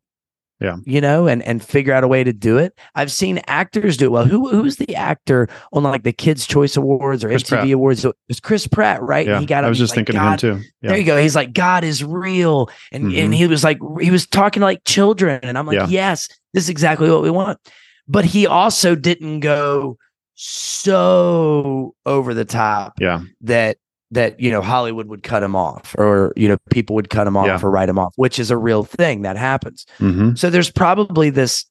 yeah. 0.59 0.77
you 0.85 1.01
know 1.01 1.27
and 1.27 1.41
and 1.43 1.63
figure 1.63 1.93
out 1.93 2.03
a 2.03 2.07
way 2.07 2.23
to 2.23 2.33
do 2.33 2.57
it. 2.57 2.77
I've 2.95 3.11
seen 3.11 3.39
actors 3.47 3.97
do 3.97 4.05
it 4.05 4.11
well. 4.11 4.25
Who 4.25 4.49
who's 4.49 4.77
the 4.77 4.95
actor 4.95 5.47
on 5.73 5.83
like 5.83 6.03
the 6.03 6.13
kids 6.13 6.45
choice 6.45 6.75
awards 6.75 7.23
or 7.23 7.29
chris 7.29 7.43
mtv 7.43 7.49
pratt. 7.49 7.71
awards? 7.71 8.05
Was 8.27 8.39
chris 8.39 8.67
pratt 8.67 9.01
right? 9.01 9.27
Yeah. 9.27 9.39
he 9.39 9.45
got 9.45 9.63
i 9.63 9.69
was 9.69 9.77
just 9.77 9.91
like, 9.91 10.07
thinking 10.07 10.17
of 10.17 10.31
him 10.31 10.37
too. 10.37 10.61
Yeah. 10.81 10.89
there 10.89 10.97
you 10.97 11.05
go. 11.05 11.21
He's 11.21 11.35
like 11.35 11.53
god 11.53 11.83
is 11.83 12.03
real. 12.03 12.69
And 12.91 13.05
mm-hmm. 13.05 13.19
and 13.19 13.33
he 13.33 13.47
was 13.47 13.63
like 13.63 13.79
he 13.99 14.11
was 14.11 14.27
talking 14.27 14.61
like 14.61 14.83
children. 14.85 15.39
And 15.43 15.57
i'm 15.57 15.65
like 15.65 15.75
yeah. 15.75 15.87
yes 15.87 16.27
this 16.53 16.63
is 16.63 16.69
exactly 16.69 17.09
what 17.09 17.21
we 17.21 17.29
want. 17.29 17.59
But 18.07 18.25
he 18.25 18.47
also 18.47 18.95
didn't 18.95 19.41
go 19.41 19.97
so 20.35 21.93
over 22.05 22.33
the 22.33 22.45
top 22.45 22.93
yeah. 22.99 23.21
that 23.41 23.77
that 24.11 24.39
you 24.39 24.49
know 24.49 24.61
Hollywood 24.61 25.07
would 25.07 25.23
cut 25.23 25.43
him 25.43 25.55
off 25.55 25.95
or 25.97 26.33
you 26.35 26.47
know 26.47 26.57
people 26.71 26.95
would 26.95 27.09
cut 27.09 27.27
him 27.27 27.37
off 27.37 27.47
yeah. 27.47 27.59
or 27.61 27.69
write 27.69 27.89
him 27.89 27.99
off, 27.99 28.13
which 28.15 28.39
is 28.39 28.51
a 28.51 28.57
real 28.57 28.83
thing 28.83 29.21
that 29.21 29.37
happens. 29.37 29.85
Mm-hmm. 29.99 30.35
So 30.35 30.49
there's 30.49 30.71
probably 30.71 31.29
this 31.29 31.65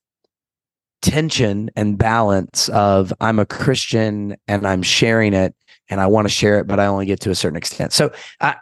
tension 1.03 1.71
and 1.77 1.99
balance 1.99 2.69
of 2.71 3.13
I'm 3.21 3.39
a 3.39 3.47
Christian 3.47 4.37
and 4.47 4.67
I'm 4.67 4.83
sharing 4.83 5.35
it 5.35 5.55
and 5.89 6.01
I 6.01 6.07
want 6.07 6.27
to 6.27 6.33
share 6.33 6.59
it, 6.59 6.67
but 6.67 6.81
I 6.81 6.87
only 6.87 7.07
get 7.07 7.21
to 7.21 7.31
a 7.31 7.35
certain 7.35 7.57
extent. 7.57 7.93
So 7.93 8.13
I 8.41 8.57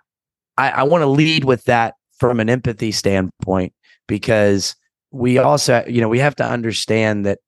I, 0.56 0.70
I 0.70 0.82
want 0.84 1.02
to 1.02 1.06
lead 1.06 1.44
with 1.44 1.64
that 1.64 1.94
from 2.18 2.40
an 2.40 2.48
empathy 2.48 2.92
standpoint 2.92 3.74
because 4.06 4.74
we 5.10 5.38
also 5.38 5.84
you 5.86 6.00
know 6.00 6.08
we 6.08 6.18
have 6.18 6.36
to 6.36 6.44
understand 6.44 7.26
that 7.26 7.38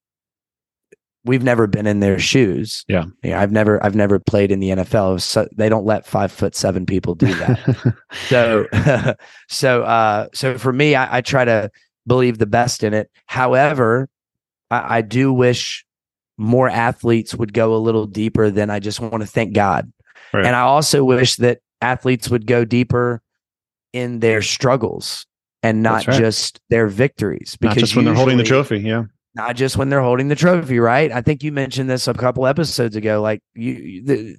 we've 1.25 1.43
never 1.43 1.67
been 1.67 1.87
in 1.87 2.01
their 2.01 2.19
shoes. 2.19 2.85
Yeah. 2.89 3.05
yeah 3.23 3.41
I've 3.41 3.53
never 3.53 3.85
I've 3.85 3.95
never 3.95 4.19
played 4.19 4.51
in 4.51 4.61
the 4.61 4.71
NFL. 4.71 5.21
So 5.21 5.49
they 5.57 5.69
don't 5.69 5.85
let 5.85 6.07
five 6.07 6.33
foot 6.33 6.55
seven 6.55 6.87
people 6.87 7.15
do 7.15 7.33
that. 7.35 7.97
so 8.29 8.67
so 9.49 9.83
uh 9.83 10.29
so 10.33 10.59
for 10.59 10.73
me, 10.73 10.95
I, 10.95 11.19
I, 11.19 11.21
try 11.21 11.45
to 11.45 11.71
believe 12.07 12.39
the 12.39 12.47
best 12.47 12.83
in 12.83 12.95
it. 12.95 13.11
However, 13.27 14.09
I, 14.71 14.99
I 14.99 15.03
do 15.03 15.33
wish 15.33 15.85
more 16.39 16.69
athletes 16.69 17.35
would 17.35 17.53
go 17.53 17.75
a 17.75 17.79
little 17.79 18.07
deeper 18.07 18.51
than 18.51 18.71
I 18.71 18.79
just 18.79 19.01
want 19.01 19.21
to 19.23 19.27
thank 19.27 19.53
God. 19.53 19.93
Right. 20.33 20.47
And 20.47 20.55
I 20.55 20.61
also 20.61 21.05
wish 21.05 21.37
that 21.37 21.61
athletes 21.81 22.29
would 22.29 22.47
go 22.47 22.65
deeper 22.65 23.21
in 23.93 24.21
their 24.21 24.43
struggles 24.43 25.27
and 25.63 25.83
not 25.83 26.07
right. 26.07 26.19
just 26.19 26.61
their 26.71 26.87
victories. 26.87 27.57
Not 27.61 27.77
just 27.77 27.97
when 27.97 28.05
they're 28.05 28.15
holding 28.15 28.39
the 28.39 28.45
trophy. 28.45 28.79
Yeah. 28.79 29.05
Not 29.35 29.57
just 29.57 29.77
when 29.77 29.89
they're 29.89 30.03
holding 30.03 30.29
the 30.29 30.35
trophy, 30.35 30.79
right? 30.79 31.13
I 31.13 31.23
think 31.23 31.43
you 31.43 31.53
mentioned 31.53 31.89
this 31.89 32.09
a 32.09 32.15
couple 32.15 32.47
episodes 32.47 32.97
ago. 32.97 33.21
Like 33.21 33.41
you, 33.55 34.03
the, 34.05 34.37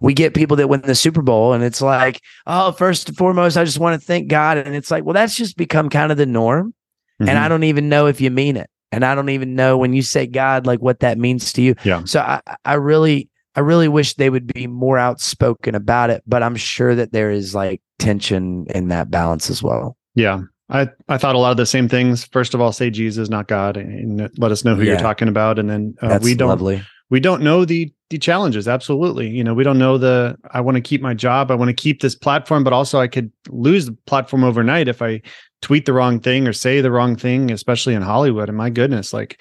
we 0.00 0.14
get 0.14 0.34
people 0.34 0.56
that 0.58 0.68
win 0.68 0.82
the 0.82 0.94
Super 0.94 1.22
Bowl, 1.22 1.52
and 1.52 1.64
it's 1.64 1.80
like, 1.80 2.20
oh, 2.46 2.72
first 2.72 3.08
and 3.08 3.16
foremost, 3.16 3.56
I 3.56 3.64
just 3.64 3.78
want 3.78 4.00
to 4.00 4.06
thank 4.06 4.28
God, 4.28 4.58
and 4.58 4.74
it's 4.74 4.90
like, 4.90 5.04
well, 5.04 5.14
that's 5.14 5.34
just 5.34 5.56
become 5.56 5.88
kind 5.88 6.12
of 6.12 6.18
the 6.18 6.26
norm, 6.26 6.74
and 7.18 7.28
Mhm. 7.28 7.36
I 7.36 7.48
don't 7.48 7.64
even 7.64 7.88
know 7.88 8.06
if 8.06 8.20
you 8.20 8.30
mean 8.30 8.56
it, 8.56 8.70
and 8.92 9.04
I 9.04 9.14
don't 9.14 9.30
even 9.30 9.54
know 9.54 9.76
when 9.76 9.92
you 9.92 10.02
say 10.02 10.26
God, 10.26 10.66
like 10.66 10.80
what 10.80 11.00
that 11.00 11.18
means 11.18 11.52
to 11.54 11.62
you. 11.62 11.74
Yeah. 11.84 12.02
So 12.04 12.20
I, 12.20 12.40
I 12.64 12.74
really, 12.74 13.30
I 13.56 13.60
really 13.60 13.88
wish 13.88 14.14
they 14.14 14.30
would 14.30 14.52
be 14.52 14.66
more 14.66 14.98
outspoken 14.98 15.74
about 15.74 16.10
it, 16.10 16.22
but 16.26 16.42
I'm 16.42 16.56
sure 16.56 16.94
that 16.94 17.12
there 17.12 17.30
is 17.30 17.54
like 17.54 17.80
tension 17.98 18.66
in 18.74 18.88
that 18.88 19.10
balance 19.10 19.50
as 19.50 19.62
well. 19.62 19.96
Yeah. 20.14 20.42
I, 20.70 20.88
I 21.08 21.18
thought 21.18 21.34
a 21.34 21.38
lot 21.38 21.50
of 21.50 21.56
the 21.58 21.66
same 21.66 21.88
things. 21.88 22.24
First 22.24 22.54
of 22.54 22.60
all, 22.60 22.72
say 22.72 22.88
Jesus, 22.90 23.28
not 23.28 23.48
God, 23.48 23.76
and 23.76 24.30
let 24.38 24.50
us 24.50 24.64
know 24.64 24.74
who 24.74 24.82
you're 24.82 24.94
talking 25.02 25.28
about. 25.28 25.58
And 25.58 25.68
then 25.68 25.94
uh, 26.00 26.18
we 26.22 26.34
don't 26.34 26.48
lovely. 26.48 26.82
we 27.10 27.20
don't 27.20 27.42
know 27.42 27.64
the 27.64 27.92
the 28.10 28.18
challenges. 28.18 28.66
Absolutely, 28.66 29.28
you 29.28 29.44
know, 29.44 29.52
we 29.54 29.62
don't 29.64 29.78
know 29.78 29.98
the. 29.98 30.36
I 30.52 30.60
want 30.62 30.76
to 30.76 30.80
keep 30.80 31.02
my 31.02 31.12
job. 31.14 31.50
I 31.50 31.54
want 31.54 31.68
to 31.68 31.74
keep 31.74 32.00
this 32.00 32.14
platform, 32.14 32.64
but 32.64 32.72
also 32.72 32.98
I 32.98 33.08
could 33.08 33.30
lose 33.48 33.86
the 33.86 33.92
platform 34.06 34.42
overnight 34.42 34.88
if 34.88 35.02
I 35.02 35.20
tweet 35.60 35.84
the 35.86 35.92
wrong 35.92 36.18
thing 36.20 36.46
or 36.48 36.52
say 36.52 36.80
the 36.80 36.90
wrong 36.90 37.14
thing, 37.16 37.50
especially 37.50 37.94
in 37.94 38.02
Hollywood. 38.02 38.48
And 38.48 38.56
my 38.56 38.70
goodness, 38.70 39.12
like 39.12 39.38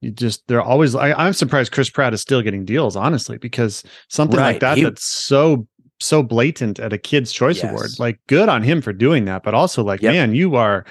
you 0.00 0.10
just 0.10 0.46
they're 0.48 0.62
always. 0.62 0.94
I, 0.96 1.12
I'm 1.12 1.32
surprised 1.32 1.70
Chris 1.72 1.90
Pratt 1.90 2.12
is 2.12 2.20
still 2.20 2.42
getting 2.42 2.64
deals, 2.64 2.96
honestly, 2.96 3.38
because 3.38 3.84
something 4.08 4.38
like 4.52 4.60
that 4.60 4.78
He- 4.78 4.84
that's 4.84 5.04
so 5.04 5.68
so 6.00 6.22
blatant 6.22 6.78
at 6.80 6.92
a 6.92 6.98
Kids 6.98 7.32
Choice 7.32 7.62
Yes. 7.62 7.70
Award. 7.70 7.90
Like, 7.98 8.18
good 8.26 8.48
on 8.48 8.62
him 8.62 8.80
for 8.80 8.92
doing 8.92 9.24
that, 9.26 9.42
but 9.42 9.54
also 9.54 9.82
like, 9.84 10.00
Yep. 10.02 10.12
man, 10.12 10.34
you 10.34 10.56
are 10.56 10.84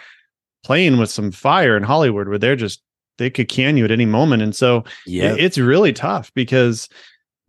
playing 0.64 0.98
with 0.98 1.10
some 1.10 1.32
fire 1.32 1.76
in 1.76 1.84
Hollywood 1.84 2.28
where 2.28 2.38
they're 2.38 2.56
just 2.56 2.82
they 3.18 3.30
could 3.30 3.50
can 3.50 3.76
you 3.76 3.84
at 3.84 3.92
any 3.92 4.06
moment, 4.06 4.42
and 4.42 4.56
so 4.56 4.84
Yeah. 5.06 5.34
it- 5.34 5.40
it's 5.42 5.58
really 5.58 5.92
tough 5.92 6.32
because 6.36 6.88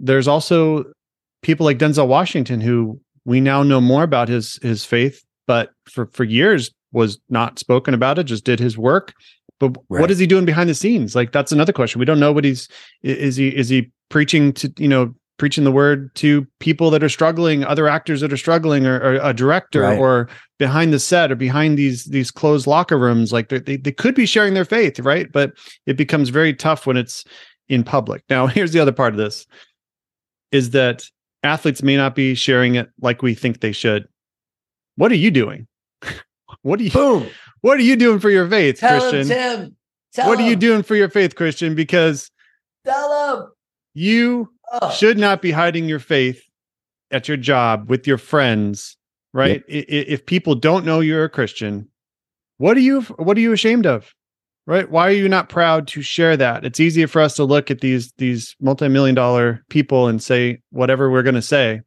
there's 0.01 0.27
also 0.27 0.85
people 1.43 1.65
like 1.65 1.79
Denzel 1.79 2.09
Washington 2.09 2.61
who 2.61 3.01
we 3.25 3.41
now 3.41 3.63
know 3.63 3.81
more 3.81 4.03
about 4.03 4.29
his 4.29 4.59
his 4.63 4.85
faith, 4.85 5.23
but 5.47 5.71
for 5.89 6.07
for 6.13 6.25
years 6.25 6.73
was 6.93 7.21
not 7.29 7.59
spoken 7.61 7.95
about 7.95 8.19
it, 8.19 8.25
just 8.25 8.45
did 8.45 8.59
his 8.59 8.77
work. 8.77 9.13
But 9.61 9.77
Right. 9.89 10.01
what 10.01 10.11
is 10.11 10.19
he 10.19 10.27
doing 10.27 10.45
behind 10.45 10.69
the 10.69 10.75
scenes? 10.75 11.15
Like 11.15 11.31
that's 11.31 11.53
another 11.53 11.73
question. 11.73 11.99
We 12.01 12.05
don't 12.07 12.19
know 12.19 12.33
what 12.33 12.45
he's 12.45 12.67
is 13.05 13.37
he 13.37 13.49
is 13.49 13.69
he 13.69 13.91
preaching 14.09 14.53
to 14.55 14.73
you 14.77 14.89
know 14.89 15.15
preaching 15.41 15.65
the 15.65 15.73
word 15.73 16.15
to 16.15 16.47
people 16.59 16.91
that 16.91 17.03
are 17.03 17.09
struggling, 17.09 17.65
other 17.65 17.89
actors 17.89 18.21
that 18.21 18.31
are 18.31 18.37
struggling, 18.37 18.87
or, 18.87 18.97
or 19.01 19.15
a 19.23 19.33
director, 19.33 19.81
Right. 19.81 19.99
or 19.99 20.29
behind 20.59 20.93
the 20.93 20.99
set, 21.01 21.33
or 21.33 21.35
behind 21.35 21.79
these 21.79 22.05
these 22.05 22.31
closed 22.31 22.67
locker 22.67 22.99
rooms. 22.99 23.33
Like 23.33 23.49
they 23.49 23.79
they 23.79 23.91
could 23.91 24.15
be 24.15 24.27
sharing 24.27 24.53
their 24.53 24.67
faith, 24.67 25.01
right? 25.01 25.33
But 25.33 25.55
it 25.87 25.97
becomes 25.97 26.29
very 26.29 26.53
tough 26.53 26.87
when 26.87 26.99
it's 26.99 27.25
in 27.71 27.83
public. 27.83 28.23
Now, 28.29 28.47
here's 28.57 28.73
the 28.73 28.81
other 28.81 28.93
part 28.93 29.15
of 29.15 29.19
this 29.19 29.47
is 30.53 30.71
that 30.71 31.05
athletes 31.43 31.83
may 31.83 31.97
not 31.97 32.15
be 32.15 32.35
sharing 32.35 32.75
it 32.75 32.91
like 33.01 33.23
we 33.23 33.35
think 33.35 33.61
they 33.61 33.73
should. 33.73 34.07
What 34.97 35.11
are 35.11 35.17
you 35.17 35.31
doing? 35.31 35.67
what 36.63 36.81
are 36.81 36.83
you 36.83 36.91
Boom. 36.91 37.29
what 37.63 37.79
are 37.79 37.83
you 37.83 37.97
doing 37.97 38.21
for 38.21 38.29
your 38.29 38.47
faith, 38.47 38.79
Tell 38.79 39.01
Christian? 39.01 39.21
him, 39.27 39.61
Tim. 39.63 39.77
Tell 40.13 40.29
what 40.29 40.39
are 40.39 40.47
you 40.47 40.57
doing 40.57 40.83
for 40.83 40.97
your 40.97 41.09
faith, 41.09 41.35
Christian? 41.35 41.75
Because 41.75 42.31
Tell 42.85 43.39
him. 43.39 43.47
you 43.95 44.53
Should 44.93 45.19
not 45.19 45.43
be 45.43 45.51
hiding 45.51 45.89
your 45.89 45.99
faith 45.99 46.43
at 47.11 47.29
your 47.29 47.37
job 47.37 47.91
with 47.91 48.07
your 48.07 48.19
friends, 48.19 48.97
right? 49.33 49.63
I- 49.69 49.85
If 49.89 50.27
people 50.27 50.55
don't 50.55 50.85
know 50.85 51.01
you're 51.01 51.25
a 51.25 51.29
Christian, 51.29 51.89
what 52.59 52.77
are 52.77 52.81
you 52.81 53.03
what 53.03 53.37
are 53.37 53.41
you 53.41 53.53
ashamed 53.53 53.87
of? 53.87 54.15
Right? 54.67 54.89
Why 54.89 55.09
are 55.09 55.13
you 55.13 55.29
not 55.29 55.49
proud 55.49 55.89
to 55.89 56.03
share 56.03 56.37
that? 56.37 56.65
It's 56.65 56.79
easier 56.79 57.09
for 57.09 57.21
us 57.21 57.35
to 57.37 57.45
look 57.45 57.71
at 57.71 57.81
these 57.81 58.13
these 58.19 58.55
multi-million 58.61 59.15
dollar 59.17 59.65
people 59.71 60.07
and 60.07 60.23
say 60.23 60.61
whatever 60.71 61.11
we're 61.11 61.23
going 61.25 61.35
to 61.35 61.43
say. 61.43 61.81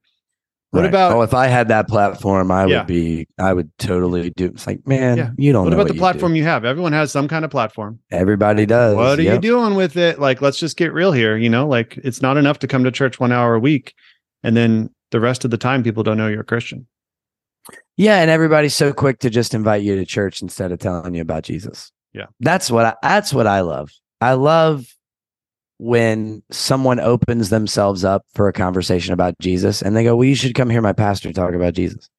What 0.74 0.80
Right. 0.82 0.90
about 0.90 1.12
Oh, 1.12 1.22
if 1.22 1.36
I 1.36 1.46
had 1.46 1.68
that 1.68 1.88
platform, 1.88 2.50
I 2.50 2.66
Yeah. 2.66 2.80
would 2.80 2.88
be. 2.88 3.28
I 3.38 3.54
would 3.54 3.70
totally 3.78 4.32
do. 4.32 4.46
It's 4.46 4.66
like, 4.66 4.88
man, 4.88 5.18
Yeah. 5.18 5.30
you 5.38 5.54
don't 5.54 5.66
know. 5.66 5.70
what 5.70 5.74
about 5.76 5.84
the 5.88 5.94
you 5.94 6.00
do. 6.00 6.00
platform 6.00 6.36
you 6.36 6.46
have? 6.46 6.66
Everyone 6.66 6.94
has 6.94 7.12
some 7.12 7.28
kind 7.28 7.46
of 7.46 7.52
platform. 7.52 8.00
Everybody 8.12 8.66
does. 8.66 8.96
what 8.96 9.20
are 9.20 9.22
you 9.22 9.38
doing 9.38 9.76
with 9.76 9.96
it? 9.98 10.20
Like, 10.20 10.42
let's 10.42 10.58
just 10.58 10.76
get 10.76 10.92
real 10.92 11.12
here. 11.12 11.38
You 11.38 11.48
know, 11.52 11.68
like 11.68 12.00
it's 12.04 12.24
not 12.24 12.38
enough 12.38 12.58
to 12.60 12.68
come 12.68 12.84
to 12.86 12.92
church 12.92 13.20
one 13.20 13.32
hour 13.32 13.54
a 13.54 13.60
week, 13.60 13.94
and 14.42 14.58
then 14.58 14.90
the 15.12 15.20
rest 15.20 15.46
of 15.46 15.52
the 15.52 15.60
time 15.60 15.84
people 15.84 16.02
don't 16.02 16.18
know 16.18 16.28
you're 16.28 16.42
a 16.42 16.44
Christian. 16.44 16.88
Yeah, 17.96 18.20
and 18.22 18.32
everybody's 18.32 18.76
so 18.76 18.94
quick 18.94 19.20
to 19.20 19.30
just 19.30 19.54
invite 19.54 19.84
you 19.84 19.96
to 19.96 20.06
church 20.06 20.42
instead 20.42 20.72
of 20.72 20.80
telling 20.80 21.14
you 21.14 21.22
about 21.22 21.44
Jesus. 21.44 21.92
Yeah. 22.14 22.26
That's 22.40 22.72
what 22.72 22.86
I 22.86 22.96
that's 23.04 23.32
what 23.32 23.46
I 23.46 23.60
love. 23.62 23.92
I 24.20 24.34
love 24.34 24.88
when 25.84 26.42
someone 26.50 26.98
opens 27.02 27.50
themselves 27.50 28.06
up 28.06 28.26
for 28.34 28.48
a 28.48 28.54
conversation 28.54 29.14
about 29.14 29.38
Jesus 29.40 29.82
and 29.82 29.98
they 29.98 30.06
go, 30.06 30.16
"Well, 30.16 30.24
you 30.28 30.36
should 30.36 30.56
come 30.56 30.70
hear 30.70 30.82
my 30.82 30.94
pastor 30.94 31.34
talk 31.34 31.54
about 31.54 31.74
Jesus. 31.74 32.10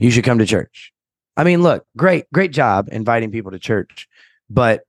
You 0.00 0.10
should 0.10 0.24
come 0.24 0.38
to 0.38 0.46
church." 0.46 0.92
I 1.36 1.44
mean, 1.44 1.62
look, 1.62 1.86
great 1.96 2.24
great 2.32 2.50
job 2.50 2.88
inviting 2.90 3.30
people 3.30 3.52
to 3.52 3.60
church, 3.60 4.08
but 4.50 4.82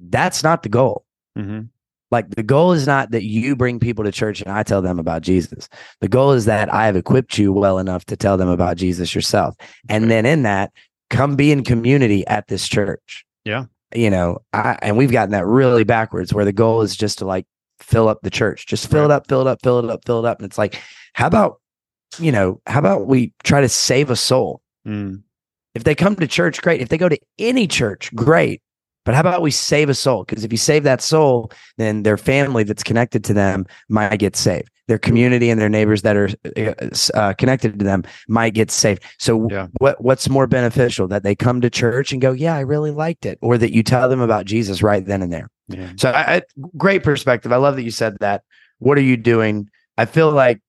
that's 0.00 0.42
not 0.42 0.62
the 0.62 0.70
goal. 0.70 1.04
Mm-hmm. 1.36 1.66
Like 2.10 2.30
the 2.30 2.42
goal 2.42 2.72
is 2.72 2.86
not 2.86 3.10
that 3.10 3.24
you 3.24 3.54
bring 3.54 3.78
people 3.78 4.04
to 4.04 4.12
church 4.12 4.40
and 4.40 4.50
I 4.50 4.62
tell 4.62 4.80
them 4.80 4.98
about 4.98 5.20
Jesus. 5.20 5.68
The 6.00 6.08
goal 6.08 6.32
is 6.32 6.46
that 6.46 6.72
I 6.72 6.86
have 6.86 6.96
equipped 6.96 7.36
you 7.36 7.52
well 7.52 7.78
enough 7.78 8.06
to 8.06 8.16
tell 8.16 8.38
them 8.38 8.48
about 8.48 8.78
Jesus 8.78 9.14
yourself. 9.14 9.54
And 9.90 10.10
then 10.10 10.24
in 10.24 10.44
that, 10.44 10.72
come 11.10 11.36
be 11.36 11.52
in 11.52 11.62
community 11.62 12.26
at 12.26 12.48
this 12.48 12.66
church. 12.66 13.26
Yeah. 13.44 13.66
You 13.94 14.10
know, 14.10 14.40
I, 14.52 14.78
and 14.82 14.96
we've 14.96 15.10
gotten 15.10 15.30
that 15.32 15.46
really 15.46 15.84
backwards 15.84 16.34
where 16.34 16.44
the 16.44 16.52
goal 16.52 16.82
is 16.82 16.94
just 16.94 17.18
to 17.18 17.24
like 17.24 17.46
fill 17.80 18.08
up 18.08 18.20
the 18.22 18.30
church, 18.30 18.66
just 18.66 18.90
fill 18.90 19.06
it 19.06 19.10
up, 19.10 19.26
fill 19.28 19.40
it 19.40 19.46
up, 19.46 19.60
fill 19.62 19.78
it 19.78 19.90
up, 19.90 20.04
fill 20.04 20.24
it 20.24 20.28
up. 20.28 20.38
And 20.38 20.46
it's 20.46 20.58
like, 20.58 20.80
how 21.14 21.26
about, 21.26 21.60
you 22.18 22.30
know, 22.30 22.60
how 22.66 22.80
about 22.80 23.06
we 23.06 23.32
try 23.44 23.60
to 23.60 23.68
save 23.68 24.10
a 24.10 24.16
soul? 24.16 24.60
Mm. 24.86 25.22
If 25.74 25.84
they 25.84 25.94
come 25.94 26.16
to 26.16 26.26
church, 26.26 26.60
great. 26.60 26.80
If 26.80 26.88
they 26.88 26.98
go 26.98 27.08
to 27.08 27.18
any 27.38 27.66
church, 27.66 28.14
great. 28.14 28.60
But 29.08 29.14
how 29.14 29.22
about 29.22 29.40
we 29.40 29.50
save 29.50 29.88
a 29.88 29.94
soul? 29.94 30.24
Because 30.24 30.44
if 30.44 30.52
you 30.52 30.58
save 30.58 30.82
that 30.82 31.00
soul, 31.00 31.50
then 31.78 32.02
their 32.02 32.18
family 32.18 32.62
that's 32.62 32.82
connected 32.82 33.24
to 33.24 33.32
them 33.32 33.64
might 33.88 34.18
get 34.18 34.36
saved. 34.36 34.68
Their 34.86 34.98
community 34.98 35.48
and 35.48 35.58
their 35.58 35.70
neighbors 35.70 36.02
that 36.02 36.14
are 36.14 36.28
uh, 37.14 37.32
connected 37.38 37.78
to 37.78 37.84
them 37.86 38.04
might 38.28 38.52
get 38.52 38.70
saved. 38.70 39.02
So, 39.18 39.48
Yeah. 39.50 39.68
what 39.78 40.04
what's 40.04 40.28
more 40.28 40.46
beneficial 40.46 41.08
that 41.08 41.22
they 41.22 41.34
come 41.34 41.62
to 41.62 41.70
church 41.70 42.12
and 42.12 42.20
go, 42.20 42.32
"Yeah, 42.32 42.54
I 42.54 42.60
really 42.60 42.90
liked 42.90 43.24
it," 43.24 43.38
or 43.40 43.56
that 43.56 43.72
you 43.72 43.82
tell 43.82 44.10
them 44.10 44.20
about 44.20 44.44
Jesus 44.44 44.82
right 44.82 45.02
then 45.02 45.22
and 45.22 45.32
there? 45.32 45.48
Yeah. 45.68 45.90
So, 45.96 46.10
I, 46.10 46.34
I, 46.36 46.42
great 46.76 47.02
perspective. 47.02 47.50
I 47.50 47.56
love 47.56 47.76
that 47.76 47.84
you 47.84 47.90
said 47.90 48.18
that. 48.20 48.42
What 48.78 48.98
are 48.98 49.02
you 49.02 49.16
doing? 49.16 49.70
I 49.96 50.04
feel 50.04 50.30
like 50.30 50.60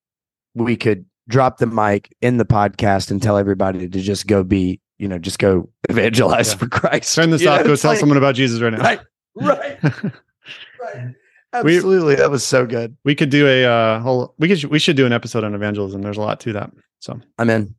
we 0.55 0.77
could 0.77 1.03
drop 1.27 1.57
the 1.57 1.67
mic 1.67 2.15
in 2.21 2.37
the 2.37 2.45
podcast 2.45 3.11
and 3.11 3.21
tell 3.21 3.35
everybody 3.35 3.89
to 3.89 3.99
just 3.99 4.27
go 4.27 4.45
be, 4.45 4.79
you 4.99 5.07
know, 5.07 5.17
just 5.17 5.39
go 5.39 5.69
evangelize 5.89 6.51
Yeah. 6.51 6.57
for 6.57 6.67
Christ. 6.67 7.15
Turn 7.15 7.29
this 7.31 7.41
You 7.41 7.47
know, 7.47 7.53
off. 7.55 7.63
Go 7.63 7.75
tell 7.75 7.91
like- 7.91 7.99
someone 7.99 8.17
about 8.17 8.35
Jesus 8.35 8.61
right 8.61 8.71
now. 8.73 8.79
Right, 8.83 8.99
right, 9.35 9.79
right. 9.83 11.15
We- 11.63 11.77
Absolutely, 11.77 12.15
that 12.15 12.29
was 12.29 12.45
so 12.45 12.65
good. 12.67 12.95
we 13.03 13.15
could 13.15 13.31
do 13.31 13.47
a 13.47 13.65
uh, 13.65 13.99
whole. 14.01 14.35
We 14.37 14.47
could. 14.47 14.63
We 14.65 14.77
should 14.77 14.95
do 14.95 15.07
an 15.07 15.13
episode 15.13 15.43
on 15.43 15.55
evangelism. 15.55 16.01
There's 16.03 16.17
a 16.17 16.21
lot 16.21 16.39
to 16.41 16.53
that. 16.53 16.69
So, 16.99 17.19
I'm 17.39 17.49
in. 17.49 17.73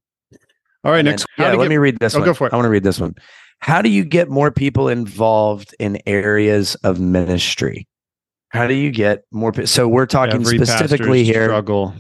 all 0.83 0.91
right. 0.91 1.05
Next. 1.05 1.25
Yeah, 1.39 1.53
let 1.53 1.59
get- 1.65 1.69
me 1.69 1.77
read 1.77 1.99
this 2.01 2.15
Oh, 2.17 2.19
one. 2.19 2.27
go 2.27 2.35
for 2.35 2.49
it. 2.49 2.53
I 2.53 2.57
want 2.57 2.67
to 2.67 2.71
read 2.71 2.83
this 2.83 2.99
one. 2.99 3.15
How 3.61 3.81
do 3.83 3.89
you 3.91 4.03
get 4.05 4.29
more 4.29 4.51
people 4.51 4.89
involved 4.89 5.73
in 5.79 5.99
areas 6.07 6.75
of 6.77 6.99
ministry? 6.99 7.87
How 8.49 8.67
do 8.67 8.75
you 8.75 8.91
get 8.91 9.23
more? 9.31 9.53
So 9.67 9.87
we're 9.87 10.07
talking 10.07 10.41
every 10.41 10.59
specifically 10.59 11.23
here. 11.23 11.45
Struggle 11.45 11.95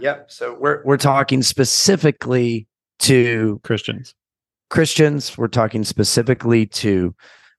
Yep. 0.00 0.30
So 0.30 0.54
we're 0.60 0.82
we're 0.84 0.98
talking 0.98 1.42
specifically 1.42 2.66
to 2.98 3.60
Christians. 3.64 4.14
Christians. 4.72 5.36
We're 5.36 5.48
talking 5.48 5.84
specifically 5.84 6.66
to 6.66 7.14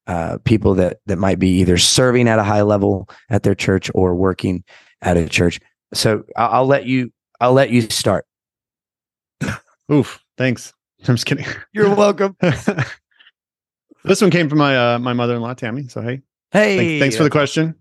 uh, 0.06 0.38
people 0.44 0.74
that 0.74 0.98
that 1.06 1.16
might 1.16 1.38
be 1.38 1.60
either 1.60 1.78
serving 1.78 2.28
at 2.28 2.38
a 2.38 2.42
high 2.42 2.62
level 2.62 3.08
at 3.30 3.44
their 3.44 3.54
church 3.54 3.90
or 3.94 4.14
working 4.14 4.64
at 5.00 5.16
a 5.16 5.28
church. 5.28 5.60
So 5.94 6.24
I'll, 6.36 6.50
I'll 6.50 6.66
let 6.66 6.86
you. 6.86 7.12
I'll 7.40 7.52
let 7.52 7.70
you 7.70 7.82
start. 7.82 8.26
Oof. 9.92 10.20
Thanks. 10.36 10.74
I'm 11.08 11.14
just 11.14 11.26
kidding. 11.26 11.46
You're 11.72 11.94
welcome. 11.94 12.36
this 14.04 14.20
one 14.20 14.30
came 14.30 14.48
from 14.48 14.58
my 14.58 14.94
uh, 14.94 14.98
my 14.98 15.12
mother-in-law 15.12 15.54
Tammy. 15.54 15.88
So 15.88 16.02
hey, 16.02 16.20
Hey, 16.50 16.76
thanks, 16.76 17.00
thanks 17.00 17.16
for 17.16 17.22
the 17.22 17.30
question. 17.30 17.74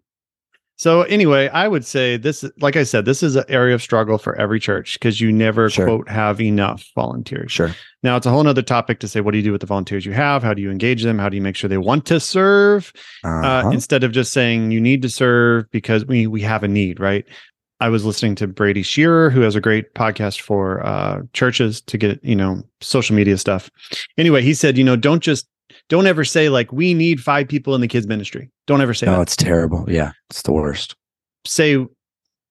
So 0.75 1.03
anyway, 1.03 1.49
I 1.49 1.67
would 1.67 1.85
say 1.85 2.17
this, 2.17 2.43
like 2.59 2.75
I 2.75 2.83
said, 2.83 3.05
this 3.05 3.21
is 3.21 3.35
an 3.35 3.43
area 3.47 3.75
of 3.75 3.81
struggle 3.81 4.17
for 4.17 4.35
every 4.35 4.59
church 4.59 4.93
because 4.99 5.21
you 5.21 5.31
never 5.31 5.69
Sure. 5.69 5.85
quote 5.85 6.09
have 6.09 6.41
enough 6.41 6.83
volunteers. 6.95 7.51
Sure. 7.51 7.71
Now 8.01 8.17
it's 8.17 8.25
a 8.25 8.31
whole 8.31 8.43
nother 8.43 8.63
topic 8.63 8.99
to 9.01 9.07
say, 9.07 9.21
what 9.21 9.31
do 9.31 9.37
you 9.37 9.43
do 9.43 9.51
with 9.51 9.61
the 9.61 9.67
volunteers 9.67 10.05
you 10.05 10.13
have? 10.13 10.41
How 10.43 10.53
do 10.53 10.61
you 10.61 10.71
engage 10.71 11.03
them? 11.03 11.19
How 11.19 11.29
do 11.29 11.37
you 11.37 11.43
make 11.43 11.55
sure 11.55 11.67
they 11.69 11.77
want 11.77 12.05
to 12.07 12.19
serve? 12.19 12.91
uh, 13.23 13.27
Uh-huh. 13.27 13.69
instead 13.69 14.03
of 14.03 14.11
just 14.11 14.33
saying 14.33 14.71
you 14.71 14.81
need 14.81 15.01
to 15.03 15.09
serve 15.09 15.69
because 15.71 16.05
we 16.05 16.25
we 16.27 16.41
have 16.41 16.63
a 16.63 16.67
need, 16.67 16.99
right? 16.99 17.23
I 17.79 17.89
was 17.89 18.05
listening 18.05 18.35
to 18.35 18.47
Brady 18.47 18.81
Shearer, 18.81 19.29
who 19.29 19.41
has 19.41 19.55
a 19.55 19.61
great 19.61 19.93
podcast 19.93 20.39
for 20.41 20.85
uh, 20.85 21.21
churches 21.33 21.81
to 21.81 21.97
get 21.97 22.19
you 22.23 22.35
know 22.35 22.63
social 22.81 23.15
media 23.15 23.37
stuff. 23.37 23.69
Anyway, 24.17 24.41
he 24.41 24.53
said, 24.53 24.77
you 24.77 24.83
know, 24.83 24.95
don't 24.95 25.21
just 25.21 25.47
don't 25.89 26.07
ever 26.07 26.23
say 26.23 26.49
like 26.49 26.71
we 26.71 26.93
need 26.93 27.19
five 27.19 27.47
people 27.47 27.75
in 27.75 27.81
the 27.81 27.87
kids 27.87 28.07
ministry. 28.07 28.49
Don't 28.67 28.81
ever 28.81 28.93
say 28.93 29.05
no, 29.05 29.13
that. 29.13 29.21
it's 29.21 29.35
terrible. 29.35 29.85
Yeah, 29.87 30.11
it's 30.29 30.41
the 30.41 30.51
worst. 30.51 30.95
Say 31.45 31.85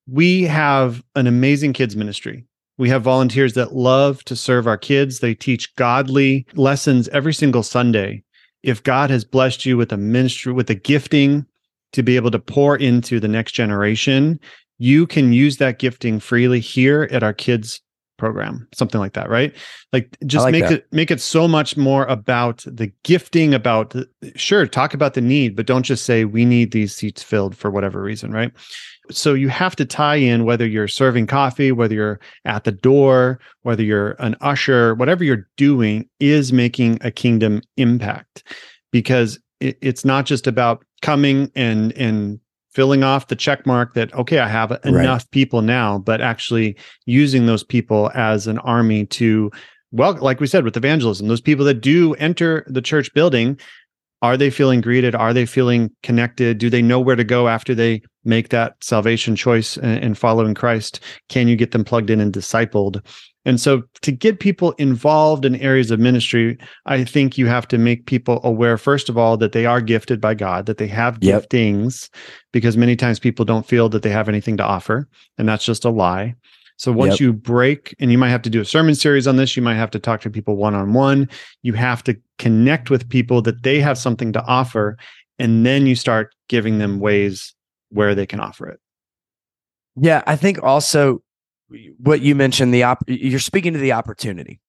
we 0.07 0.43
have 0.43 1.03
an 1.15 1.27
amazing 1.27 1.73
kids 1.73 1.95
ministry. 1.95 2.45
We 2.77 2.89
have 2.89 3.03
volunteers 3.03 3.53
that 3.53 3.75
love 3.75 4.23
to 4.25 4.35
serve 4.35 4.67
our 4.67 4.77
kids. 4.77 5.19
They 5.19 5.35
teach 5.35 5.73
godly 5.75 6.45
lessons 6.55 7.07
every 7.09 7.33
single 7.33 7.63
Sunday. 7.63 8.23
If 8.63 8.81
God 8.81 9.09
has 9.09 9.23
blessed 9.23 9.65
you 9.65 9.77
with 9.77 9.91
a 9.91 9.97
ministry, 9.97 10.53
with 10.53 10.69
a 10.69 10.75
gifting 10.75 11.45
to 11.91 12.01
be 12.01 12.15
able 12.15 12.31
to 12.31 12.39
pour 12.39 12.75
into 12.75 13.19
the 13.19 13.27
next 13.27 13.51
generation, 13.51 14.39
you 14.79 15.05
can 15.05 15.33
use 15.33 15.57
that 15.57 15.79
gifting 15.79 16.19
freely 16.19 16.59
here 16.59 17.07
at 17.11 17.23
our 17.23 17.33
kids 17.33 17.81
program, 18.23 18.65
something 18.73 19.01
like 19.01 19.11
that, 19.11 19.29
right? 19.29 19.53
Like 19.91 20.15
just 20.25 20.45
like 20.45 20.53
make 20.53 20.63
that. 20.63 20.71
it 20.71 20.87
make 20.93 21.11
it 21.11 21.19
so 21.19 21.45
much 21.45 21.75
more 21.75 22.05
about 22.05 22.63
the 22.65 22.89
gifting, 23.03 23.53
about 23.53 23.89
the, 23.89 24.07
sure, 24.37 24.65
talk 24.65 24.93
about 24.93 25.13
the 25.13 25.19
need, 25.19 25.57
but 25.57 25.65
don't 25.65 25.83
just 25.83 26.05
say 26.05 26.23
we 26.23 26.45
need 26.45 26.71
these 26.71 26.95
seats 26.95 27.21
filled 27.21 27.53
for 27.53 27.69
whatever 27.69 28.01
reason, 28.01 28.31
right? 28.31 28.53
So 29.11 29.33
you 29.33 29.49
have 29.49 29.75
to 29.75 29.83
tie 29.83 30.15
in 30.15 30.45
whether 30.45 30.65
you're 30.65 30.87
serving 30.87 31.27
coffee, 31.27 31.73
whether 31.73 31.95
you're 31.95 32.21
at 32.45 32.63
the 32.63 32.71
door, 32.71 33.41
whether 33.63 33.83
you're 33.83 34.11
an 34.19 34.37
usher, 34.39 34.95
whatever 34.95 35.25
you're 35.25 35.45
doing 35.57 36.07
is 36.21 36.53
making 36.53 36.99
a 37.01 37.11
kingdom 37.11 37.61
impact 37.75 38.47
because 38.93 39.37
it, 39.59 39.77
it's 39.81 40.05
not 40.05 40.25
just 40.25 40.47
about 40.47 40.85
coming 41.01 41.51
and 41.55 41.91
and 41.97 42.39
filling 42.73 43.03
off 43.03 43.27
the 43.27 43.35
check 43.35 43.65
mark 43.65 43.93
that 43.93 44.13
okay 44.13 44.39
i 44.39 44.47
have 44.47 44.71
enough 44.83 45.29
people 45.31 45.61
now 45.61 45.97
but 45.97 46.21
actually 46.21 46.75
using 47.05 47.45
those 47.45 47.63
people 47.63 48.11
as 48.13 48.47
an 48.47 48.59
army 48.59 49.05
to 49.05 49.51
well 49.91 50.13
like 50.15 50.39
we 50.39 50.47
said 50.47 50.63
with 50.63 50.77
evangelism 50.77 51.27
those 51.27 51.41
people 51.41 51.65
that 51.65 51.81
do 51.81 52.13
enter 52.15 52.65
the 52.67 52.81
church 52.81 53.13
building 53.13 53.57
are 54.23 54.37
they 54.37 54.49
feeling 54.49 54.79
greeted? 54.79 55.15
Are 55.15 55.33
they 55.33 55.45
feeling 55.45 55.91
connected? 56.01 56.57
Do 56.57 56.69
they 56.69 56.81
know 56.81 57.01
where 57.01 57.17
to 57.17 57.25
go 57.25 57.49
after 57.49 57.75
they 57.75 58.01
make 58.23 58.49
that 58.49 58.81
salvation 58.81 59.35
choice 59.35 59.75
and, 59.75 60.01
and 60.01 60.17
following 60.17 60.53
christ? 60.53 61.01
Can 61.27 61.49
you 61.49 61.57
get 61.57 61.71
them 61.71 61.83
plugged 61.83 62.09
in 62.09 62.21
and 62.21 62.31
discipled 62.31 63.05
and 63.45 63.59
so 63.59 63.83
to 64.01 64.11
get 64.11 64.39
people 64.39 64.71
involved 64.73 65.45
in 65.45 65.55
areas 65.57 65.91
of 65.91 65.99
ministry 65.99 66.57
i 66.85 67.03
think 67.03 67.37
you 67.37 67.47
have 67.47 67.67
to 67.67 67.77
make 67.77 68.05
people 68.05 68.39
aware 68.43 68.77
first 68.77 69.09
of 69.09 69.17
all 69.17 69.37
that 69.37 69.51
they 69.51 69.65
are 69.65 69.81
gifted 69.81 70.19
by 70.21 70.33
god 70.33 70.65
that 70.65 70.77
they 70.77 70.87
have 70.87 71.19
Yep. 71.19 71.47
giftings 71.49 72.09
because 72.51 72.77
many 72.77 72.95
times 72.95 73.19
people 73.19 73.45
don't 73.45 73.67
feel 73.67 73.89
that 73.89 74.03
they 74.03 74.09
have 74.09 74.29
anything 74.29 74.57
to 74.57 74.63
offer 74.63 75.07
and 75.37 75.47
that's 75.47 75.65
just 75.65 75.85
a 75.85 75.89
lie 75.89 76.35
so 76.77 76.91
once 76.91 77.19
Yep. 77.19 77.19
you 77.19 77.33
break 77.33 77.95
and 77.99 78.11
you 78.11 78.17
might 78.17 78.29
have 78.29 78.41
to 78.41 78.49
do 78.49 78.61
a 78.61 78.65
sermon 78.65 78.95
series 78.95 79.27
on 79.27 79.35
this 79.35 79.55
you 79.55 79.61
might 79.63 79.75
have 79.75 79.91
to 79.91 79.99
talk 79.99 80.21
to 80.21 80.29
people 80.29 80.55
one 80.55 80.75
on 80.75 80.93
one 80.93 81.29
you 81.61 81.73
have 81.73 82.03
to 82.03 82.15
connect 82.39 82.89
with 82.89 83.07
people 83.09 83.41
that 83.41 83.63
they 83.63 83.79
have 83.79 83.97
something 83.97 84.33
to 84.33 84.43
offer 84.45 84.97
and 85.39 85.65
then 85.65 85.85
you 85.87 85.95
start 85.95 86.33
giving 86.49 86.77
them 86.77 86.99
ways 86.99 87.53
where 87.89 88.15
they 88.15 88.25
can 88.25 88.39
offer 88.39 88.67
it 88.67 88.79
Yeah, 89.95 90.23
I 90.25 90.35
think 90.35 90.61
also 90.63 91.22
what 91.97 92.21
you 92.21 92.35
mentioned 92.35 92.73
the 92.73 92.83
op- 92.83 93.03
you're 93.07 93.39
speaking 93.39 93.73
to 93.73 93.79
the 93.79 93.93
opportunity. 93.93 94.59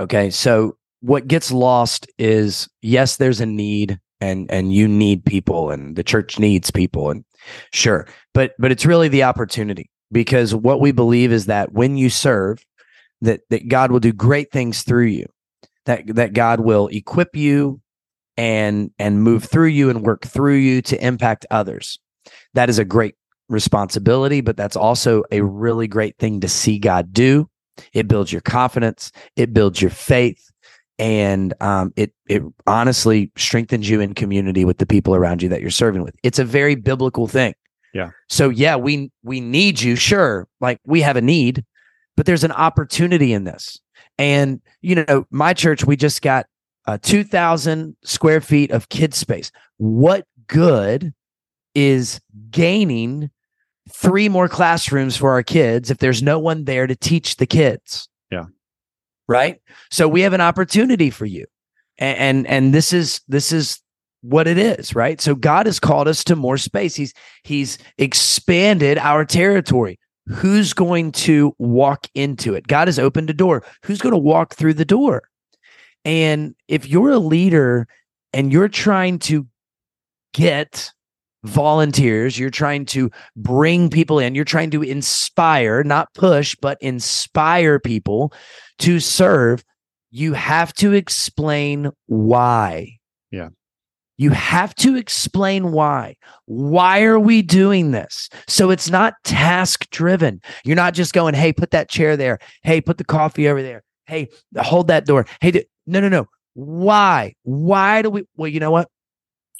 Okay, 0.00 0.30
so 0.30 0.76
what 1.00 1.26
gets 1.26 1.50
lost 1.50 2.06
is 2.18 2.68
yes, 2.82 3.16
there's 3.16 3.40
a 3.40 3.46
need 3.46 3.98
and 4.20 4.50
and 4.50 4.72
you 4.72 4.86
need 4.86 5.24
people 5.24 5.70
and 5.70 5.96
the 5.96 6.04
church 6.04 6.38
needs 6.38 6.70
people 6.70 7.10
and 7.10 7.24
sure, 7.72 8.06
but 8.34 8.52
but 8.58 8.70
it's 8.70 8.86
really 8.86 9.08
the 9.08 9.22
opportunity 9.22 9.90
because 10.12 10.54
what 10.54 10.80
we 10.80 10.92
believe 10.92 11.32
is 11.32 11.46
that 11.46 11.72
when 11.72 11.96
you 11.96 12.10
serve 12.10 12.64
that 13.22 13.42
that 13.50 13.68
God 13.68 13.90
will 13.90 14.00
do 14.00 14.12
great 14.12 14.50
things 14.50 14.82
through 14.82 15.06
you. 15.06 15.26
That 15.86 16.06
that 16.14 16.32
God 16.32 16.60
will 16.60 16.88
equip 16.88 17.36
you 17.36 17.80
and 18.36 18.90
and 18.98 19.22
move 19.22 19.44
through 19.44 19.68
you 19.68 19.90
and 19.90 20.02
work 20.02 20.26
through 20.26 20.56
you 20.56 20.82
to 20.82 21.04
impact 21.04 21.46
others. 21.50 21.98
That 22.54 22.68
is 22.68 22.78
a 22.78 22.84
great 22.84 23.14
responsibility, 23.50 24.40
but 24.40 24.56
that's 24.56 24.76
also 24.76 25.24
a 25.30 25.42
really 25.42 25.88
great 25.88 26.16
thing 26.18 26.40
to 26.40 26.48
see 26.48 26.78
God 26.78 27.12
do. 27.12 27.48
It 27.92 28.08
builds 28.08 28.32
your 28.32 28.42
confidence, 28.42 29.10
it 29.36 29.52
builds 29.52 29.80
your 29.80 29.90
faith, 29.90 30.50
and 30.98 31.54
um, 31.60 31.92
it 31.96 32.12
it 32.28 32.42
honestly 32.66 33.32
strengthens 33.36 33.88
you 33.88 34.00
in 34.00 34.14
community 34.14 34.64
with 34.64 34.78
the 34.78 34.86
people 34.86 35.14
around 35.14 35.42
you 35.42 35.48
that 35.48 35.60
you're 35.60 35.70
serving 35.70 36.02
with. 36.02 36.14
It's 36.22 36.38
a 36.38 36.44
very 36.44 36.74
biblical 36.74 37.26
thing. 37.26 37.54
Yeah. 37.94 38.10
So 38.28 38.50
yeah, 38.50 38.76
we 38.76 39.10
we 39.22 39.40
need 39.40 39.80
you, 39.80 39.96
sure. 39.96 40.46
Like 40.60 40.78
we 40.84 41.00
have 41.00 41.16
a 41.16 41.22
need, 41.22 41.64
but 42.16 42.26
there's 42.26 42.44
an 42.44 42.52
opportunity 42.52 43.32
in 43.32 43.44
this. 43.44 43.80
And 44.18 44.60
you 44.82 44.96
know, 44.96 45.26
my 45.30 45.54
church, 45.54 45.84
we 45.86 45.96
just 45.96 46.20
got 46.20 46.46
uh, 46.86 46.98
2,000 47.00 47.96
square 48.04 48.40
feet 48.40 48.70
of 48.70 48.88
kid 48.88 49.14
space. 49.14 49.50
What 49.78 50.26
good 50.46 51.14
is 51.74 52.20
gaining 52.50 53.30
three 53.92 54.28
more 54.28 54.48
classrooms 54.48 55.16
for 55.16 55.30
our 55.30 55.42
kids 55.42 55.90
if 55.90 55.98
there's 55.98 56.22
no 56.22 56.38
one 56.38 56.64
there 56.64 56.86
to 56.86 56.96
teach 56.96 57.36
the 57.36 57.46
kids? 57.46 58.08
Yeah. 58.30 58.46
Right. 59.28 59.60
So 59.90 60.08
we 60.08 60.22
have 60.22 60.32
an 60.32 60.40
opportunity 60.40 61.10
for 61.10 61.26
you, 61.26 61.46
and 61.98 62.18
and, 62.18 62.46
and 62.46 62.74
this 62.74 62.92
is 62.92 63.20
this 63.28 63.52
is 63.52 63.80
what 64.22 64.46
it 64.46 64.58
is, 64.58 64.94
right? 64.94 65.20
So 65.20 65.34
God 65.34 65.66
has 65.66 65.80
called 65.80 66.08
us 66.08 66.24
to 66.24 66.36
more 66.36 66.58
space. 66.58 66.94
He's 66.94 67.14
he's 67.44 67.78
expanded 67.98 68.98
our 68.98 69.24
territory. 69.24 69.98
Who's 70.26 70.72
going 70.72 71.12
to 71.12 71.54
walk 71.58 72.06
into 72.14 72.54
it? 72.54 72.66
God 72.66 72.88
has 72.88 72.98
opened 72.98 73.30
a 73.30 73.34
door. 73.34 73.64
Who's 73.84 74.00
going 74.00 74.12
to 74.12 74.18
walk 74.18 74.54
through 74.54 74.74
the 74.74 74.84
door? 74.84 75.22
And 76.04 76.54
if 76.68 76.88
you're 76.88 77.10
a 77.10 77.18
leader 77.18 77.86
and 78.32 78.52
you're 78.52 78.68
trying 78.68 79.18
to 79.20 79.46
get 80.32 80.92
volunteers, 81.44 82.38
you're 82.38 82.50
trying 82.50 82.84
to 82.86 83.10
bring 83.36 83.90
people 83.90 84.18
in, 84.18 84.34
you're 84.34 84.44
trying 84.44 84.70
to 84.70 84.82
inspire, 84.82 85.82
not 85.82 86.12
push, 86.14 86.54
but 86.60 86.78
inspire 86.80 87.78
people 87.78 88.32
to 88.78 89.00
serve, 89.00 89.64
you 90.10 90.32
have 90.34 90.72
to 90.74 90.92
explain 90.92 91.90
why. 92.06 92.98
Yeah. 93.30 93.48
You 94.18 94.30
have 94.30 94.74
to 94.76 94.96
explain 94.96 95.72
why. 95.72 96.16
Why 96.44 97.02
are 97.04 97.18
we 97.18 97.40
doing 97.40 97.92
this? 97.92 98.28
So 98.48 98.70
it's 98.70 98.90
not 98.90 99.14
task 99.24 99.88
driven. 99.90 100.42
You're 100.62 100.76
not 100.76 100.92
just 100.92 101.14
going, 101.14 101.32
hey, 101.32 101.54
put 101.54 101.70
that 101.70 101.88
chair 101.88 102.18
there. 102.18 102.38
Hey, 102.62 102.82
put 102.82 102.98
the 102.98 103.04
coffee 103.04 103.48
over 103.48 103.62
there. 103.62 103.82
Hey, 104.04 104.28
hold 104.58 104.88
that 104.88 105.06
door. 105.06 105.26
Hey, 105.40 105.52
d- 105.52 105.64
no, 105.86 106.00
no, 106.00 106.08
no. 106.10 106.26
Why? 106.52 107.34
Why 107.44 108.02
do 108.02 108.10
we? 108.10 108.24
Well, 108.36 108.48
you 108.48 108.60
know 108.60 108.70
what? 108.70 108.88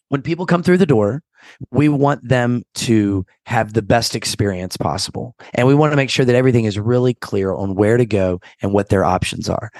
When 0.08 0.20
people 0.20 0.44
come 0.44 0.62
through 0.62 0.78
the 0.78 0.86
door, 0.86 1.22
we 1.70 1.88
want 1.88 2.26
them 2.28 2.62
to 2.74 3.24
have 3.46 3.72
the 3.72 3.82
best 3.82 4.14
experience 4.14 4.76
possible. 4.76 5.34
And 5.54 5.66
we 5.66 5.74
want 5.74 5.92
to 5.92 5.96
make 5.96 6.10
sure 6.10 6.24
that 6.24 6.34
everything 6.34 6.64
is 6.64 6.78
really 6.78 7.14
clear 7.14 7.52
on 7.52 7.74
where 7.74 7.96
to 7.96 8.06
go 8.06 8.40
and 8.62 8.72
what 8.72 8.88
their 8.88 9.04
options 9.04 9.48
are. 9.48 9.70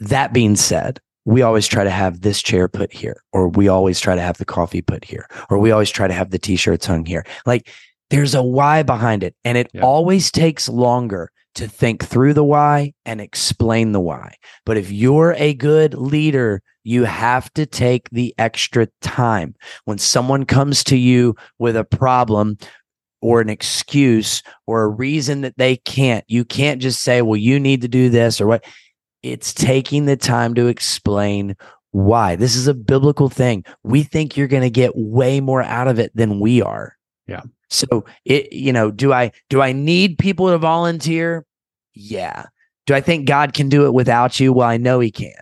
That 0.00 0.32
being 0.32 0.56
said, 0.56 1.00
we 1.24 1.42
always 1.42 1.66
try 1.66 1.84
to 1.84 1.90
have 1.90 2.22
this 2.22 2.40
chair 2.40 2.68
put 2.68 2.92
here, 2.92 3.22
or 3.32 3.48
we 3.48 3.68
always 3.68 4.00
try 4.00 4.14
to 4.14 4.22
have 4.22 4.38
the 4.38 4.44
coffee 4.44 4.80
put 4.80 5.04
here, 5.04 5.26
or 5.50 5.58
we 5.58 5.70
always 5.70 5.90
try 5.90 6.08
to 6.08 6.14
have 6.14 6.30
the 6.30 6.38
t 6.38 6.56
shirts 6.56 6.86
hung 6.86 7.04
here. 7.04 7.26
Like 7.44 7.68
there's 8.10 8.34
a 8.34 8.42
why 8.42 8.82
behind 8.82 9.22
it. 9.22 9.34
And 9.44 9.58
it 9.58 9.70
Yeah. 9.74 9.82
always 9.82 10.30
takes 10.30 10.68
longer 10.68 11.30
to 11.58 11.68
think 11.68 12.04
through 12.04 12.34
the 12.34 12.44
why 12.44 12.94
and 13.04 13.20
explain 13.20 13.92
the 13.92 14.00
why. 14.00 14.34
But 14.64 14.76
if 14.76 14.90
you're 14.90 15.34
a 15.34 15.54
good 15.54 15.94
leader, 15.94 16.62
you 16.84 17.04
have 17.04 17.52
to 17.54 17.66
take 17.66 18.08
the 18.10 18.32
extra 18.38 18.86
time. 19.00 19.54
When 19.84 19.98
someone 19.98 20.44
comes 20.44 20.84
to 20.84 20.96
you 20.96 21.34
with 21.58 21.76
a 21.76 21.84
problem 21.84 22.58
or 23.20 23.40
an 23.40 23.50
excuse 23.50 24.42
or 24.66 24.82
a 24.82 24.88
reason 24.88 25.40
that 25.40 25.58
they 25.58 25.76
can't, 25.78 26.24
you 26.28 26.44
can't 26.44 26.80
just 26.80 27.02
say, 27.02 27.22
well, 27.22 27.36
you 27.36 27.58
need 27.58 27.82
to 27.82 27.88
do 27.88 28.08
this 28.08 28.40
or 28.40 28.46
what. 28.46 28.64
It's 29.24 29.52
taking 29.52 30.06
the 30.06 30.16
time 30.16 30.54
to 30.54 30.68
explain 30.68 31.56
why. 31.90 32.36
This 32.36 32.54
is 32.54 32.68
a 32.68 32.74
biblical 32.74 33.28
thing. 33.28 33.64
We 33.82 34.04
think 34.04 34.36
you're 34.36 34.46
going 34.46 34.62
to 34.62 34.70
get 34.70 34.92
way 34.94 35.40
more 35.40 35.60
out 35.60 35.88
of 35.88 35.98
it 35.98 36.12
than 36.14 36.38
we 36.38 36.62
are. 36.62 36.96
Yeah. 37.26 37.42
So 37.68 38.04
it, 38.24 38.52
you 38.52 38.72
know, 38.72 38.92
do 38.92 39.12
I 39.12 39.32
do 39.50 39.60
I 39.60 39.72
need 39.72 40.18
people 40.18 40.48
to 40.48 40.58
volunteer? 40.58 41.44
Yeah. 41.98 42.46
Do 42.86 42.94
I 42.94 43.00
think 43.00 43.26
God 43.26 43.52
can 43.52 43.68
do 43.68 43.86
it 43.86 43.92
without 43.92 44.38
you? 44.40 44.52
Well, 44.52 44.68
I 44.68 44.76
know 44.76 45.00
he 45.00 45.10
can. 45.10 45.34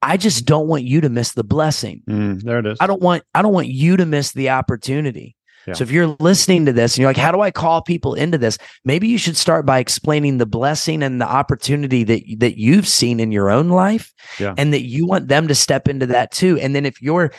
I 0.00 0.16
just 0.16 0.46
don't 0.46 0.68
want 0.68 0.84
you 0.84 1.00
to 1.00 1.08
miss 1.08 1.32
the 1.32 1.44
blessing. 1.44 2.02
Mm, 2.08 2.42
there 2.42 2.58
it 2.60 2.66
is 2.66 2.78
I 2.80 2.86
don't 2.86 3.02
want 3.02 3.24
I 3.34 3.42
don't 3.42 3.52
want 3.52 3.68
you 3.68 3.96
to 3.96 4.06
miss 4.06 4.32
the 4.32 4.50
opportunity. 4.50 5.36
Yeah. 5.66 5.74
So 5.74 5.84
if 5.84 5.92
you're 5.92 6.16
listening 6.18 6.66
to 6.66 6.72
this 6.72 6.94
and 6.94 7.02
you're 7.02 7.10
like, 7.10 7.16
how 7.16 7.30
do 7.30 7.40
I 7.40 7.52
call 7.52 7.82
people 7.82 8.14
into 8.14 8.36
this? 8.36 8.58
Maybe 8.84 9.06
you 9.06 9.16
should 9.18 9.36
start 9.36 9.64
by 9.64 9.78
explaining 9.78 10.38
the 10.38 10.46
blessing 10.46 11.02
and 11.04 11.20
the 11.20 11.28
opportunity 11.28 12.02
that 12.04 12.22
that 12.38 12.58
you've 12.58 12.88
seen 12.88 13.20
in 13.20 13.30
your 13.30 13.50
own 13.50 13.68
life 13.68 14.12
Yeah. 14.40 14.54
and 14.56 14.72
that 14.72 14.82
you 14.82 15.06
want 15.06 15.28
them 15.28 15.46
to 15.48 15.54
step 15.54 15.88
into 15.88 16.06
that 16.06 16.32
too. 16.32 16.58
And 16.58 16.74
then 16.74 16.84
if 16.86 17.00
you're 17.02 17.32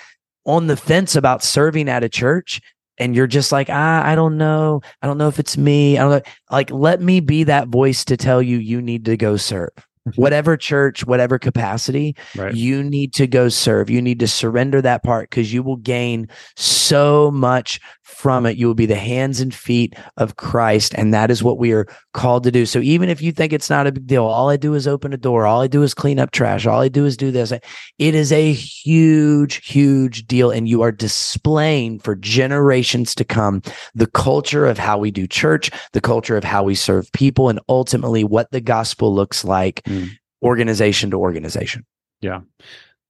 on 0.45 0.67
the 0.67 0.77
fence 0.77 1.15
about 1.15 1.43
serving 1.43 1.89
at 1.89 2.03
a 2.03 2.09
church 2.09 2.61
and 2.97 3.15
you're 3.15 3.27
just 3.27 3.51
like, 3.51 3.67
ah, 3.69 4.05
I 4.05 4.15
don't 4.15 4.37
know. 4.37 4.81
I 5.01 5.07
don't 5.07 5.17
know 5.17 5.27
if 5.27 5.39
it's 5.39 5.57
me. 5.57 5.97
I 5.97 6.01
don't 6.01 6.11
know. 6.11 6.31
Like, 6.51 6.69
let 6.71 7.01
me 7.01 7.19
be 7.19 7.43
that 7.45 7.67
voice 7.67 8.05
to 8.05 8.17
tell 8.17 8.41
you 8.41 8.57
you 8.57 8.81
need 8.81 9.05
to 9.05 9.17
go 9.17 9.37
serve. 9.37 9.69
Whatever 10.15 10.57
church, 10.57 11.05
whatever 11.05 11.39
capacity, 11.39 12.13
Right. 12.35 12.53
you 12.53 12.83
need 12.83 13.13
to 13.13 13.25
go 13.25 13.47
serve. 13.47 13.89
You 13.89 14.01
need 14.01 14.19
to 14.19 14.27
surrender 14.27 14.81
that 14.81 15.01
part 15.01 15.29
because 15.29 15.53
you 15.53 15.63
will 15.63 15.77
gain 15.77 16.27
so 16.57 17.31
much 17.31 17.79
from 18.24 18.45
it. 18.45 18.55
You 18.55 18.67
will 18.67 18.74
be 18.74 18.86
the 18.86 18.95
hands 18.95 19.41
and 19.41 19.53
feet 19.53 19.95
of 20.15 20.38
Christ. 20.38 20.95
And 20.95 21.13
that 21.13 21.30
is 21.30 21.43
what 21.43 21.57
we 21.57 21.74
are 21.74 21.86
called 22.13 22.45
to 22.45 22.51
do. 22.51 22.65
So 22.65 22.80
even 22.80 23.09
if 23.09 23.21
you 23.21 23.34
think 23.34 23.51
it's 23.51 23.69
not 23.69 23.86
a 23.86 23.91
big 23.91 24.07
deal, 24.07 24.24
all 24.24 24.49
I 24.49 24.55
do 24.55 24.76
is 24.76 24.88
open 24.88 25.11
a 25.11 25.17
door, 25.17 25.45
all 25.45 25.61
I 25.61 25.67
do 25.67 25.84
is 25.84 25.93
clean 25.93 26.19
up 26.19 26.32
trash, 26.32 26.65
all 26.65 26.80
I 26.80 26.88
do 26.88 27.05
is 27.05 27.17
do 27.17 27.32
this. 27.32 27.51
It 27.51 28.15
is 28.15 28.32
a 28.32 28.53
huge, 28.53 29.67
huge 29.67 30.26
deal. 30.26 30.51
And 30.51 30.69
you 30.69 30.82
are 30.84 30.91
displaying 30.91 31.99
for 31.99 32.15
generations 32.15 33.13
to 33.15 33.26
come 33.26 33.61
the 33.93 34.07
culture 34.07 34.65
of 34.65 34.78
how 34.78 34.97
we 34.97 35.11
do 35.11 35.28
church, 35.28 35.69
the 35.91 35.99
culture 35.99 36.38
of 36.38 36.45
how 36.45 36.63
we 36.63 36.76
serve 36.76 37.11
people, 37.11 37.49
and 37.49 37.59
ultimately 37.67 38.24
what 38.24 38.49
the 38.51 38.61
gospel 38.61 39.13
looks 39.13 39.43
like, 39.43 39.84
Mm. 39.84 40.11
organization 40.41 41.11
to 41.11 41.17
organization. 41.17 41.86
Yeah. 42.21 42.39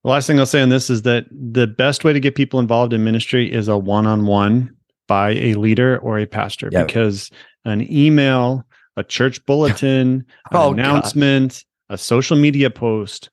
The 0.03 0.09
last 0.09 0.25
thing 0.27 0.39
I'll 0.39 0.45
say 0.47 0.61
on 0.61 0.69
this 0.69 0.89
is 0.89 1.03
that 1.03 1.25
the 1.31 1.67
best 1.67 2.03
way 2.03 2.13
to 2.13 2.19
get 2.19 2.35
people 2.35 2.59
involved 2.59 2.93
in 2.93 3.03
ministry 3.03 3.51
is 3.51 3.67
a 3.67 3.77
one-on-one 3.77 4.75
by 5.07 5.31
a 5.31 5.53
leader 5.55 5.97
or 5.99 6.19
a 6.19 6.25
pastor 6.25 6.69
Yeah. 6.71 6.83
because 6.85 7.29
an 7.65 7.85
email, 7.91 8.65
a 8.97 9.03
church 9.03 9.43
bulletin, 9.47 10.07
an 10.09 10.25
Oh, 10.51 10.69
God. 10.71 10.79
announcement, 10.79 11.63
a 11.89 11.97
social 11.97 12.37
media 12.37 12.69
post, 12.69 13.29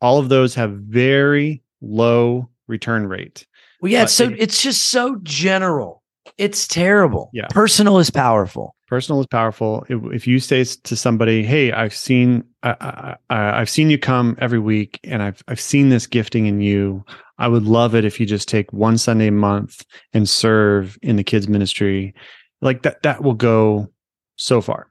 all 0.00 0.18
of 0.18 0.28
those 0.28 0.54
have 0.54 0.70
very 0.72 1.62
low 1.80 2.48
return 2.68 3.06
rate. 3.06 3.46
Well, 3.80 3.90
yeah, 3.92 4.00
Uh, 4.00 4.04
it's 4.04 4.12
so 4.12 4.24
it- 4.24 4.36
it's 4.38 4.62
just 4.62 4.90
so 4.90 5.16
general. 5.22 6.02
It's 6.36 6.68
terrible. 6.68 7.30
Yeah. 7.32 7.46
Personal 7.50 7.98
is 7.98 8.10
powerful. 8.10 8.74
Personal 8.86 9.20
is 9.20 9.26
powerful. 9.26 9.84
If, 9.88 10.00
if 10.12 10.26
you 10.26 10.38
say 10.40 10.62
to 10.64 10.96
somebody, 10.96 11.42
"Hey, 11.42 11.72
I've 11.72 11.94
seen 11.94 12.44
I, 12.62 13.16
I- 13.30 13.60
I've 13.60 13.70
seen 13.70 13.90
you 13.90 13.98
come 13.98 14.36
every 14.40 14.58
week, 14.58 14.98
and 15.04 15.22
I've 15.22 15.42
I've 15.48 15.60
seen 15.60 15.88
this 15.88 16.06
gifting 16.06 16.46
in 16.46 16.60
you. 16.60 17.04
I 17.38 17.48
would 17.48 17.64
love 17.64 17.94
it 17.94 18.04
if 18.04 18.18
you 18.18 18.26
just 18.26 18.48
take 18.48 18.72
one 18.72 18.98
Sunday 18.98 19.28
a 19.28 19.32
month 19.32 19.84
and 20.12 20.28
serve 20.28 20.98
in 21.02 21.16
the 21.16 21.24
kids 21.24 21.48
ministry. 21.48 22.14
Like 22.60 22.82
that, 22.82 23.02
that 23.02 23.22
will 23.22 23.34
go 23.34 23.88
so 24.36 24.60
far. 24.60 24.90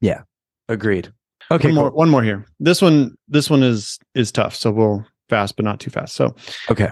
Yeah. 0.00 0.22
Agreed. 0.68 1.12
Okay. 1.50 1.68
one 1.68 1.74
more, 1.74 1.90
cool. 1.90 1.98
one 1.98 2.10
more 2.10 2.22
here. 2.22 2.44
This 2.58 2.82
one, 2.82 3.16
this 3.28 3.48
one 3.48 3.62
is 3.62 3.98
is 4.14 4.32
tough. 4.32 4.54
So 4.54 4.72
we'll 4.72 5.06
fast, 5.28 5.56
but 5.56 5.64
not 5.64 5.80
too 5.80 5.90
fast. 5.90 6.14
So, 6.14 6.34
Okay. 6.70 6.90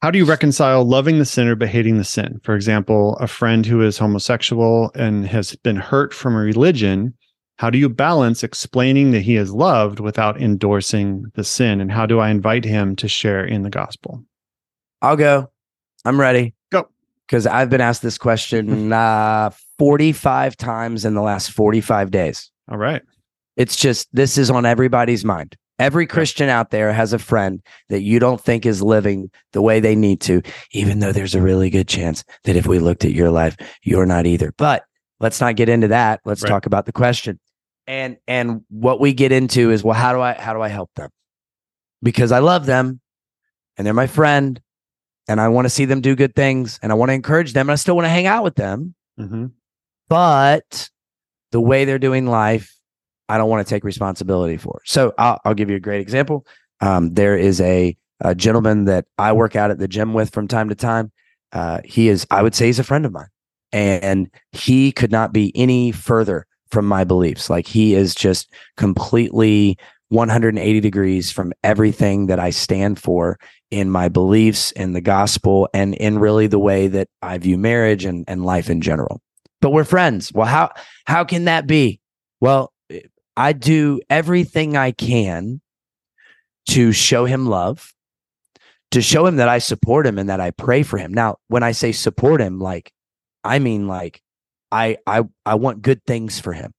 How 0.00 0.10
do 0.10 0.18
you 0.18 0.24
reconcile 0.24 0.84
loving 0.84 1.18
the 1.18 1.26
sinner 1.26 1.54
but 1.54 1.68
hating 1.68 1.98
the 1.98 2.04
sin? 2.04 2.40
For 2.42 2.54
example, 2.54 3.16
a 3.16 3.26
friend 3.26 3.66
who 3.66 3.82
is 3.82 3.98
homosexual 3.98 4.90
and 4.94 5.26
has 5.26 5.54
been 5.56 5.76
hurt 5.76 6.14
from 6.14 6.34
a 6.34 6.38
religion. 6.38 7.14
How 7.56 7.70
do 7.70 7.78
you 7.78 7.88
balance 7.88 8.42
explaining 8.42 9.12
that 9.12 9.20
he 9.20 9.36
is 9.36 9.52
loved 9.52 10.00
without 10.00 10.40
endorsing 10.40 11.26
the 11.34 11.44
sin? 11.44 11.80
And 11.80 11.90
how 11.90 12.04
do 12.06 12.18
I 12.18 12.30
invite 12.30 12.64
him 12.64 12.96
to 12.96 13.08
share 13.08 13.44
in 13.44 13.62
the 13.62 13.70
gospel? 13.70 14.24
I'll 15.02 15.16
go. 15.16 15.50
I'm 16.04 16.20
ready. 16.20 16.54
Go. 16.72 16.88
Because 17.26 17.46
I've 17.46 17.70
been 17.70 17.80
asked 17.80 18.02
this 18.02 18.18
question 18.18 18.92
uh, 18.92 19.50
45 19.78 20.56
times 20.56 21.04
in 21.04 21.14
the 21.14 21.22
last 21.22 21.50
45 21.52 22.10
days. 22.10 22.50
All 22.70 22.78
right. 22.78 23.02
It's 23.56 23.76
just 23.76 24.08
this 24.12 24.36
is 24.36 24.50
on 24.50 24.66
everybody's 24.66 25.24
mind. 25.24 25.56
Every 25.78 26.06
Christian 26.06 26.48
out 26.48 26.70
there 26.70 26.92
has 26.92 27.12
a 27.12 27.18
friend 27.18 27.60
that 27.88 28.02
you 28.02 28.18
don't 28.18 28.40
think 28.40 28.64
is 28.64 28.80
living 28.82 29.30
the 29.52 29.62
way 29.62 29.80
they 29.80 29.96
need 29.96 30.20
to, 30.22 30.40
even 30.72 31.00
though 31.00 31.12
there's 31.12 31.34
a 31.34 31.42
really 31.42 31.68
good 31.70 31.88
chance 31.88 32.24
that 32.44 32.56
if 32.56 32.66
we 32.66 32.78
looked 32.78 33.04
at 33.04 33.12
your 33.12 33.30
life, 33.30 33.56
you're 33.82 34.06
not 34.06 34.24
either. 34.26 34.52
But 34.56 34.84
let's 35.18 35.40
not 35.40 35.56
get 35.56 35.68
into 35.68 35.88
that. 35.88 36.20
Let's 36.24 36.42
Right. 36.42 36.48
talk 36.48 36.66
about 36.66 36.86
the 36.86 36.92
question. 36.92 37.40
And 37.86 38.16
and 38.26 38.62
what 38.68 38.98
we 39.00 39.12
get 39.12 39.30
into 39.32 39.70
is 39.70 39.84
well, 39.84 39.94
how 39.98 40.12
do 40.12 40.20
I 40.20 40.32
how 40.34 40.54
do 40.54 40.60
I 40.62 40.68
help 40.68 40.90
them? 40.96 41.10
Because 42.02 42.32
I 42.32 42.38
love 42.38 42.66
them 42.66 43.00
and 43.76 43.86
they're 43.86 43.94
my 43.94 44.06
friend 44.06 44.60
and 45.28 45.40
I 45.40 45.48
want 45.48 45.66
to 45.66 45.70
see 45.70 45.84
them 45.84 46.00
do 46.00 46.14
good 46.16 46.34
things 46.34 46.78
and 46.82 46.92
I 46.92 46.94
want 46.94 47.10
to 47.10 47.14
encourage 47.14 47.52
them 47.52 47.66
and 47.68 47.72
I 47.72 47.76
still 47.76 47.96
want 47.96 48.06
to 48.06 48.10
hang 48.10 48.26
out 48.26 48.44
with 48.44 48.54
them 48.56 48.94
Mhm. 49.18 49.52
but 50.08 50.90
the 51.52 51.60
way 51.60 51.84
they're 51.84 51.98
doing 52.00 52.26
life, 52.26 52.74
I 53.28 53.38
don't 53.38 53.48
want 53.48 53.66
to 53.66 53.70
take 53.72 53.84
responsibility 53.84 54.56
for. 54.56 54.80
So 54.84 55.14
I'll, 55.18 55.40
I'll 55.44 55.54
give 55.54 55.70
you 55.70 55.76
a 55.76 55.80
great 55.80 56.00
example. 56.00 56.44
Um, 56.80 57.14
there 57.14 57.36
is 57.38 57.60
a, 57.60 57.96
a 58.20 58.34
gentleman 58.34 58.86
that 58.86 59.06
I 59.18 59.32
work 59.32 59.54
out 59.54 59.70
at 59.70 59.78
the 59.78 59.86
gym 59.88 60.14
with 60.14 60.30
from 60.30 60.48
time 60.48 60.68
to 60.68 60.74
time. 60.74 61.12
Uh, 61.52 61.80
he 61.84 62.08
is, 62.08 62.26
I 62.30 62.42
would 62.42 62.54
say, 62.56 62.66
he's 62.66 62.80
a 62.80 62.84
friend 62.84 63.06
of 63.06 63.12
mine, 63.12 63.28
and 63.72 64.28
he 64.50 64.90
could 64.90 65.12
not 65.12 65.32
be 65.32 65.52
any 65.54 65.92
further 65.92 66.44
from 66.70 66.86
my 66.86 67.04
beliefs. 67.04 67.50
Like 67.50 67.66
he 67.66 67.94
is 67.94 68.14
just 68.14 68.52
completely 68.76 69.76
180 70.08 70.80
degrees 70.80 71.30
from 71.30 71.52
everything 71.62 72.26
that 72.26 72.38
I 72.38 72.50
stand 72.50 72.98
for 72.98 73.38
in 73.70 73.90
my 73.90 74.08
beliefs, 74.08 74.70
in 74.72 74.92
the 74.92 75.00
gospel, 75.00 75.68
and 75.74 75.94
in 75.94 76.18
really 76.18 76.46
the 76.46 76.58
way 76.58 76.88
that 76.88 77.08
I 77.22 77.38
view 77.38 77.58
marriage 77.58 78.04
and, 78.04 78.24
and 78.28 78.44
life 78.44 78.70
in 78.70 78.80
general 78.80 79.20
but 79.64 79.70
we're 79.70 79.84
friends. 79.84 80.30
Well, 80.30 80.46
how 80.46 80.72
how 81.06 81.24
can 81.24 81.46
that 81.46 81.66
be? 81.66 81.98
Well, 82.38 82.70
I 83.34 83.54
do 83.54 83.98
everything 84.10 84.76
I 84.76 84.90
can 84.90 85.62
to 86.68 86.92
show 86.92 87.24
him 87.24 87.46
love, 87.46 87.94
to 88.90 89.00
show 89.00 89.24
him 89.24 89.36
that 89.36 89.48
I 89.48 89.60
support 89.60 90.06
him 90.06 90.18
and 90.18 90.28
that 90.28 90.38
I 90.38 90.50
pray 90.50 90.82
for 90.82 90.98
him. 90.98 91.14
Now, 91.14 91.36
when 91.48 91.62
I 91.62 91.72
say 91.72 91.92
support 91.92 92.42
him, 92.42 92.58
like 92.58 92.92
I 93.42 93.58
mean 93.58 93.88
like 93.88 94.20
I 94.70 94.98
I 95.06 95.22
I 95.46 95.54
want 95.54 95.82
good 95.82 96.04
things 96.06 96.40
for 96.40 96.52
him. 96.52 96.72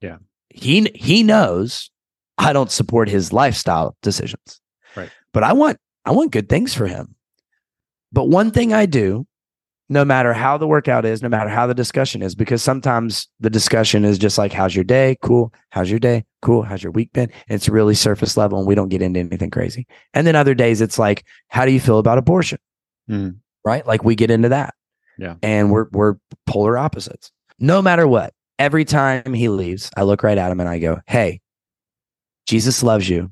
Yeah. 0.00 0.18
He 0.50 0.90
he 0.94 1.22
knows 1.22 1.90
I 2.38 2.52
don't 2.52 2.70
support 2.70 3.08
his 3.08 3.32
lifestyle 3.32 3.96
decisions. 4.02 4.60
Right. 4.96 5.10
But 5.32 5.44
I 5.44 5.52
want 5.52 5.78
I 6.04 6.12
want 6.12 6.32
good 6.32 6.48
things 6.48 6.74
for 6.74 6.86
him. 6.86 7.14
But 8.12 8.28
one 8.28 8.50
thing 8.50 8.72
I 8.72 8.86
do 8.86 9.26
no 9.92 10.06
matter 10.06 10.32
how 10.32 10.56
the 10.56 10.66
workout 10.66 11.04
is, 11.04 11.22
no 11.22 11.28
matter 11.28 11.50
how 11.50 11.66
the 11.66 11.74
discussion 11.74 12.22
is, 12.22 12.34
because 12.34 12.62
sometimes 12.62 13.28
the 13.40 13.50
discussion 13.50 14.06
is 14.06 14.16
just 14.16 14.38
like, 14.38 14.50
how's 14.50 14.74
your 14.74 14.84
day? 14.84 15.18
Cool. 15.22 15.52
How's 15.68 15.90
your 15.90 15.98
day? 15.98 16.24
Cool. 16.40 16.62
How's 16.62 16.82
your 16.82 16.92
week 16.92 17.12
been? 17.12 17.30
And 17.46 17.56
it's 17.56 17.68
really 17.68 17.94
surface 17.94 18.38
level 18.38 18.58
and 18.58 18.66
we 18.66 18.74
don't 18.74 18.88
get 18.88 19.02
into 19.02 19.20
anything 19.20 19.50
crazy. 19.50 19.86
And 20.14 20.26
then 20.26 20.34
other 20.34 20.54
days 20.54 20.80
it's 20.80 20.98
like, 20.98 21.24
how 21.48 21.66
do 21.66 21.72
you 21.72 21.80
feel 21.80 21.98
about 21.98 22.16
abortion? 22.16 22.58
Mm. 23.10 23.36
Right? 23.66 23.86
Like 23.86 24.02
we 24.02 24.14
get 24.14 24.30
into 24.30 24.48
that. 24.48 24.74
Yeah. 25.22 25.36
And 25.42 25.70
we're 25.70 25.86
we're 25.92 26.16
polar 26.46 26.76
opposites. 26.76 27.30
No 27.60 27.80
matter 27.80 28.08
what, 28.08 28.34
every 28.58 28.84
time 28.84 29.32
he 29.34 29.48
leaves, 29.48 29.88
I 29.96 30.02
look 30.02 30.22
right 30.24 30.36
at 30.36 30.50
him 30.50 30.58
and 30.58 30.68
I 30.68 30.80
go, 30.80 31.00
Hey, 31.06 31.40
Jesus 32.46 32.82
loves 32.82 33.08
you 33.08 33.30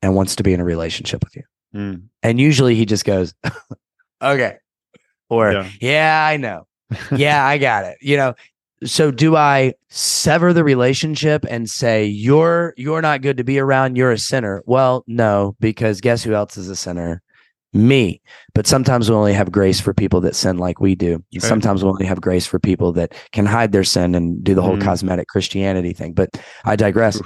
and 0.00 0.14
wants 0.14 0.36
to 0.36 0.42
be 0.42 0.54
in 0.54 0.60
a 0.60 0.64
relationship 0.64 1.22
with 1.22 1.36
you. 1.36 1.42
Mm. 1.74 2.04
And 2.22 2.40
usually 2.40 2.74
he 2.74 2.86
just 2.86 3.04
goes, 3.04 3.34
Okay. 4.22 4.56
Or 5.28 5.52
Yeah. 5.52 5.68
yeah, 5.80 6.26
I 6.26 6.36
know. 6.38 6.66
yeah, 7.14 7.44
I 7.44 7.58
got 7.58 7.84
it. 7.84 7.98
You 8.00 8.16
know, 8.16 8.34
so 8.84 9.10
do 9.10 9.36
I 9.36 9.74
sever 9.90 10.52
the 10.52 10.64
relationship 10.64 11.44
and 11.48 11.68
say 11.68 12.06
you're 12.06 12.72
you're 12.76 13.02
not 13.02 13.20
good 13.22 13.36
to 13.36 13.44
be 13.44 13.58
around, 13.58 13.96
you're 13.96 14.12
a 14.12 14.18
sinner? 14.18 14.62
Well, 14.66 15.04
no, 15.06 15.56
because 15.60 16.00
guess 16.00 16.22
who 16.24 16.32
else 16.34 16.56
is 16.56 16.68
a 16.68 16.76
sinner? 16.76 17.20
Me. 17.72 18.20
But 18.54 18.66
sometimes 18.66 19.08
we 19.08 19.16
only 19.16 19.32
have 19.32 19.50
grace 19.50 19.80
for 19.80 19.94
people 19.94 20.20
that 20.22 20.36
sin 20.36 20.58
like 20.58 20.80
we 20.80 20.94
do. 20.94 21.24
Right. 21.32 21.42
Sometimes 21.42 21.82
we 21.82 21.90
only 21.90 22.04
have 22.06 22.20
grace 22.20 22.46
for 22.46 22.58
people 22.58 22.92
that 22.92 23.14
can 23.32 23.46
hide 23.46 23.72
their 23.72 23.84
sin 23.84 24.14
and 24.14 24.42
do 24.44 24.54
the 24.54 24.62
whole 24.62 24.76
Mhm. 24.76 24.82
cosmetic 24.82 25.28
Christianity 25.28 25.92
thing. 25.92 26.12
But 26.12 26.30
I 26.64 26.76
digress. 26.76 27.20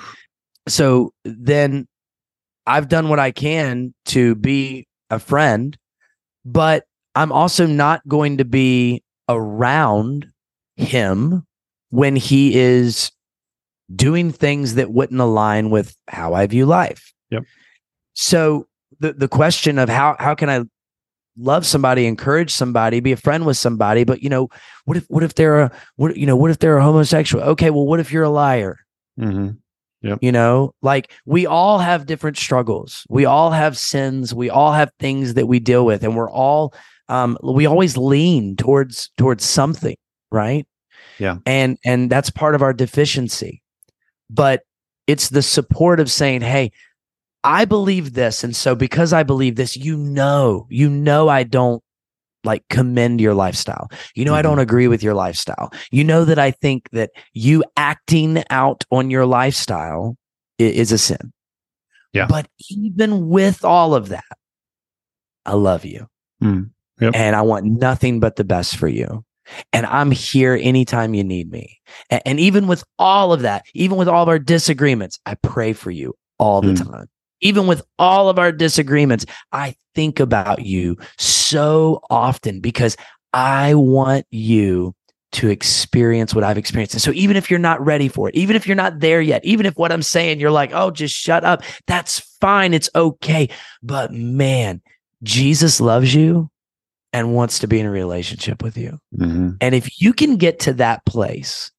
So 0.68 1.12
then 1.24 1.86
I've 2.66 2.88
done 2.88 3.08
what 3.08 3.18
I 3.18 3.30
can 3.32 3.94
to 4.06 4.34
be 4.36 4.86
a 5.10 5.18
friend, 5.18 5.76
but 6.44 6.84
I'm 7.14 7.32
also 7.32 7.66
not 7.66 8.06
going 8.06 8.38
to 8.38 8.44
be 8.44 9.02
around 9.28 10.28
him 10.76 11.44
when 11.90 12.16
he 12.16 12.56
is 12.56 13.10
doing 13.94 14.32
things 14.32 14.74
that 14.74 14.90
wouldn't 14.90 15.20
align 15.20 15.70
with 15.70 15.96
how 16.08 16.34
I 16.34 16.46
view 16.46 16.66
life. 16.66 17.12
Yep. 17.30 17.44
So 18.14 18.66
the 19.00 19.12
the 19.12 19.28
question 19.28 19.78
of 19.78 19.88
how 19.88 20.16
how 20.18 20.34
can 20.34 20.50
I 20.50 20.64
love 21.38 21.66
somebody, 21.66 22.06
encourage 22.06 22.50
somebody, 22.50 23.00
be 23.00 23.12
a 23.12 23.16
friend 23.16 23.44
with 23.46 23.56
somebody, 23.56 24.04
but 24.04 24.22
you 24.22 24.28
know, 24.28 24.48
what 24.84 24.96
if 24.96 25.04
what 25.08 25.22
if 25.22 25.34
they're 25.34 25.60
a 25.60 25.72
what 25.96 26.16
you 26.16 26.26
know, 26.26 26.36
what 26.36 26.50
if 26.50 26.58
they're 26.58 26.78
a 26.78 26.82
homosexual? 26.82 27.44
Okay, 27.44 27.70
well, 27.70 27.86
what 27.86 28.00
if 28.00 28.12
you're 28.12 28.24
a 28.24 28.30
liar? 28.30 28.78
hmm 29.18 29.50
You 30.20 30.32
know, 30.32 30.74
like 30.82 31.10
we 31.24 31.46
all 31.46 31.78
have 31.78 32.06
different 32.06 32.36
struggles. 32.36 33.04
We 33.08 33.24
all 33.24 33.50
have 33.50 33.76
sins. 33.76 34.34
We 34.34 34.50
all 34.50 34.72
have 34.72 34.90
things 35.00 35.34
that 35.34 35.46
we 35.46 35.58
deal 35.58 35.84
with, 35.84 36.04
and 36.04 36.16
we're 36.16 36.30
all 36.30 36.74
um, 37.08 37.38
we 37.42 37.66
always 37.66 37.96
lean 37.96 38.56
towards 38.56 39.10
towards 39.16 39.44
something, 39.44 39.96
right? 40.30 40.66
Yeah. 41.18 41.38
And 41.46 41.78
and 41.84 42.10
that's 42.10 42.30
part 42.30 42.54
of 42.54 42.62
our 42.62 42.72
deficiency. 42.72 43.62
But 44.28 44.62
it's 45.06 45.28
the 45.28 45.42
support 45.42 46.00
of 46.00 46.10
saying, 46.10 46.42
"Hey, 46.42 46.72
I 47.46 47.64
believe 47.64 48.12
this, 48.14 48.42
and 48.44 48.54
so 48.56 48.74
because 48.74 49.12
I 49.12 49.22
believe 49.22 49.56
this, 49.56 49.76
you 49.76 49.96
know, 49.96 50.66
you 50.68 50.90
know, 50.90 51.28
I 51.28 51.44
don't 51.44 51.82
like 52.44 52.64
commend 52.70 53.20
your 53.20 53.34
lifestyle. 53.34 53.88
You 54.14 54.24
know, 54.24 54.34
I 54.34 54.42
don't 54.42 54.58
agree 54.58 54.88
with 54.88 55.02
your 55.02 55.14
lifestyle. 55.14 55.72
You 55.90 56.04
know 56.04 56.24
that 56.24 56.38
I 56.38 56.50
think 56.50 56.90
that 56.92 57.10
you 57.32 57.64
acting 57.76 58.42
out 58.50 58.84
on 58.90 59.10
your 59.10 59.26
lifestyle 59.26 60.16
is 60.58 60.92
a 60.92 60.98
sin. 60.98 61.32
Yeah. 62.12 62.26
But 62.28 62.46
even 62.70 63.28
with 63.28 63.64
all 63.64 63.94
of 63.94 64.08
that, 64.10 64.24
I 65.44 65.54
love 65.54 65.84
you. 65.84 66.06
Mm. 66.42 66.70
Yep. 67.00 67.14
And 67.14 67.36
I 67.36 67.42
want 67.42 67.64
nothing 67.66 68.20
but 68.20 68.36
the 68.36 68.44
best 68.44 68.76
for 68.76 68.88
you. 68.88 69.24
And 69.72 69.86
I'm 69.86 70.10
here 70.10 70.58
anytime 70.60 71.14
you 71.14 71.22
need 71.24 71.50
me. 71.50 71.78
A- 72.10 72.26
And, 72.26 72.40
even 72.40 72.66
with 72.66 72.82
all 72.98 73.32
of 73.32 73.42
that, 73.42 73.64
even 73.74 73.96
with 73.96 74.08
all 74.08 74.22
of 74.22 74.28
our 74.28 74.38
disagreements, 74.38 75.18
I 75.26 75.34
pray 75.34 75.72
for 75.72 75.90
you 75.90 76.14
all 76.38 76.60
the 76.62 76.72
Mm. 76.72 76.90
time. 76.90 77.06
Even 77.40 77.66
with 77.66 77.82
all 77.98 78.28
of 78.28 78.38
our 78.38 78.52
disagreements, 78.52 79.26
I 79.52 79.76
think 79.94 80.20
about 80.20 80.64
you 80.64 80.96
so 81.18 82.00
often 82.10 82.60
because 82.60 82.96
I 83.32 83.74
want 83.74 84.26
you 84.30 84.94
to 85.32 85.48
experience 85.48 86.34
what 86.34 86.44
I've 86.44 86.56
experienced. 86.56 86.94
And 86.94 87.02
so 87.02 87.12
even 87.12 87.36
if 87.36 87.50
you're 87.50 87.58
not 87.58 87.84
ready 87.84 88.08
for 88.08 88.28
it, 88.28 88.34
even 88.34 88.56
if 88.56 88.66
you're 88.66 88.76
not 88.76 89.00
there 89.00 89.20
yet, 89.20 89.44
even 89.44 89.66
if 89.66 89.76
what 89.76 89.92
I'm 89.92 90.02
saying, 90.02 90.40
you're 90.40 90.50
like, 90.50 90.70
oh, 90.72 90.90
just 90.90 91.14
shut 91.14 91.44
up, 91.44 91.62
that's 91.86 92.20
fine. 92.40 92.72
It's 92.72 92.88
okay. 92.94 93.50
But 93.82 94.12
man, 94.12 94.80
Jesus 95.22 95.80
loves 95.80 96.14
you 96.14 96.48
and 97.12 97.34
wants 97.34 97.58
to 97.58 97.66
be 97.66 97.80
in 97.80 97.86
a 97.86 97.90
relationship 97.90 98.62
with 98.62 98.78
you. 98.78 98.98
Mhm. 99.18 99.56
And 99.60 99.74
if 99.74 100.00
you 100.00 100.12
can 100.12 100.36
get 100.36 100.60
to 100.60 100.72
that 100.74 101.04
place 101.04 101.70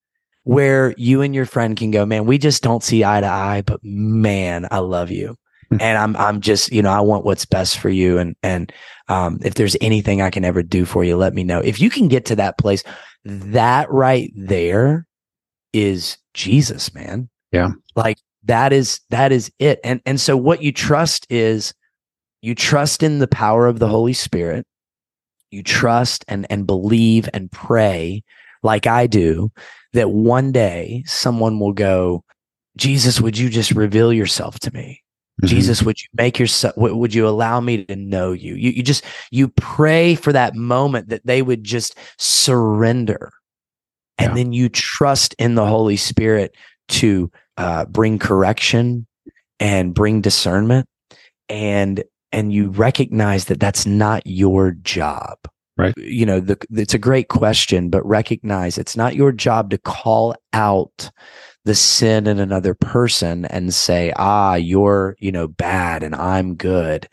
where 0.43 0.93
you 0.97 1.21
and 1.21 1.33
your 1.33 1.45
friend 1.45 1.75
can 1.75 1.91
go, 1.91 2.05
man, 2.05 2.25
we 2.25 2.37
just 2.37 2.63
don't 2.63 2.83
see 2.83 3.03
eye 3.03 3.21
to 3.21 3.27
eye, 3.27 3.63
but 3.65 3.79
man, 3.83 4.67
I 4.71 4.79
love 4.79 5.09
you. 5.11 5.35
And 5.79 5.97
I'm 5.97 6.15
I'm 6.15 6.41
just, 6.41 6.71
you 6.71 6.81
know, 6.81 6.91
I 6.91 7.01
want 7.01 7.25
what's 7.25 7.45
best 7.45 7.79
for 7.79 7.89
you. 7.89 8.17
And 8.17 8.35
and 8.41 8.71
um, 9.09 9.39
if 9.43 9.55
there's 9.55 9.75
anything 9.81 10.21
I 10.21 10.29
can 10.29 10.45
ever 10.45 10.63
do 10.63 10.85
for 10.85 11.03
you, 11.03 11.17
let 11.17 11.33
me 11.33 11.43
know. 11.43 11.59
If 11.59 11.79
you 11.79 11.89
can 11.89 12.07
get 12.07 12.25
to 12.25 12.35
that 12.37 12.57
place, 12.57 12.83
that 13.25 13.91
right 13.91 14.31
there 14.35 15.05
is 15.73 16.17
Jesus, 16.33 16.93
man. 16.93 17.29
Yeah. 17.51 17.71
Like 17.95 18.17
that 18.43 18.71
is 18.73 19.01
that 19.09 19.31
is 19.31 19.51
it. 19.59 19.79
And 19.83 20.01
and 20.05 20.19
so 20.19 20.37
what 20.37 20.61
you 20.61 20.71
trust 20.71 21.27
is 21.29 21.73
you 22.41 22.55
trust 22.55 23.03
in 23.03 23.19
the 23.19 23.27
power 23.27 23.67
of 23.67 23.79
the 23.79 23.87
Holy 23.87 24.13
Spirit. 24.13 24.65
You 25.51 25.63
trust 25.63 26.25
and 26.27 26.47
and 26.49 26.65
believe 26.65 27.29
and 27.33 27.51
pray 27.51 28.23
like 28.63 28.87
I 28.87 29.07
do 29.07 29.51
that 29.93 30.11
one 30.11 30.51
day 30.51 31.03
someone 31.05 31.59
will 31.59 31.73
go, 31.73 32.23
Jesus, 32.75 33.19
would 33.19 33.37
you 33.37 33.49
just 33.49 33.71
reveal 33.71 34.13
yourself 34.13 34.59
to 34.59 34.73
me? 34.73 35.01
Mhm. 35.43 35.47
Jesus, 35.47 35.83
would 35.83 36.01
you 36.01 36.07
make 36.15 36.39
yourself, 36.39 36.75
would 36.77 37.13
you 37.13 37.27
allow 37.27 37.59
me 37.59 37.85
to 37.85 37.95
know 37.95 38.31
you? 38.31 38.55
You, 38.55 38.71
you 38.71 38.83
just, 38.83 39.03
you 39.31 39.49
pray 39.49 40.15
for 40.15 40.33
that 40.33 40.55
moment 40.55 41.09
that 41.09 41.25
they 41.25 41.41
would 41.41 41.63
just 41.63 41.95
surrender. 42.17 43.31
And 44.17 44.31
Yeah. 44.31 44.35
then 44.35 44.53
you 44.53 44.67
trust 44.69 45.35
in 45.37 45.55
the 45.55 45.65
Holy 45.67 45.97
Spirit 45.97 46.55
to 46.89 47.31
uh, 47.57 47.85
bring 47.85 48.17
correction 48.17 49.05
and 49.59 49.93
bring 49.93 50.21
discernment. 50.21 50.87
And, 51.49 52.03
and 52.31 52.51
you 52.51 52.69
recognize 52.69 53.45
that 53.45 53.59
that's 53.59 53.85
not 53.85 54.23
your 54.25 54.71
job. 54.71 55.37
Right. 55.77 55.95
You 55.97 56.25
know, 56.25 56.39
the, 56.39 56.57
it's 56.71 56.95
a 56.95 56.99
great 56.99 57.27
question, 57.29 57.89
but 57.89 58.03
recognize 58.03 58.79
it's 58.79 58.97
not 58.97 59.15
your 59.15 59.31
job 59.31 59.69
to 59.69 59.77
call 59.77 60.35
out 60.51 61.11
the 61.67 61.75
sin 61.75 62.27
in 62.27 62.39
another 62.39 62.73
person 62.73 63.43
and 63.45 63.73
say 63.73 64.13
ah 64.15 64.55
you're 64.55 65.17
you 65.19 65.31
know 65.31 65.47
bad 65.47 66.01
and 66.01 66.15
i'm 66.15 66.55
good. 66.55 67.07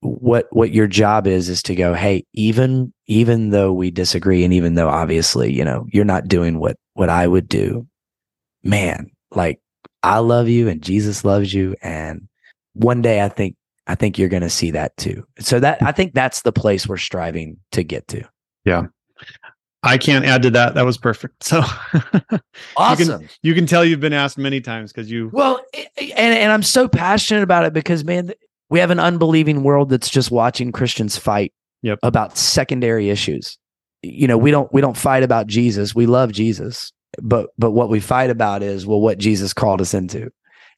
What 0.00 0.46
what 0.50 0.72
your 0.72 0.88
job 0.88 1.26
is 1.26 1.48
is 1.48 1.62
to 1.62 1.74
go 1.74 1.94
hey 1.94 2.24
even 2.34 2.92
even 3.06 3.50
though 3.50 3.72
we 3.72 3.90
disagree 3.90 4.44
and 4.44 4.52
even 4.52 4.74
though 4.74 4.88
obviously 4.88 5.52
you 5.52 5.64
know 5.64 5.86
you're 5.90 6.04
not 6.04 6.28
doing 6.28 6.58
what 6.58 6.76
what 6.94 7.08
i 7.08 7.26
would 7.26 7.48
do 7.48 7.86
man 8.62 9.10
like 9.30 9.60
i 10.02 10.18
love 10.18 10.48
you 10.48 10.68
and 10.68 10.82
jesus 10.82 11.24
loves 11.24 11.52
you 11.54 11.74
and 11.82 12.28
one 12.74 13.02
day 13.02 13.22
i 13.22 13.28
think 13.28 13.56
i 13.86 13.94
think 13.94 14.18
you're 14.18 14.28
going 14.28 14.42
to 14.42 14.50
see 14.50 14.70
that 14.72 14.96
too. 14.96 15.26
So 15.40 15.58
that 15.60 15.82
i 15.82 15.92
think 15.92 16.12
that's 16.12 16.42
the 16.42 16.52
place 16.52 16.86
we're 16.86 16.98
striving 16.98 17.56
to 17.72 17.82
get 17.82 18.06
to 18.08 18.22
I 19.86 19.98
can't 19.98 20.24
add 20.24 20.42
to 20.42 20.50
that. 20.50 20.74
That 20.74 20.84
was 20.84 20.98
perfect. 20.98 21.34
So 21.44 21.62
awesome 22.76 23.28
you 23.42 23.54
can 23.54 23.66
tell 23.66 23.84
you've 23.84 24.00
been 24.00 24.12
asked 24.12 24.38
many 24.38 24.60
times 24.60 24.92
because 24.92 25.10
you 25.10 25.30
Well, 25.32 25.60
and 25.96 26.34
and 26.34 26.52
I'm 26.52 26.62
so 26.62 26.88
passionate 26.88 27.42
about 27.42 27.64
it 27.64 27.72
because 27.72 28.04
man, 28.04 28.32
we 28.68 28.80
have 28.80 28.90
an 28.90 28.98
unbelieving 28.98 29.62
world 29.62 29.88
that's 29.90 30.08
just 30.10 30.30
watching 30.30 30.72
Christians 30.72 31.16
fight 31.16 31.52
Yep. 31.82 32.00
about 32.02 32.36
secondary 32.36 33.10
issues. 33.10 33.58
You 34.02 34.26
know, 34.26 34.38
we 34.38 34.50
don't 34.50 34.72
we 34.72 34.80
don't 34.80 34.96
fight 34.96 35.22
about 35.22 35.46
Jesus. 35.46 35.94
We 35.94 36.06
love 36.06 36.32
Jesus, 36.32 36.92
but 37.22 37.50
but 37.58 37.72
what 37.72 37.88
we 37.88 38.00
fight 38.00 38.30
about 38.30 38.62
is 38.62 38.86
well, 38.86 39.00
what 39.00 39.18
Jesus 39.18 39.52
called 39.52 39.80
us 39.80 39.94
into, 39.94 40.30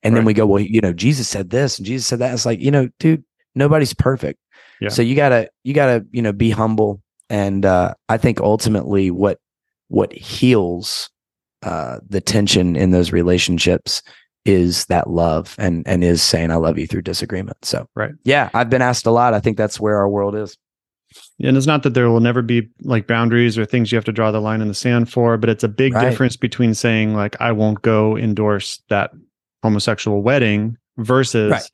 and 0.03 0.17
then 0.17 0.25
we 0.25 0.35
go, 0.35 0.47
well, 0.47 0.61
you 0.61 0.81
know, 0.81 0.93
Jesus 0.93 1.29
said 1.29 1.51
this 1.51 1.79
and 1.79 1.87
Jesus 1.87 2.07
said 2.07 2.19
that. 2.19 2.35
It's 2.35 2.45
like 2.47 2.61
you 2.61 2.71
know, 2.71 2.89
dude, 2.99 3.25
nobody's 3.55 3.95
perfect. 3.95 4.39
Yeah. 4.81 4.91
So 4.91 5.03
you 5.03 5.17
gotta 5.17 5.51
you 5.65 5.73
gotta 5.73 6.05
you 6.11 6.21
know 6.21 6.33
be 6.33 6.51
humble, 6.51 7.03
and 7.31 7.65
uh, 7.67 7.95
I 8.09 8.17
think 8.19 8.41
ultimately 8.41 9.11
what 9.11 9.39
what 9.89 10.13
heals 10.13 11.11
uh, 11.63 11.99
the 12.09 12.21
tension 12.21 12.77
in 12.77 12.91
those 12.91 13.13
relationships 13.13 14.03
is 14.45 14.87
that 14.87 15.11
love 15.11 15.55
and 15.59 15.87
and 15.87 16.03
is 16.05 16.23
saying 16.23 16.51
I 16.51 16.57
love 16.57 16.79
you 16.79 16.87
through 16.87 17.03
disagreement. 17.03 17.59
So 17.65 17.87
Right. 17.95 18.13
yeah, 18.25 18.51
I've 18.55 18.71
been 18.71 18.83
asked 18.83 19.07
a 19.07 19.11
lot. 19.11 19.35
I 19.35 19.41
think 19.41 19.57
that's 19.57 19.81
where 19.81 19.97
our 19.97 20.09
world 20.09 20.35
is. 20.35 20.57
and 21.43 21.57
it's 21.57 21.67
not 21.67 21.83
that 21.83 21.95
there 21.95 22.09
will 22.11 22.21
never 22.21 22.43
be 22.43 22.69
like 22.83 23.07
boundaries 23.07 23.57
or 23.59 23.65
things 23.65 23.91
you 23.91 23.97
have 23.97 24.05
to 24.05 24.13
draw 24.13 24.31
the 24.31 24.41
line 24.41 24.61
in 24.61 24.69
the 24.69 24.75
sand 24.75 25.11
for, 25.11 25.37
but 25.37 25.49
it's 25.51 25.65
a 25.65 25.69
big 25.69 25.95
Right. 25.95 26.09
difference 26.09 26.37
between 26.37 26.75
saying 26.75 27.15
like 27.15 27.35
I 27.41 27.53
won't 27.53 27.83
go 27.83 28.17
endorse 28.17 28.83
that 28.89 29.11
homosexual 29.63 30.23
wedding 30.23 30.77
versus 30.99 31.51
Right. 31.51 31.71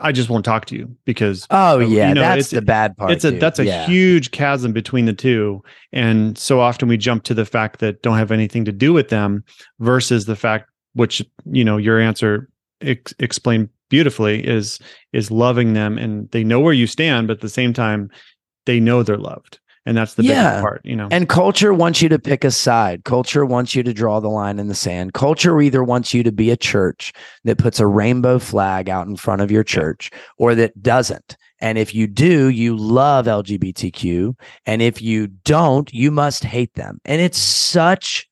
I 0.00 0.12
just 0.12 0.30
won't 0.30 0.44
talk 0.44 0.64
to 0.66 0.76
you 0.76 0.94
because 1.04 1.46
Oh 1.50 1.76
uh, 1.76 1.78
you 1.80 1.96
yeah, 1.96 2.12
know, 2.12 2.20
that's 2.20 2.50
the 2.50 2.62
bad 2.62 2.96
part. 2.96 3.10
it's 3.10 3.24
a 3.24 3.32
dude. 3.32 3.40
that's 3.40 3.58
a 3.58 3.64
Yeah. 3.64 3.86
huge 3.86 4.30
chasm 4.30 4.72
between 4.72 5.06
the 5.06 5.12
two 5.12 5.62
and 5.92 6.38
so 6.38 6.60
often 6.60 6.88
we 6.88 6.96
jump 6.96 7.24
to 7.24 7.34
the 7.34 7.44
fact 7.44 7.80
that 7.80 8.00
don't 8.02 8.16
have 8.16 8.30
anything 8.30 8.64
to 8.64 8.72
do 8.72 8.92
with 8.92 9.08
them 9.08 9.42
versus 9.80 10.26
the 10.26 10.36
fact 10.36 10.70
which 10.94 11.22
you 11.50 11.64
know 11.64 11.76
your 11.78 11.98
answer 12.00 12.48
ex- 12.80 13.14
explained 13.18 13.68
beautifully 13.88 14.46
is 14.46 14.78
is 15.12 15.30
loving 15.30 15.72
them 15.74 15.98
and 15.98 16.30
they 16.30 16.44
know 16.44 16.60
where 16.60 16.72
you 16.72 16.86
stand 16.86 17.26
but 17.26 17.34
at 17.34 17.40
the 17.40 17.48
same 17.48 17.72
time 17.72 18.08
they 18.66 18.78
know 18.78 19.02
they're 19.02 19.16
loved 19.18 19.58
and 19.86 19.96
that's 19.96 20.14
the 20.14 20.22
Yeah. 20.22 20.60
part 20.60 20.80
you 20.84 20.94
know 20.96 21.08
And 21.10 21.28
culture 21.28 21.74
wants 21.74 22.00
you 22.02 22.08
to 22.08 22.18
pick 22.18 22.44
a 22.44 22.50
side. 22.50 23.04
Culture 23.04 23.44
wants 23.44 23.74
you 23.74 23.82
to 23.82 23.92
draw 23.92 24.20
the 24.20 24.28
line 24.28 24.58
in 24.58 24.68
the 24.68 24.74
sand. 24.74 25.12
Culture 25.14 25.60
either 25.60 25.82
wants 25.82 26.14
you 26.14 26.22
to 26.22 26.32
be 26.32 26.50
a 26.50 26.56
church 26.56 27.12
that 27.44 27.58
puts 27.58 27.80
a 27.80 27.86
rainbow 27.86 28.38
flag 28.38 28.88
out 28.88 29.06
in 29.06 29.16
front 29.16 29.42
of 29.42 29.50
your 29.50 29.64
church 29.64 30.10
or 30.38 30.54
that 30.54 30.80
doesn't. 30.82 31.36
And 31.60 31.78
if 31.78 31.94
you 31.94 32.06
do, 32.08 32.48
you 32.48 32.76
love 32.76 33.26
LGBTQ. 33.26 34.34
And 34.66 34.82
if 34.82 35.00
you 35.00 35.28
don't, 35.28 35.92
you 35.92 36.10
must 36.10 36.42
hate 36.44 36.74
them. 36.74 36.98
And 37.04 37.20
it's 37.20 37.38
such 37.38 38.26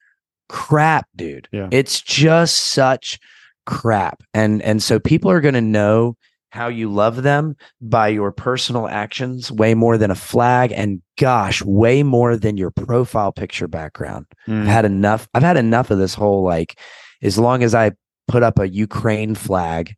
crap, 0.48 1.06
dude. 1.14 1.48
Yeah. 1.52 1.68
It's 1.70 2.00
just 2.00 2.56
such 2.72 3.18
crap. 3.66 4.22
And 4.34 4.62
and 4.62 4.82
so 4.82 4.98
people 4.98 5.30
are 5.30 5.40
going 5.40 5.54
to 5.54 5.60
know 5.60 6.16
how 6.50 6.68
you 6.68 6.92
love 6.92 7.22
them 7.22 7.56
by 7.80 8.08
your 8.08 8.32
personal 8.32 8.88
actions 8.88 9.50
way 9.52 9.74
more 9.74 9.96
than 9.96 10.10
a 10.10 10.14
flag 10.14 10.72
and 10.72 11.00
gosh 11.18 11.62
way 11.62 12.02
more 12.02 12.36
than 12.36 12.56
your 12.56 12.70
profile 12.70 13.32
picture 13.32 13.68
background 13.68 14.26
Mm. 14.48 14.62
i've 14.62 14.66
had 14.68 14.84
enough 14.84 15.28
i've 15.34 15.42
had 15.42 15.56
enough 15.56 15.90
of 15.90 15.98
this 15.98 16.14
whole 16.14 16.42
like 16.42 16.78
as 17.22 17.38
long 17.38 17.62
as 17.62 17.74
i 17.74 17.92
put 18.28 18.42
up 18.42 18.58
a 18.58 18.68
ukraine 18.68 19.34
flag 19.34 19.94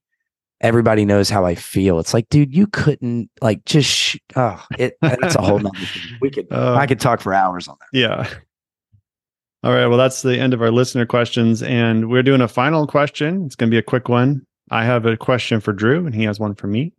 everybody 0.61 1.05
knows 1.05 1.29
how 1.31 1.45
i 1.45 1.55
feel 1.55 1.99
it's 1.99 2.15
like 2.15 2.29
dude 2.29 2.55
you 2.55 2.67
couldn't 2.67 3.29
like 3.41 3.65
just 3.65 3.89
sh- 3.91 4.17
oh 4.37 4.63
it 4.79 4.97
that's 5.01 5.35
a 5.37 5.43
whole 5.43 5.59
nother 5.67 5.77
thing 5.79 6.19
we 6.21 6.31
could 6.31 6.47
Uh, 6.53 6.75
i 6.79 6.87
could 6.87 7.01
talk 7.01 7.21
for 7.21 7.33
hours 7.35 7.67
on 7.69 7.77
that 7.81 7.99
Yeah. 7.99 8.29
All 9.65 9.73
right. 9.73 9.87
Well, 9.87 9.97
that's 9.97 10.23
the 10.23 10.37
end 10.37 10.55
of 10.55 10.61
our 10.61 10.73
listener 10.73 11.07
questions. 11.07 11.63
And 11.63 12.11
we're 12.11 12.25
doing 12.25 12.41
a 12.41 12.49
final 12.49 12.85
question. 12.85 13.45
It's 13.47 13.55
going 13.55 13.71
to 13.71 13.73
be 13.73 13.79
a 13.79 13.83
quick 13.83 14.09
one. 14.09 14.45
I 14.71 14.85
have 14.85 15.05
a 15.07 15.17
question 15.17 15.61
for 15.61 15.73
Drew, 15.73 16.07
and 16.07 16.15
he 16.15 16.25
has 16.25 16.39
one 16.41 16.55
for 16.55 16.67
me. 16.67 16.93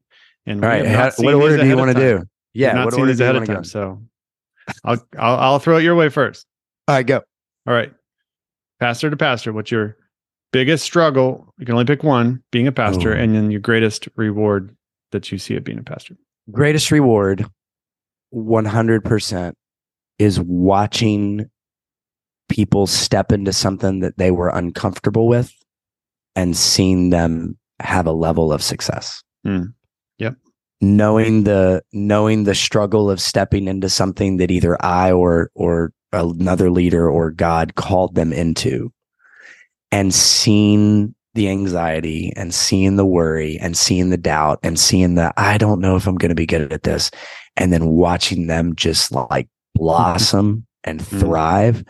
And 0.45 0.63
all 0.63 0.69
right 0.69 0.85
have 0.85 0.97
not 1.17 1.17
how- 1.17 1.23
what 1.23 1.33
order 1.35 1.57
do 1.57 1.67
you 1.67 1.77
want 1.77 1.95
to 1.95 1.99
do 1.99 2.23
yeah 2.53 2.73
not 2.73 2.85
what 2.85 2.93
order 2.95 3.05
these 3.07 3.17
do 3.17 3.23
you 3.23 3.29
ahead 3.29 3.35
want 3.35 3.43
of 3.43 3.47
to 3.47 3.53
go 3.53 3.55
time. 3.55 3.63
So 3.63 4.03
I'll, 4.83 5.07
I'll 5.17 5.35
I'll 5.39 5.59
throw 5.59 5.77
it 5.77 5.83
your 5.83 5.95
way 5.95 6.09
first. 6.09 6.45
all 6.87 6.95
right 6.95 7.07
go 7.07 7.21
All 7.67 7.73
right. 7.73 7.93
Pastor 8.79 9.09
to 9.09 9.15
pastor, 9.15 9.53
what's 9.53 9.71
your 9.71 9.95
biggest 10.51 10.83
struggle? 10.83 11.53
You 11.57 11.65
can 11.65 11.73
only 11.73 11.85
pick 11.85 12.03
one, 12.03 12.43
being 12.51 12.67
a 12.67 12.71
pastor, 12.73 13.13
Ooh. 13.13 13.17
and 13.17 13.33
then 13.33 13.49
your 13.51 13.61
greatest 13.61 14.09
reward 14.17 14.75
that 15.13 15.31
you 15.31 15.37
see 15.37 15.55
of 15.55 15.63
being 15.63 15.79
a 15.79 15.83
pastor. 15.83 16.17
greatest 16.51 16.91
reward 16.91 17.45
100% 18.33 19.53
is 20.19 20.39
watching 20.41 21.49
people 22.49 22.87
step 22.87 23.31
into 23.31 23.53
something 23.53 24.01
that 24.01 24.17
they 24.17 24.31
were 24.31 24.49
uncomfortable 24.49 25.27
with 25.27 25.53
and 26.35 26.55
seeing 26.57 27.09
them 27.09 27.57
have 27.79 28.05
a 28.07 28.11
level 28.11 28.51
of 28.51 28.61
success. 28.63 29.23
Mm. 29.45 29.73
Yep. 30.19 30.35
Knowing 30.81 31.43
the 31.43 31.83
knowing 31.93 32.43
the 32.43 32.55
struggle 32.55 33.09
of 33.09 33.19
stepping 33.21 33.67
into 33.67 33.89
something 33.89 34.37
that 34.37 34.51
either 34.51 34.77
I 34.83 35.11
or 35.11 35.49
or 35.55 35.91
another 36.11 36.69
leader 36.69 37.09
or 37.09 37.31
God 37.31 37.75
called 37.75 38.15
them 38.15 38.31
into 38.33 38.91
and 39.91 40.13
seeing 40.13 41.15
the 41.35 41.49
anxiety 41.49 42.31
and 42.35 42.53
seeing 42.53 42.95
the 42.95 43.05
worry 43.05 43.57
and 43.59 43.75
seeing 43.75 44.11
the 44.11 44.17
doubt 44.17 44.59
and 44.61 44.79
seeing 44.79 45.15
the 45.15 45.33
I 45.37 45.57
don't 45.57 45.81
know 45.81 45.95
if 45.95 46.05
I'm 46.05 46.15
going 46.15 46.29
to 46.29 46.35
be 46.35 46.45
good 46.45 46.71
at 46.71 46.83
this 46.83 47.09
and 47.57 47.73
then 47.73 47.87
watching 47.87 48.47
them 48.47 48.75
just 48.75 49.11
like 49.11 49.47
blossom 49.75 50.65
and 50.83 50.99
Mm. 50.99 51.19
thrive 51.19 51.83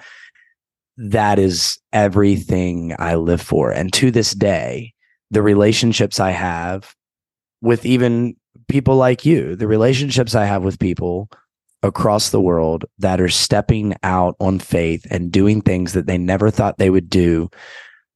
that 0.98 1.40
is 1.40 1.80
everything 1.92 2.96
I 3.00 3.16
live 3.16 3.42
for. 3.42 3.72
And 3.72 3.92
to 3.94 4.12
this 4.12 4.34
day 4.34 4.94
the 5.34 5.42
relationships 5.42 6.20
I 6.20 6.30
have 6.30 6.94
with 7.62 7.86
even 7.86 8.36
people 8.68 8.96
like 8.96 9.26
you 9.26 9.56
the 9.56 9.68
relationships 9.68 10.36
I 10.36 10.46
have 10.46 10.64
with 10.64 10.80
people 10.80 11.30
across 11.82 12.30
the 12.30 12.40
world 12.40 12.86
that 13.00 13.20
are 13.20 13.30
stepping 13.30 13.96
out 14.04 14.36
on 14.40 14.60
faith 14.60 15.06
and 15.10 15.32
doing 15.32 15.62
things 15.62 15.94
that 15.94 16.06
they 16.06 16.18
never 16.18 16.50
thought 16.50 16.78
they 16.78 16.90
would 16.90 17.10
do 17.10 17.50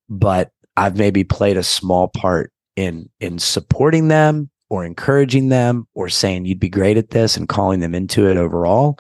but 0.10 0.52
I've 0.78 0.96
maybe 0.96 1.24
played 1.24 1.58
a 1.58 1.64
small 1.64 2.08
part 2.08 2.52
in 2.76 3.10
in 3.20 3.40
supporting 3.40 4.08
them 4.08 4.50
or 4.70 4.86
encouraging 4.86 5.50
them 5.50 5.88
or 5.96 6.10
saying 6.10 6.46
you'd 6.46 6.60
be 6.60 6.70
great 6.70 6.98
at 6.98 7.10
this 7.10 7.36
and 7.36 7.50
calling 7.50 7.80
them 7.80 7.96
into 7.96 8.30
it 8.30 8.38
overall 8.38 9.00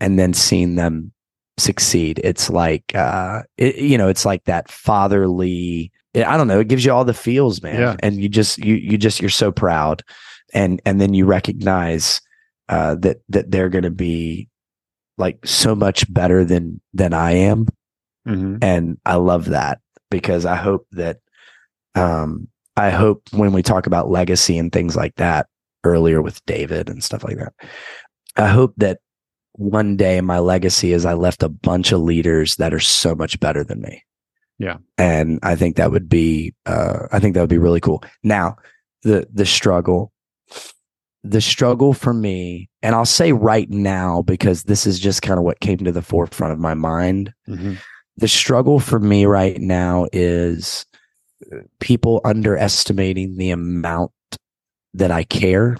and 0.00 0.18
then 0.18 0.32
seeing 0.32 0.76
them 0.76 1.12
succeed 1.58 2.20
it's 2.24 2.48
like 2.50 2.94
uh 2.94 3.42
it, 3.56 3.76
you 3.76 3.98
know 3.98 4.08
it's 4.08 4.24
like 4.24 4.44
that 4.44 4.70
fatherly 4.70 5.90
i 6.14 6.36
don't 6.36 6.48
know 6.48 6.60
it 6.60 6.68
gives 6.68 6.84
you 6.84 6.92
all 6.92 7.04
the 7.04 7.12
feels 7.14 7.62
man 7.62 7.80
Yeah. 7.80 7.96
and 8.02 8.16
you 8.20 8.28
just 8.28 8.58
you 8.58 8.74
you 8.76 8.96
just 8.98 9.20
you're 9.20 9.28
so 9.30 9.50
proud 9.52 10.02
and 10.54 10.80
and 10.86 11.00
then 11.00 11.14
you 11.14 11.26
recognize 11.26 12.20
uh 12.68 12.94
that 12.96 13.18
that 13.28 13.50
they're 13.50 13.68
going 13.68 13.84
to 13.84 13.90
be 13.90 14.48
like 15.18 15.44
so 15.44 15.74
much 15.74 16.12
better 16.12 16.44
than 16.44 16.80
than 16.94 17.12
i 17.12 17.32
am 17.32 17.66
Mhm. 18.26 18.58
and 18.62 18.98
I 19.06 19.14
love 19.14 19.46
that 19.46 19.80
because 20.10 20.44
I 20.44 20.54
hope 20.56 20.86
that 20.92 21.18
um 21.94 22.46
I 22.76 22.90
hope 22.90 23.22
when 23.32 23.52
we 23.54 23.62
talk 23.62 23.86
about 23.86 24.10
legacy 24.10 24.58
and 24.58 24.70
things 24.70 24.94
like 24.96 25.14
that 25.16 25.46
earlier 25.82 26.20
with 26.20 26.44
David 26.44 26.90
and 26.90 27.02
stuff 27.02 27.24
like 27.24 27.38
that 27.38 27.54
I 28.36 28.48
hope 28.48 28.74
that 28.76 28.98
one 29.58 29.96
day 29.96 30.20
my 30.20 30.38
legacy 30.38 30.92
is 30.92 31.04
I 31.04 31.14
left 31.14 31.42
a 31.42 31.48
bunch 31.48 31.92
of 31.92 32.00
leaders 32.00 32.56
that 32.56 32.72
are 32.72 32.80
so 32.80 33.14
much 33.14 33.38
better 33.40 33.62
than 33.64 33.80
me. 33.82 34.02
Yeah. 34.58 34.78
And 34.96 35.38
I 35.42 35.54
think 35.56 35.76
that 35.76 35.90
would 35.90 36.08
be 36.08 36.54
uh 36.66 37.06
I 37.12 37.18
think 37.20 37.34
that 37.34 37.40
would 37.40 37.50
be 37.50 37.58
really 37.58 37.80
cool. 37.80 38.02
Now, 38.22 38.56
the 39.02 39.28
the 39.32 39.44
struggle 39.46 40.12
the 41.24 41.40
struggle 41.40 41.92
for 41.92 42.14
me 42.14 42.70
and 42.82 42.94
I'll 42.94 43.04
say 43.04 43.32
right 43.32 43.68
now 43.68 44.22
because 44.22 44.62
this 44.64 44.86
is 44.86 44.98
just 45.00 45.20
kind 45.22 45.38
of 45.38 45.44
what 45.44 45.60
came 45.60 45.78
to 45.78 45.92
the 45.92 46.02
forefront 46.02 46.52
of 46.52 46.58
my 46.60 46.74
mind 46.74 47.34
Mhm. 47.48 47.78
the 48.16 48.28
struggle 48.28 48.78
for 48.80 48.98
me 49.00 49.26
right 49.26 49.60
now 49.60 50.06
is 50.12 50.86
uh, 51.52 51.58
people 51.80 52.20
underestimating 52.24 53.36
the 53.36 53.50
amount 53.50 54.12
that 54.94 55.10
I 55.10 55.22
care, 55.24 55.76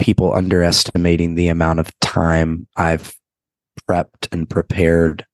people 0.00 0.34
underestimating 0.34 1.34
the 1.34 1.48
amount 1.48 1.78
of 1.78 1.98
time 2.00 2.66
I've 2.76 3.14
prepped 3.88 4.28
and 4.32 4.48
prepared 4.48 5.24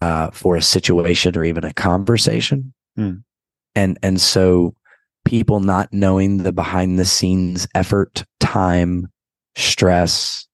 uh, 0.00 0.30
for 0.30 0.56
a 0.56 0.62
situation 0.62 1.36
or 1.36 1.44
even 1.44 1.64
a 1.64 1.74
conversation. 1.74 2.72
Hmm. 2.96 3.14
And 3.74 3.98
and 4.02 4.20
so 4.20 4.74
people 5.24 5.60
not 5.60 5.92
knowing 5.92 6.38
the 6.38 6.52
behind 6.52 6.98
the 6.98 7.04
scenes 7.04 7.66
effort, 7.74 8.24
time, 8.38 9.08
stress, 9.56 10.46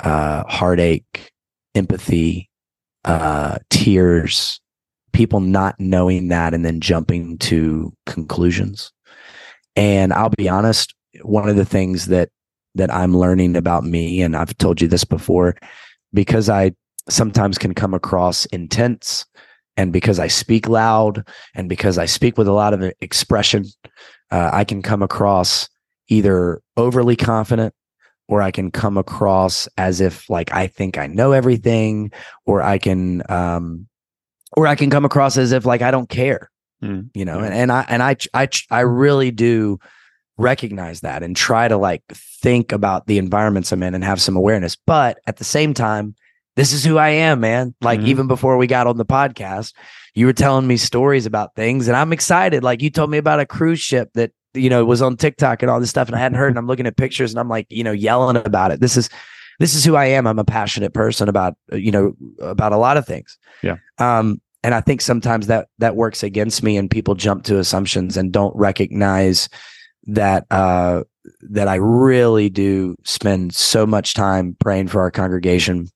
uh, 0.00 0.44
heartache, 0.44 1.30
empathy, 1.74 2.50
uh, 3.04 3.58
tears, 3.70 4.60
people 5.12 5.40
not 5.40 5.74
knowing 5.78 6.28
that 6.28 6.54
and 6.54 6.64
then 6.64 6.80
jumping 6.80 7.38
to 7.38 7.92
conclusions. 8.06 8.92
And 9.76 10.12
I'll 10.12 10.30
be 10.30 10.48
honest, 10.48 10.94
one 11.22 11.48
of 11.48 11.56
the 11.56 11.64
things 11.64 12.06
that 12.06 12.30
that 12.74 12.92
I'm 12.92 13.16
learning 13.16 13.56
about 13.56 13.84
me, 13.84 14.22
and 14.22 14.36
I've 14.36 14.56
told 14.58 14.80
you 14.80 14.88
this 14.88 15.04
before, 15.04 15.56
because 16.12 16.48
I 16.48 16.72
sometimes 17.08 17.58
can 17.58 17.74
come 17.74 17.94
across 17.94 18.46
intense 18.46 19.26
and 19.76 19.92
because 19.92 20.18
I 20.18 20.28
speak 20.28 20.68
loud 20.68 21.26
and 21.54 21.68
because 21.68 21.98
I 21.98 22.06
speak 22.06 22.38
with 22.38 22.48
a 22.48 22.52
lot 22.52 22.72
of 22.72 22.92
expression, 23.00 23.64
uh, 24.30 24.50
I 24.52 24.64
can 24.64 24.82
come 24.82 25.02
across 25.02 25.68
either 26.08 26.62
overly 26.76 27.16
confident 27.16 27.74
or 28.28 28.40
I 28.40 28.50
can 28.50 28.70
come 28.70 28.96
across 28.96 29.68
as 29.76 30.00
if 30.00 30.30
like 30.30 30.52
I 30.52 30.66
think 30.66 30.96
I 30.96 31.06
know 31.06 31.32
everything, 31.32 32.10
or 32.46 32.62
I 32.62 32.78
can 32.78 33.22
um 33.28 33.86
or 34.56 34.66
I 34.66 34.76
can 34.76 34.88
come 34.90 35.04
across 35.04 35.36
as 35.36 35.52
if 35.52 35.66
like 35.66 35.82
I 35.82 35.90
don't 35.90 36.08
care, 36.08 36.50
Mm, 36.82 37.10
you 37.14 37.24
know, 37.24 37.38
yeah. 37.38 37.46
and, 37.46 37.54
and 37.54 37.72
I 37.72 37.84
and 37.88 38.02
I 38.02 38.16
I 38.32 38.48
I 38.70 38.80
really 38.80 39.30
do 39.30 39.78
recognize 40.36 41.00
that 41.00 41.22
and 41.22 41.36
try 41.36 41.68
to 41.68 41.76
like 41.76 42.02
think 42.12 42.72
about 42.72 43.06
the 43.06 43.18
environments 43.18 43.70
I'm 43.72 43.82
in 43.82 43.94
and 43.94 44.02
have 44.04 44.20
some 44.20 44.36
awareness. 44.36 44.76
But 44.76 45.18
at 45.26 45.36
the 45.36 45.44
same 45.44 45.74
time, 45.74 46.14
this 46.56 46.72
is 46.72 46.84
who 46.84 46.98
I 46.98 47.08
am, 47.10 47.40
man. 47.40 47.74
Like 47.80 48.00
Mhm. 48.00 48.06
even 48.06 48.26
before 48.26 48.56
we 48.56 48.66
got 48.66 48.86
on 48.86 48.96
the 48.96 49.04
podcast, 49.04 49.72
you 50.14 50.26
were 50.26 50.32
telling 50.32 50.66
me 50.66 50.76
stories 50.76 51.26
about 51.26 51.54
things 51.56 51.88
and 51.88 51.96
I'm 51.96 52.12
excited. 52.12 52.62
Like 52.62 52.82
you 52.82 52.90
told 52.90 53.10
me 53.10 53.18
about 53.18 53.40
a 53.40 53.46
cruise 53.46 53.80
ship 53.80 54.10
that, 54.14 54.30
you 54.54 54.70
know, 54.70 54.84
was 54.84 55.02
on 55.02 55.16
TikTok 55.16 55.62
and 55.62 55.70
all 55.70 55.80
this 55.80 55.90
stuff 55.90 56.08
and 56.08 56.16
I 56.16 56.20
hadn't 56.20 56.38
heard 56.38 56.50
and 56.50 56.58
I'm 56.58 56.66
looking 56.68 56.86
at 56.86 56.96
pictures 56.96 57.32
and 57.32 57.40
I'm 57.40 57.48
like, 57.48 57.66
you 57.70 57.82
know, 57.82 57.92
yelling 57.92 58.36
about 58.36 58.70
it. 58.70 58.80
This 58.80 58.96
is 58.96 59.08
this 59.60 59.74
is 59.76 59.84
who 59.84 59.94
I 59.94 60.06
am. 60.06 60.26
I'm 60.26 60.38
a 60.40 60.44
passionate 60.44 60.94
person 60.94 61.28
about, 61.28 61.54
uh, 61.72 61.76
you 61.76 61.92
know, 61.92 62.14
about 62.40 62.72
a 62.72 62.76
lot 62.76 62.96
of 62.96 63.06
things. 63.06 63.36
Yeah. 63.62 63.76
Um 63.98 64.40
and 64.62 64.74
I 64.74 64.80
think 64.80 65.00
sometimes 65.00 65.48
that 65.48 65.68
that 65.78 65.96
works 65.96 66.22
against 66.22 66.62
me 66.62 66.76
and 66.76 66.88
people 66.90 67.14
jump 67.16 67.44
to 67.44 67.58
assumptions 67.58 68.16
and 68.16 68.32
don't 68.32 68.54
recognize 68.56 69.48
that 70.06 70.46
uh 70.50 71.02
that 71.40 71.68
I 71.68 71.76
really 71.76 72.50
do 72.50 72.96
spend 73.04 73.54
so 73.54 73.86
much 73.86 74.14
time 74.14 74.56
praying 74.60 74.88
for 74.88 75.00
our 75.00 75.10
congregation, 75.10 75.88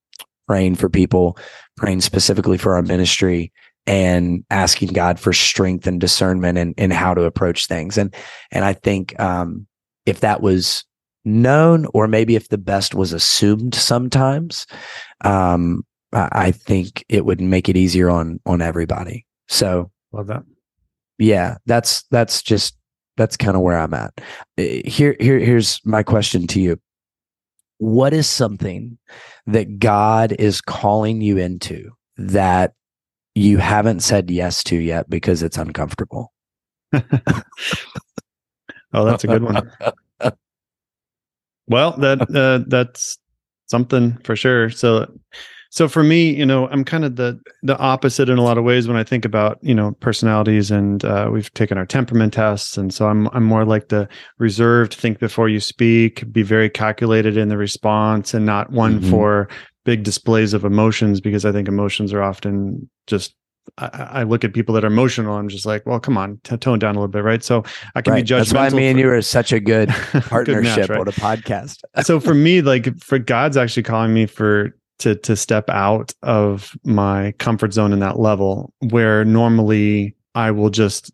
praying 0.47 0.77
for 0.77 0.89
people, 0.89 1.37
praying 1.77 2.01
specifically 2.01 2.57
for 2.59 2.75
our 2.75 2.83
ministry 2.83 3.53
and 3.87 4.45
asking 4.51 4.89
God 4.95 5.19
for 5.21 5.33
strength 5.33 5.87
and 5.87 6.01
discernment 6.01 6.59
and 6.59 6.75
in, 6.79 6.91
how 6.91 7.15
to 7.15 7.25
approach 7.25 7.67
things. 7.67 7.99
And 7.99 8.15
and 8.51 8.65
I 8.65 8.73
think 8.73 9.19
um 9.21 9.67
if 10.07 10.21
that 10.21 10.41
was 10.41 10.85
known 11.25 11.87
or 11.93 12.07
maybe 12.09 12.37
if 12.37 12.49
the 12.49 12.59
best 12.59 12.95
was 12.95 13.13
assumed 13.13 13.75
sometimes, 13.75 14.67
um 15.25 15.85
I 16.13 16.29
I 16.33 16.51
think 16.53 17.05
it 17.11 17.27
would 17.27 17.41
make 17.41 17.69
it 17.69 17.77
easier 17.77 18.09
on 18.09 18.41
on 18.47 18.63
everybody. 18.63 19.27
So 19.49 19.91
Love 20.13 20.29
that. 20.29 20.43
yeah 21.19 21.57
that's 21.67 22.05
that's 22.11 22.43
just 22.43 22.78
that's 23.19 23.37
kind 23.37 23.57
of 23.57 23.63
where 23.63 23.79
i'm 23.79 23.93
at 23.93 24.13
Uh, 24.59 24.81
here 24.87 25.15
here 25.21 25.39
here's 25.39 25.85
my 25.85 26.03
question 26.03 26.47
to 26.47 26.61
you 26.61 26.81
what 27.77 28.15
is 28.15 28.27
something 28.27 28.97
that 29.47 29.79
god 29.79 30.33
is 30.39 30.63
calling 30.63 31.21
you 31.21 31.37
into 31.37 31.91
that 32.17 32.73
you 33.35 33.59
haven't 33.59 34.01
said 34.01 34.31
yes 34.31 34.65
to 34.65 34.77
yet 34.77 35.11
because 35.11 35.43
it's 35.43 35.59
uncomfortable 35.59 36.33
Oh, 38.93 39.05
that's 39.05 39.25
a 39.25 39.29
good 39.29 39.43
one. 39.43 39.71
Well, 41.71 41.93
that 41.99 42.23
uh, 42.35 42.65
that's 42.67 43.19
something 43.67 44.17
for 44.25 44.35
sure. 44.35 44.71
So, 44.71 45.07
so 45.71 45.87
for 45.89 46.03
me, 46.03 46.35
you 46.35 46.47
know, 46.47 46.67
I'm 46.69 46.85
kind 46.85 47.05
of 47.05 47.17
the 47.17 47.39
the 47.63 47.77
opposite 47.79 48.29
in 48.29 48.39
a 48.39 48.43
lot 48.43 48.57
of 48.59 48.65
ways 48.65 48.89
when 48.89 48.97
I 48.97 49.05
think 49.05 49.25
about 49.25 49.59
you 49.63 49.75
know 49.75 49.93
personalities, 50.01 50.71
and 50.71 51.05
uh, 51.05 51.29
we've 51.33 51.53
taken 51.55 51.77
our 51.79 51.87
temperament 51.87 52.33
tests, 52.33 52.77
and 52.79 52.93
so 52.93 53.07
I'm 53.09 53.29
I'm 53.29 53.45
more 53.45 53.65
like 53.65 53.89
the 53.89 54.09
reserved, 54.39 54.95
think 54.95 55.19
before 55.19 55.49
you 55.49 55.61
speak, 55.61 56.31
be 56.33 56.43
very 56.43 56.71
calculated 56.71 57.37
in 57.37 57.49
the 57.49 57.57
response, 57.59 58.35
and 58.35 58.47
not 58.47 58.71
one 58.73 59.01
Mhm. 59.01 59.11
for 59.11 59.49
big 59.85 60.03
displays 60.03 60.53
of 60.55 60.65
emotions 60.65 61.21
because 61.21 61.45
I 61.45 61.53
think 61.53 61.69
emotions 61.69 62.13
are 62.13 62.23
often 62.23 62.89
just. 63.07 63.35
I, 63.77 64.09
I 64.21 64.23
look 64.23 64.45
at 64.45 64.55
people 64.55 64.75
that 64.77 64.85
are 64.85 64.87
emotional. 64.89 65.37
I'm 65.37 65.51
just 65.51 65.67
like, 65.67 65.85
well, 65.85 66.01
come 66.01 66.17
on, 66.17 66.41
t- 66.43 66.57
tone 66.57 66.79
down 66.79 66.95
a 66.97 66.99
little 67.01 67.13
bit, 67.13 67.23
right? 67.23 67.45
So 67.45 67.65
I 67.95 68.01
can 68.01 68.15
right 68.15 68.25
be 68.25 68.27
judgmental. 68.27 68.39
that's 68.39 68.55
why 68.55 68.71
me 68.71 68.87
and 68.89 68.99
you 68.99 69.11
are 69.11 69.21
such 69.21 69.53
a 69.53 69.61
good 69.61 69.91
Good 70.13 70.23
partnership 70.23 70.77
match, 70.79 70.89
right? 70.89 71.01
on 71.01 71.09
a 71.09 71.13
podcast 71.13 71.81
so 72.03 72.19
for 72.19 72.33
me 72.47 72.63
like 72.63 72.99
for 72.99 73.19
god's 73.19 73.59
actually 73.59 73.83
calling 73.83 74.15
me 74.15 74.25
for 74.25 74.75
to 74.99 75.15
to 75.17 75.37
step 75.37 75.69
out 75.71 76.13
of 76.23 76.77
my 76.85 77.33
comfort 77.39 77.73
zone 77.73 77.93
in 77.93 78.01
that 78.01 78.19
level 78.19 78.73
where 78.91 79.25
normally 79.25 80.15
i 80.35 80.51
will 80.51 80.71
just 80.71 81.13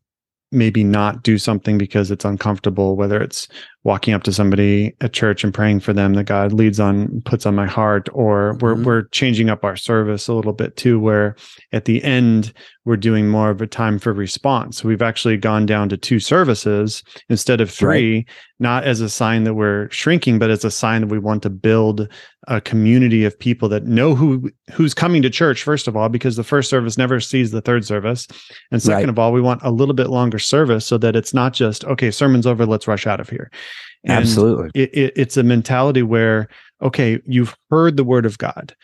maybe 0.53 0.85
not 0.85 1.23
do 1.25 1.37
something 1.37 1.77
because 1.79 2.13
it's 2.13 2.25
uncomfortable, 2.25 2.95
whether 2.95 3.21
it's 3.21 3.49
walking 3.83 4.15
up 4.15 4.23
to 4.23 4.33
somebody 4.33 4.95
at 5.01 5.13
church 5.13 5.43
and 5.43 5.53
praying 5.53 5.81
for 5.81 5.93
them 5.93 6.15
that 6.15 6.25
God 6.25 6.53
leads 6.53 6.79
on, 6.79 7.21
puts 7.25 7.45
on 7.45 7.57
my 7.57 7.67
heart, 7.67 8.09
or 8.13 8.57
we're 8.61 8.77
Mhm. 8.77 8.85
we're 8.85 9.03
changing 9.09 9.51
up 9.51 9.65
our 9.65 9.75
service 9.75 10.29
a 10.29 10.33
little 10.33 10.53
bit 10.53 10.77
too, 10.77 11.01
where 11.01 11.35
at 11.73 11.87
the 11.87 12.03
end 12.05 12.53
we're 12.85 12.97
doing 12.97 13.29
more 13.29 13.51
of 13.51 13.61
a 13.63 13.67
time 13.67 13.99
for 13.99 14.13
response. 14.13 14.79
so 14.79 14.89
We've 14.89 15.03
actually 15.03 15.39
gone 15.39 15.67
down 15.67 15.89
to 15.89 15.97
two 15.97 16.21
services 16.21 17.03
instead 17.29 17.61
of 17.61 17.69
three, 17.69 18.25
not 18.61 18.85
as 18.85 19.01
a 19.01 19.09
sign 19.11 19.43
that 19.45 19.55
we're 19.55 19.91
shrinking, 19.91 20.39
but 20.39 20.51
as 20.51 20.65
a 20.65 20.71
sign 20.71 21.01
that 21.01 21.09
we 21.11 21.19
want 21.19 21.43
to 21.43 21.51
build 21.51 22.07
a 22.49 22.61
community 22.61 23.25
of 23.25 23.39
people 23.39 23.69
that 23.71 23.85
know 23.85 24.15
who 24.15 24.51
who's 24.73 24.95
coming 24.95 25.23
to 25.23 25.31
church, 25.31 25.63
first 25.63 25.89
of 25.89 25.97
all, 25.97 26.09
because 26.09 26.37
the 26.37 26.45
first 26.45 26.69
service 26.71 26.99
never 26.99 27.21
sees 27.21 27.51
the 27.51 27.61
third 27.61 27.85
service. 27.85 28.27
And 28.71 28.83
second 28.83 29.01
Right. 29.01 29.09
of 29.09 29.19
all, 29.19 29.33
we 29.33 29.41
want 29.41 29.63
a 29.63 29.71
little 29.71 29.95
bit 29.95 30.09
longer 30.11 30.39
service 30.39 30.85
so 30.87 30.99
that 30.99 31.17
it's 31.17 31.33
not 31.35 31.53
just, 31.55 31.85
okay, 31.85 32.11
sermon's 32.11 32.47
over, 32.47 32.67
let's 32.67 32.87
rush 32.89 33.07
out 33.07 33.21
of 33.21 33.29
here. 33.29 33.51
And 34.05 34.19
Absolutely. 34.19 34.71
it, 34.75 34.91
it, 34.95 35.13
it's 35.17 35.37
a 35.37 35.43
mentality 35.43 36.03
where 36.03 36.49
okay 36.83 37.21
you've 37.25 37.57
heard 37.71 37.97
the 37.97 38.05
word 38.05 38.27
of 38.27 38.37
god 38.37 38.75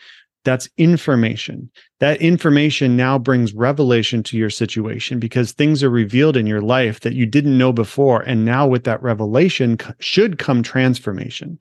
that's 0.43 0.69
information. 0.77 1.69
That 1.99 2.21
information 2.21 2.97
now 2.97 3.19
brings 3.19 3.53
revelation 3.53 4.23
to 4.23 4.37
your 4.37 4.49
situation 4.49 5.19
because 5.19 5.51
things 5.51 5.83
are 5.83 5.89
revealed 5.89 6.35
in 6.37 6.47
your 6.47 6.61
life 6.61 7.01
that 7.01 7.13
you 7.13 7.25
didn't 7.27 7.57
know 7.57 7.71
before. 7.71 8.21
And 8.21 8.43
now 8.45 8.67
with 8.67 8.85
that 8.85 9.01
revelation 9.03 9.77
c- 9.79 9.91
should 9.99 10.39
come 10.39 10.63
transformation. 10.63 11.59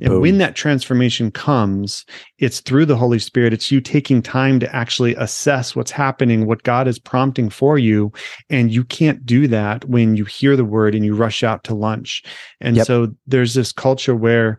And 0.00 0.20
when 0.20 0.38
that 0.38 0.54
transformation 0.54 1.30
comes 1.32 2.04
it's 2.38 2.60
through 2.60 2.86
the 2.86 2.96
holy 2.96 3.18
spirit. 3.18 3.52
It's 3.52 3.70
you 3.70 3.80
taking 3.80 4.22
time 4.22 4.60
to 4.60 4.74
actually 4.74 5.14
assess 5.16 5.76
what's 5.76 5.90
happening 5.90 6.46
what 6.46 6.62
god 6.62 6.88
is 6.88 6.98
prompting 6.98 7.50
for 7.50 7.78
you. 7.78 8.12
And 8.48 8.72
you 8.72 8.84
can't 8.84 9.24
do 9.24 9.46
that 9.48 9.84
when 9.84 10.16
you 10.16 10.24
hear 10.24 10.56
the 10.56 10.64
word 10.64 10.94
and 10.94 11.04
you 11.04 11.14
rush 11.14 11.42
out 11.42 11.64
to 11.64 11.74
lunch. 11.74 12.24
And 12.60 12.76
Yep. 12.76 12.86
so 12.86 13.08
there's 13.26 13.54
this 13.54 13.72
culture 13.72 14.14
where 14.16 14.58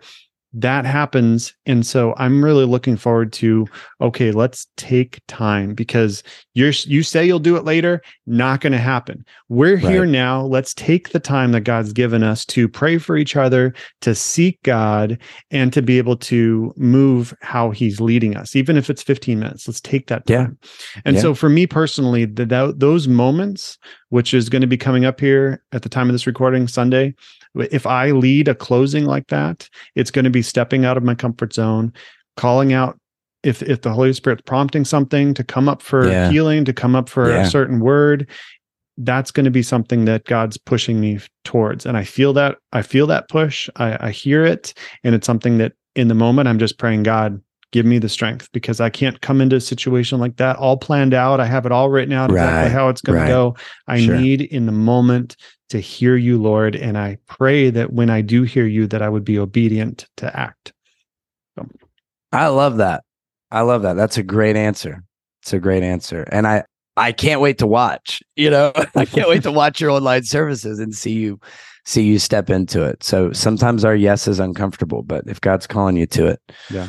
that 0.53 0.85
happens. 0.85 1.53
And 1.65 1.85
so 1.85 2.13
i'm 2.17 2.43
really 2.43 2.65
looking 2.65 2.97
forward 2.97 3.31
to 3.33 3.65
okay 4.01 4.31
let's 4.31 4.67
take 4.77 5.21
time 5.27 5.73
because 5.73 6.23
you're 6.53 6.73
you 6.85 7.03
say 7.03 7.25
you'll 7.25 7.39
do 7.39 7.55
it 7.55 7.63
later 7.63 8.01
not 8.27 8.61
going 8.61 8.73
to 8.73 8.79
happen. 8.79 9.25
We're 9.49 9.77
here 9.77 10.05
now. 10.05 10.43
Let's 10.45 10.73
take 10.73 11.09
the 11.09 11.19
time 11.19 11.51
that 11.53 11.61
god's 11.61 11.93
given 11.93 12.23
us 12.23 12.45
to 12.47 12.67
pray 12.67 12.97
for 12.97 13.15
each 13.17 13.35
other 13.35 13.73
to 14.01 14.13
seek 14.15 14.61
god 14.63 15.17
and 15.51 15.71
to 15.73 15.81
be 15.81 15.97
able 15.97 16.17
to 16.17 16.73
move 16.75 17.33
how 17.41 17.71
he's 17.71 18.01
leading 18.01 18.35
us 18.35 18.55
even 18.55 18.77
if 18.77 18.89
it's 18.89 19.03
15 19.03 19.39
minutes. 19.39 19.67
Let's 19.67 19.81
take 19.81 20.07
that 20.07 20.23
Yeah. 20.27 20.37
time. 20.37 20.57
And 21.05 21.15
Yeah. 21.15 21.21
so 21.21 21.33
for 21.33 21.49
me 21.49 21.65
personally 21.67 22.25
the, 22.25 22.45
that, 22.47 22.79
those 22.79 23.07
moments 23.07 23.77
which 24.09 24.33
is 24.33 24.49
going 24.49 24.61
to 24.61 24.67
be 24.67 24.77
coming 24.77 25.05
up 25.05 25.19
here 25.19 25.63
at 25.71 25.83
the 25.83 25.89
time 25.89 26.09
of 26.09 26.13
this 26.13 26.27
recording 26.27 26.67
sunday 26.67 27.13
if 27.55 27.85
i 27.85 28.11
lead 28.11 28.47
a 28.47 28.55
closing 28.55 29.05
like 29.05 29.27
that 29.27 29.69
it's 29.95 30.11
going 30.11 30.25
to 30.25 30.31
be 30.31 30.41
stepping 30.41 30.85
out 30.85 30.97
of 30.97 31.03
my 31.03 31.15
comfort 31.15 31.53
zone 31.53 31.91
calling 32.37 32.73
out 32.73 32.97
if 33.43 33.61
if 33.63 33.81
the 33.81 33.91
holy 33.91 34.13
spirit's 34.13 34.43
prompting 34.45 34.85
something 34.85 35.33
to 35.33 35.43
come 35.43 35.67
up 35.67 35.81
for 35.81 36.07
Yeah. 36.07 36.29
healing 36.29 36.65
to 36.65 36.73
come 36.73 36.95
up 36.95 37.09
for 37.09 37.29
Yeah. 37.29 37.41
a 37.41 37.49
certain 37.49 37.79
word 37.79 38.29
that's 38.97 39.31
going 39.31 39.45
to 39.45 39.51
be 39.51 39.63
something 39.63 40.05
that 40.05 40.25
god's 40.25 40.57
pushing 40.57 40.99
me 40.99 41.19
towards 41.43 41.85
and 41.85 41.97
i 41.97 42.03
feel 42.03 42.33
that 42.33 42.57
i 42.71 42.81
feel 42.81 43.07
that 43.07 43.29
push 43.29 43.69
i, 43.77 44.07
I 44.07 44.11
hear 44.11 44.43
it 44.45 44.73
and 45.03 45.15
it's 45.15 45.25
something 45.25 45.57
that 45.57 45.73
in 45.95 46.07
the 46.07 46.13
moment 46.13 46.47
i'm 46.47 46.59
just 46.59 46.77
praying 46.77 47.03
god 47.03 47.41
give 47.71 47.85
me 47.85 47.97
the 47.99 48.09
strength 48.09 48.49
because 48.51 48.79
i 48.81 48.89
can't 48.89 49.21
come 49.21 49.41
into 49.41 49.55
a 49.55 49.61
situation 49.61 50.19
like 50.19 50.37
that 50.37 50.55
all 50.57 50.77
planned 50.77 51.13
out 51.13 51.39
i 51.39 51.45
have 51.45 51.65
it 51.65 51.71
all 51.71 51.89
written 51.89 52.13
out 52.13 52.29
exactly 52.29 52.71
how 52.71 52.89
it's 52.89 53.01
going 53.01 53.17
right. 53.17 53.27
to 53.27 53.31
go 53.33 53.55
i 53.87 53.99
Sure. 53.99 54.17
need 54.17 54.41
in 54.41 54.65
the 54.65 54.71
moment 54.71 55.35
to 55.69 55.79
hear 55.79 56.15
you 56.15 56.41
lord 56.41 56.75
and 56.75 56.97
i 56.97 57.17
pray 57.27 57.69
that 57.69 57.93
when 57.93 58.09
i 58.09 58.21
do 58.21 58.43
hear 58.43 58.65
you 58.65 58.87
that 58.87 59.01
i 59.01 59.09
would 59.09 59.23
be 59.23 59.39
obedient 59.39 60.07
to 60.17 60.37
act 60.37 60.73
I 62.31 62.47
love 62.47 62.77
that. 62.77 63.03
I 63.51 63.61
love 63.61 63.81
that. 63.81 63.93
That's 63.95 64.17
a 64.17 64.23
great 64.23 64.55
answer. 64.55 65.03
It's 65.41 65.53
a 65.53 65.59
great 65.59 65.83
answer. 65.83 66.23
And 66.31 66.47
I 66.47 66.63
I 66.97 67.11
can't 67.11 67.41
wait 67.41 67.57
to 67.59 67.67
watch. 67.67 68.21
You 68.35 68.49
know, 68.49 68.71
I 68.95 69.05
can't 69.05 69.27
wait 69.29 69.43
to 69.43 69.51
watch 69.51 69.81
your 69.81 69.91
online 69.91 70.23
services 70.23 70.79
and 70.79 70.95
see 70.95 71.11
you 71.11 71.39
see 71.85 72.03
you 72.03 72.19
step 72.19 72.49
into 72.49 72.83
it. 72.83 73.03
So 73.03 73.31
sometimes 73.33 73.83
our 73.83 73.95
yes 73.95 74.27
is 74.27 74.39
uncomfortable, 74.39 75.03
but 75.03 75.25
if 75.27 75.41
God's 75.41 75.67
calling 75.67 75.97
you 75.97 76.05
to 76.07 76.27
it, 76.27 76.39
Yeah. 76.69 76.87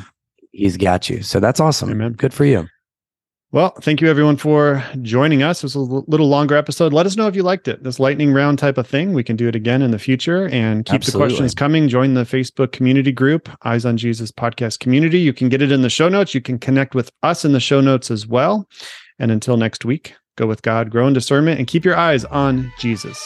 He's 0.53 0.76
got 0.76 1.09
you. 1.11 1.22
So 1.22 1.40
that's 1.40 1.61
awesome. 1.61 1.90
Amen. 1.90 2.12
Good 2.12 2.32
for 2.32 2.44
you. 2.44 2.68
Well, 3.53 3.74
thank 3.82 4.00
you 4.00 4.09
everyone 4.09 4.38
for 4.38 4.82
joining 5.03 5.42
us. 5.42 5.59
It 5.59 5.64
was 5.64 5.74
a 5.74 5.80
little 5.80 6.28
longer 6.28 6.57
episode. 6.57 6.94
Let 6.94 7.05
us 7.05 7.16
know 7.16 7.26
if 7.26 7.36
you 7.36 7.42
liked 7.42 7.68
it. 7.68 7.82
This 7.82 8.00
lightning 8.00 8.32
round 8.32 8.59
type 8.59 8.78
of 8.78 8.86
thing. 8.86 9.12
We 9.12 9.22
can 9.22 9.36
do 9.36 9.46
it 9.46 9.55
again 9.55 9.82
in 9.82 9.90
the 9.90 9.98
future 9.98 10.48
and 10.48 10.86
keep 10.86 10.94
Absolutely. 10.94 11.28
the 11.28 11.34
questions 11.34 11.55
coming. 11.55 11.86
Join 11.86 12.14
the 12.14 12.22
Facebook 12.22 12.72
community 12.72 13.12
group, 13.12 13.50
Eyes 13.64 13.84
on 13.84 13.98
Jesus 13.98 14.32
podcast 14.32 14.78
community. 14.78 15.18
You 15.18 15.34
can 15.34 15.50
get 15.50 15.61
it 15.61 15.70
in 15.70 15.82
the 15.82 15.90
show 15.90 16.09
notes. 16.09 16.34
You 16.34 16.40
can 16.40 16.59
connect 16.59 16.94
with 16.94 17.11
us 17.22 17.44
in 17.44 17.53
the 17.53 17.61
show 17.61 17.82
notes 17.82 18.11
as 18.11 18.26
well. 18.26 18.66
And 19.18 19.30
until 19.30 19.59
next 19.59 19.84
week, 19.84 20.14
go 20.36 20.46
with 20.46 20.62
God, 20.62 20.88
grow 20.88 21.07
in 21.07 21.12
discernment, 21.12 21.59
and 21.59 21.68
keep 21.68 21.84
your 21.84 21.96
eyes 21.96 22.24
on 22.24 22.72
Jesus. 22.78 23.18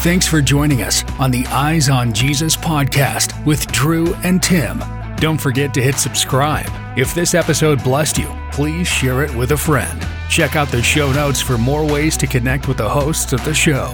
Thanks 0.00 0.26
for 0.26 0.42
joining 0.42 0.82
us 0.82 1.04
on 1.18 1.30
the 1.30 1.46
Eyes 1.46 1.88
on 1.88 2.12
Jesus 2.12 2.54
podcast 2.54 3.44
with 3.46 3.66
Drew 3.72 4.14
and 4.16 4.42
Tim. 4.42 4.97
Don't 5.20 5.40
forget 5.40 5.74
to 5.74 5.82
hit 5.82 5.96
subscribe. 5.96 6.70
If 6.96 7.12
this 7.12 7.34
episode 7.34 7.82
blessed 7.82 8.18
you, 8.18 8.32
please 8.52 8.86
share 8.86 9.24
it 9.24 9.34
with 9.34 9.50
a 9.50 9.56
friend. 9.56 10.06
Check 10.28 10.54
out 10.54 10.68
the 10.68 10.80
show 10.80 11.10
notes 11.10 11.40
for 11.40 11.58
more 11.58 11.84
ways 11.84 12.16
to 12.18 12.28
connect 12.28 12.68
with 12.68 12.76
the 12.76 12.88
hosts 12.88 13.32
of 13.32 13.44
the 13.44 13.52
show. 13.52 13.88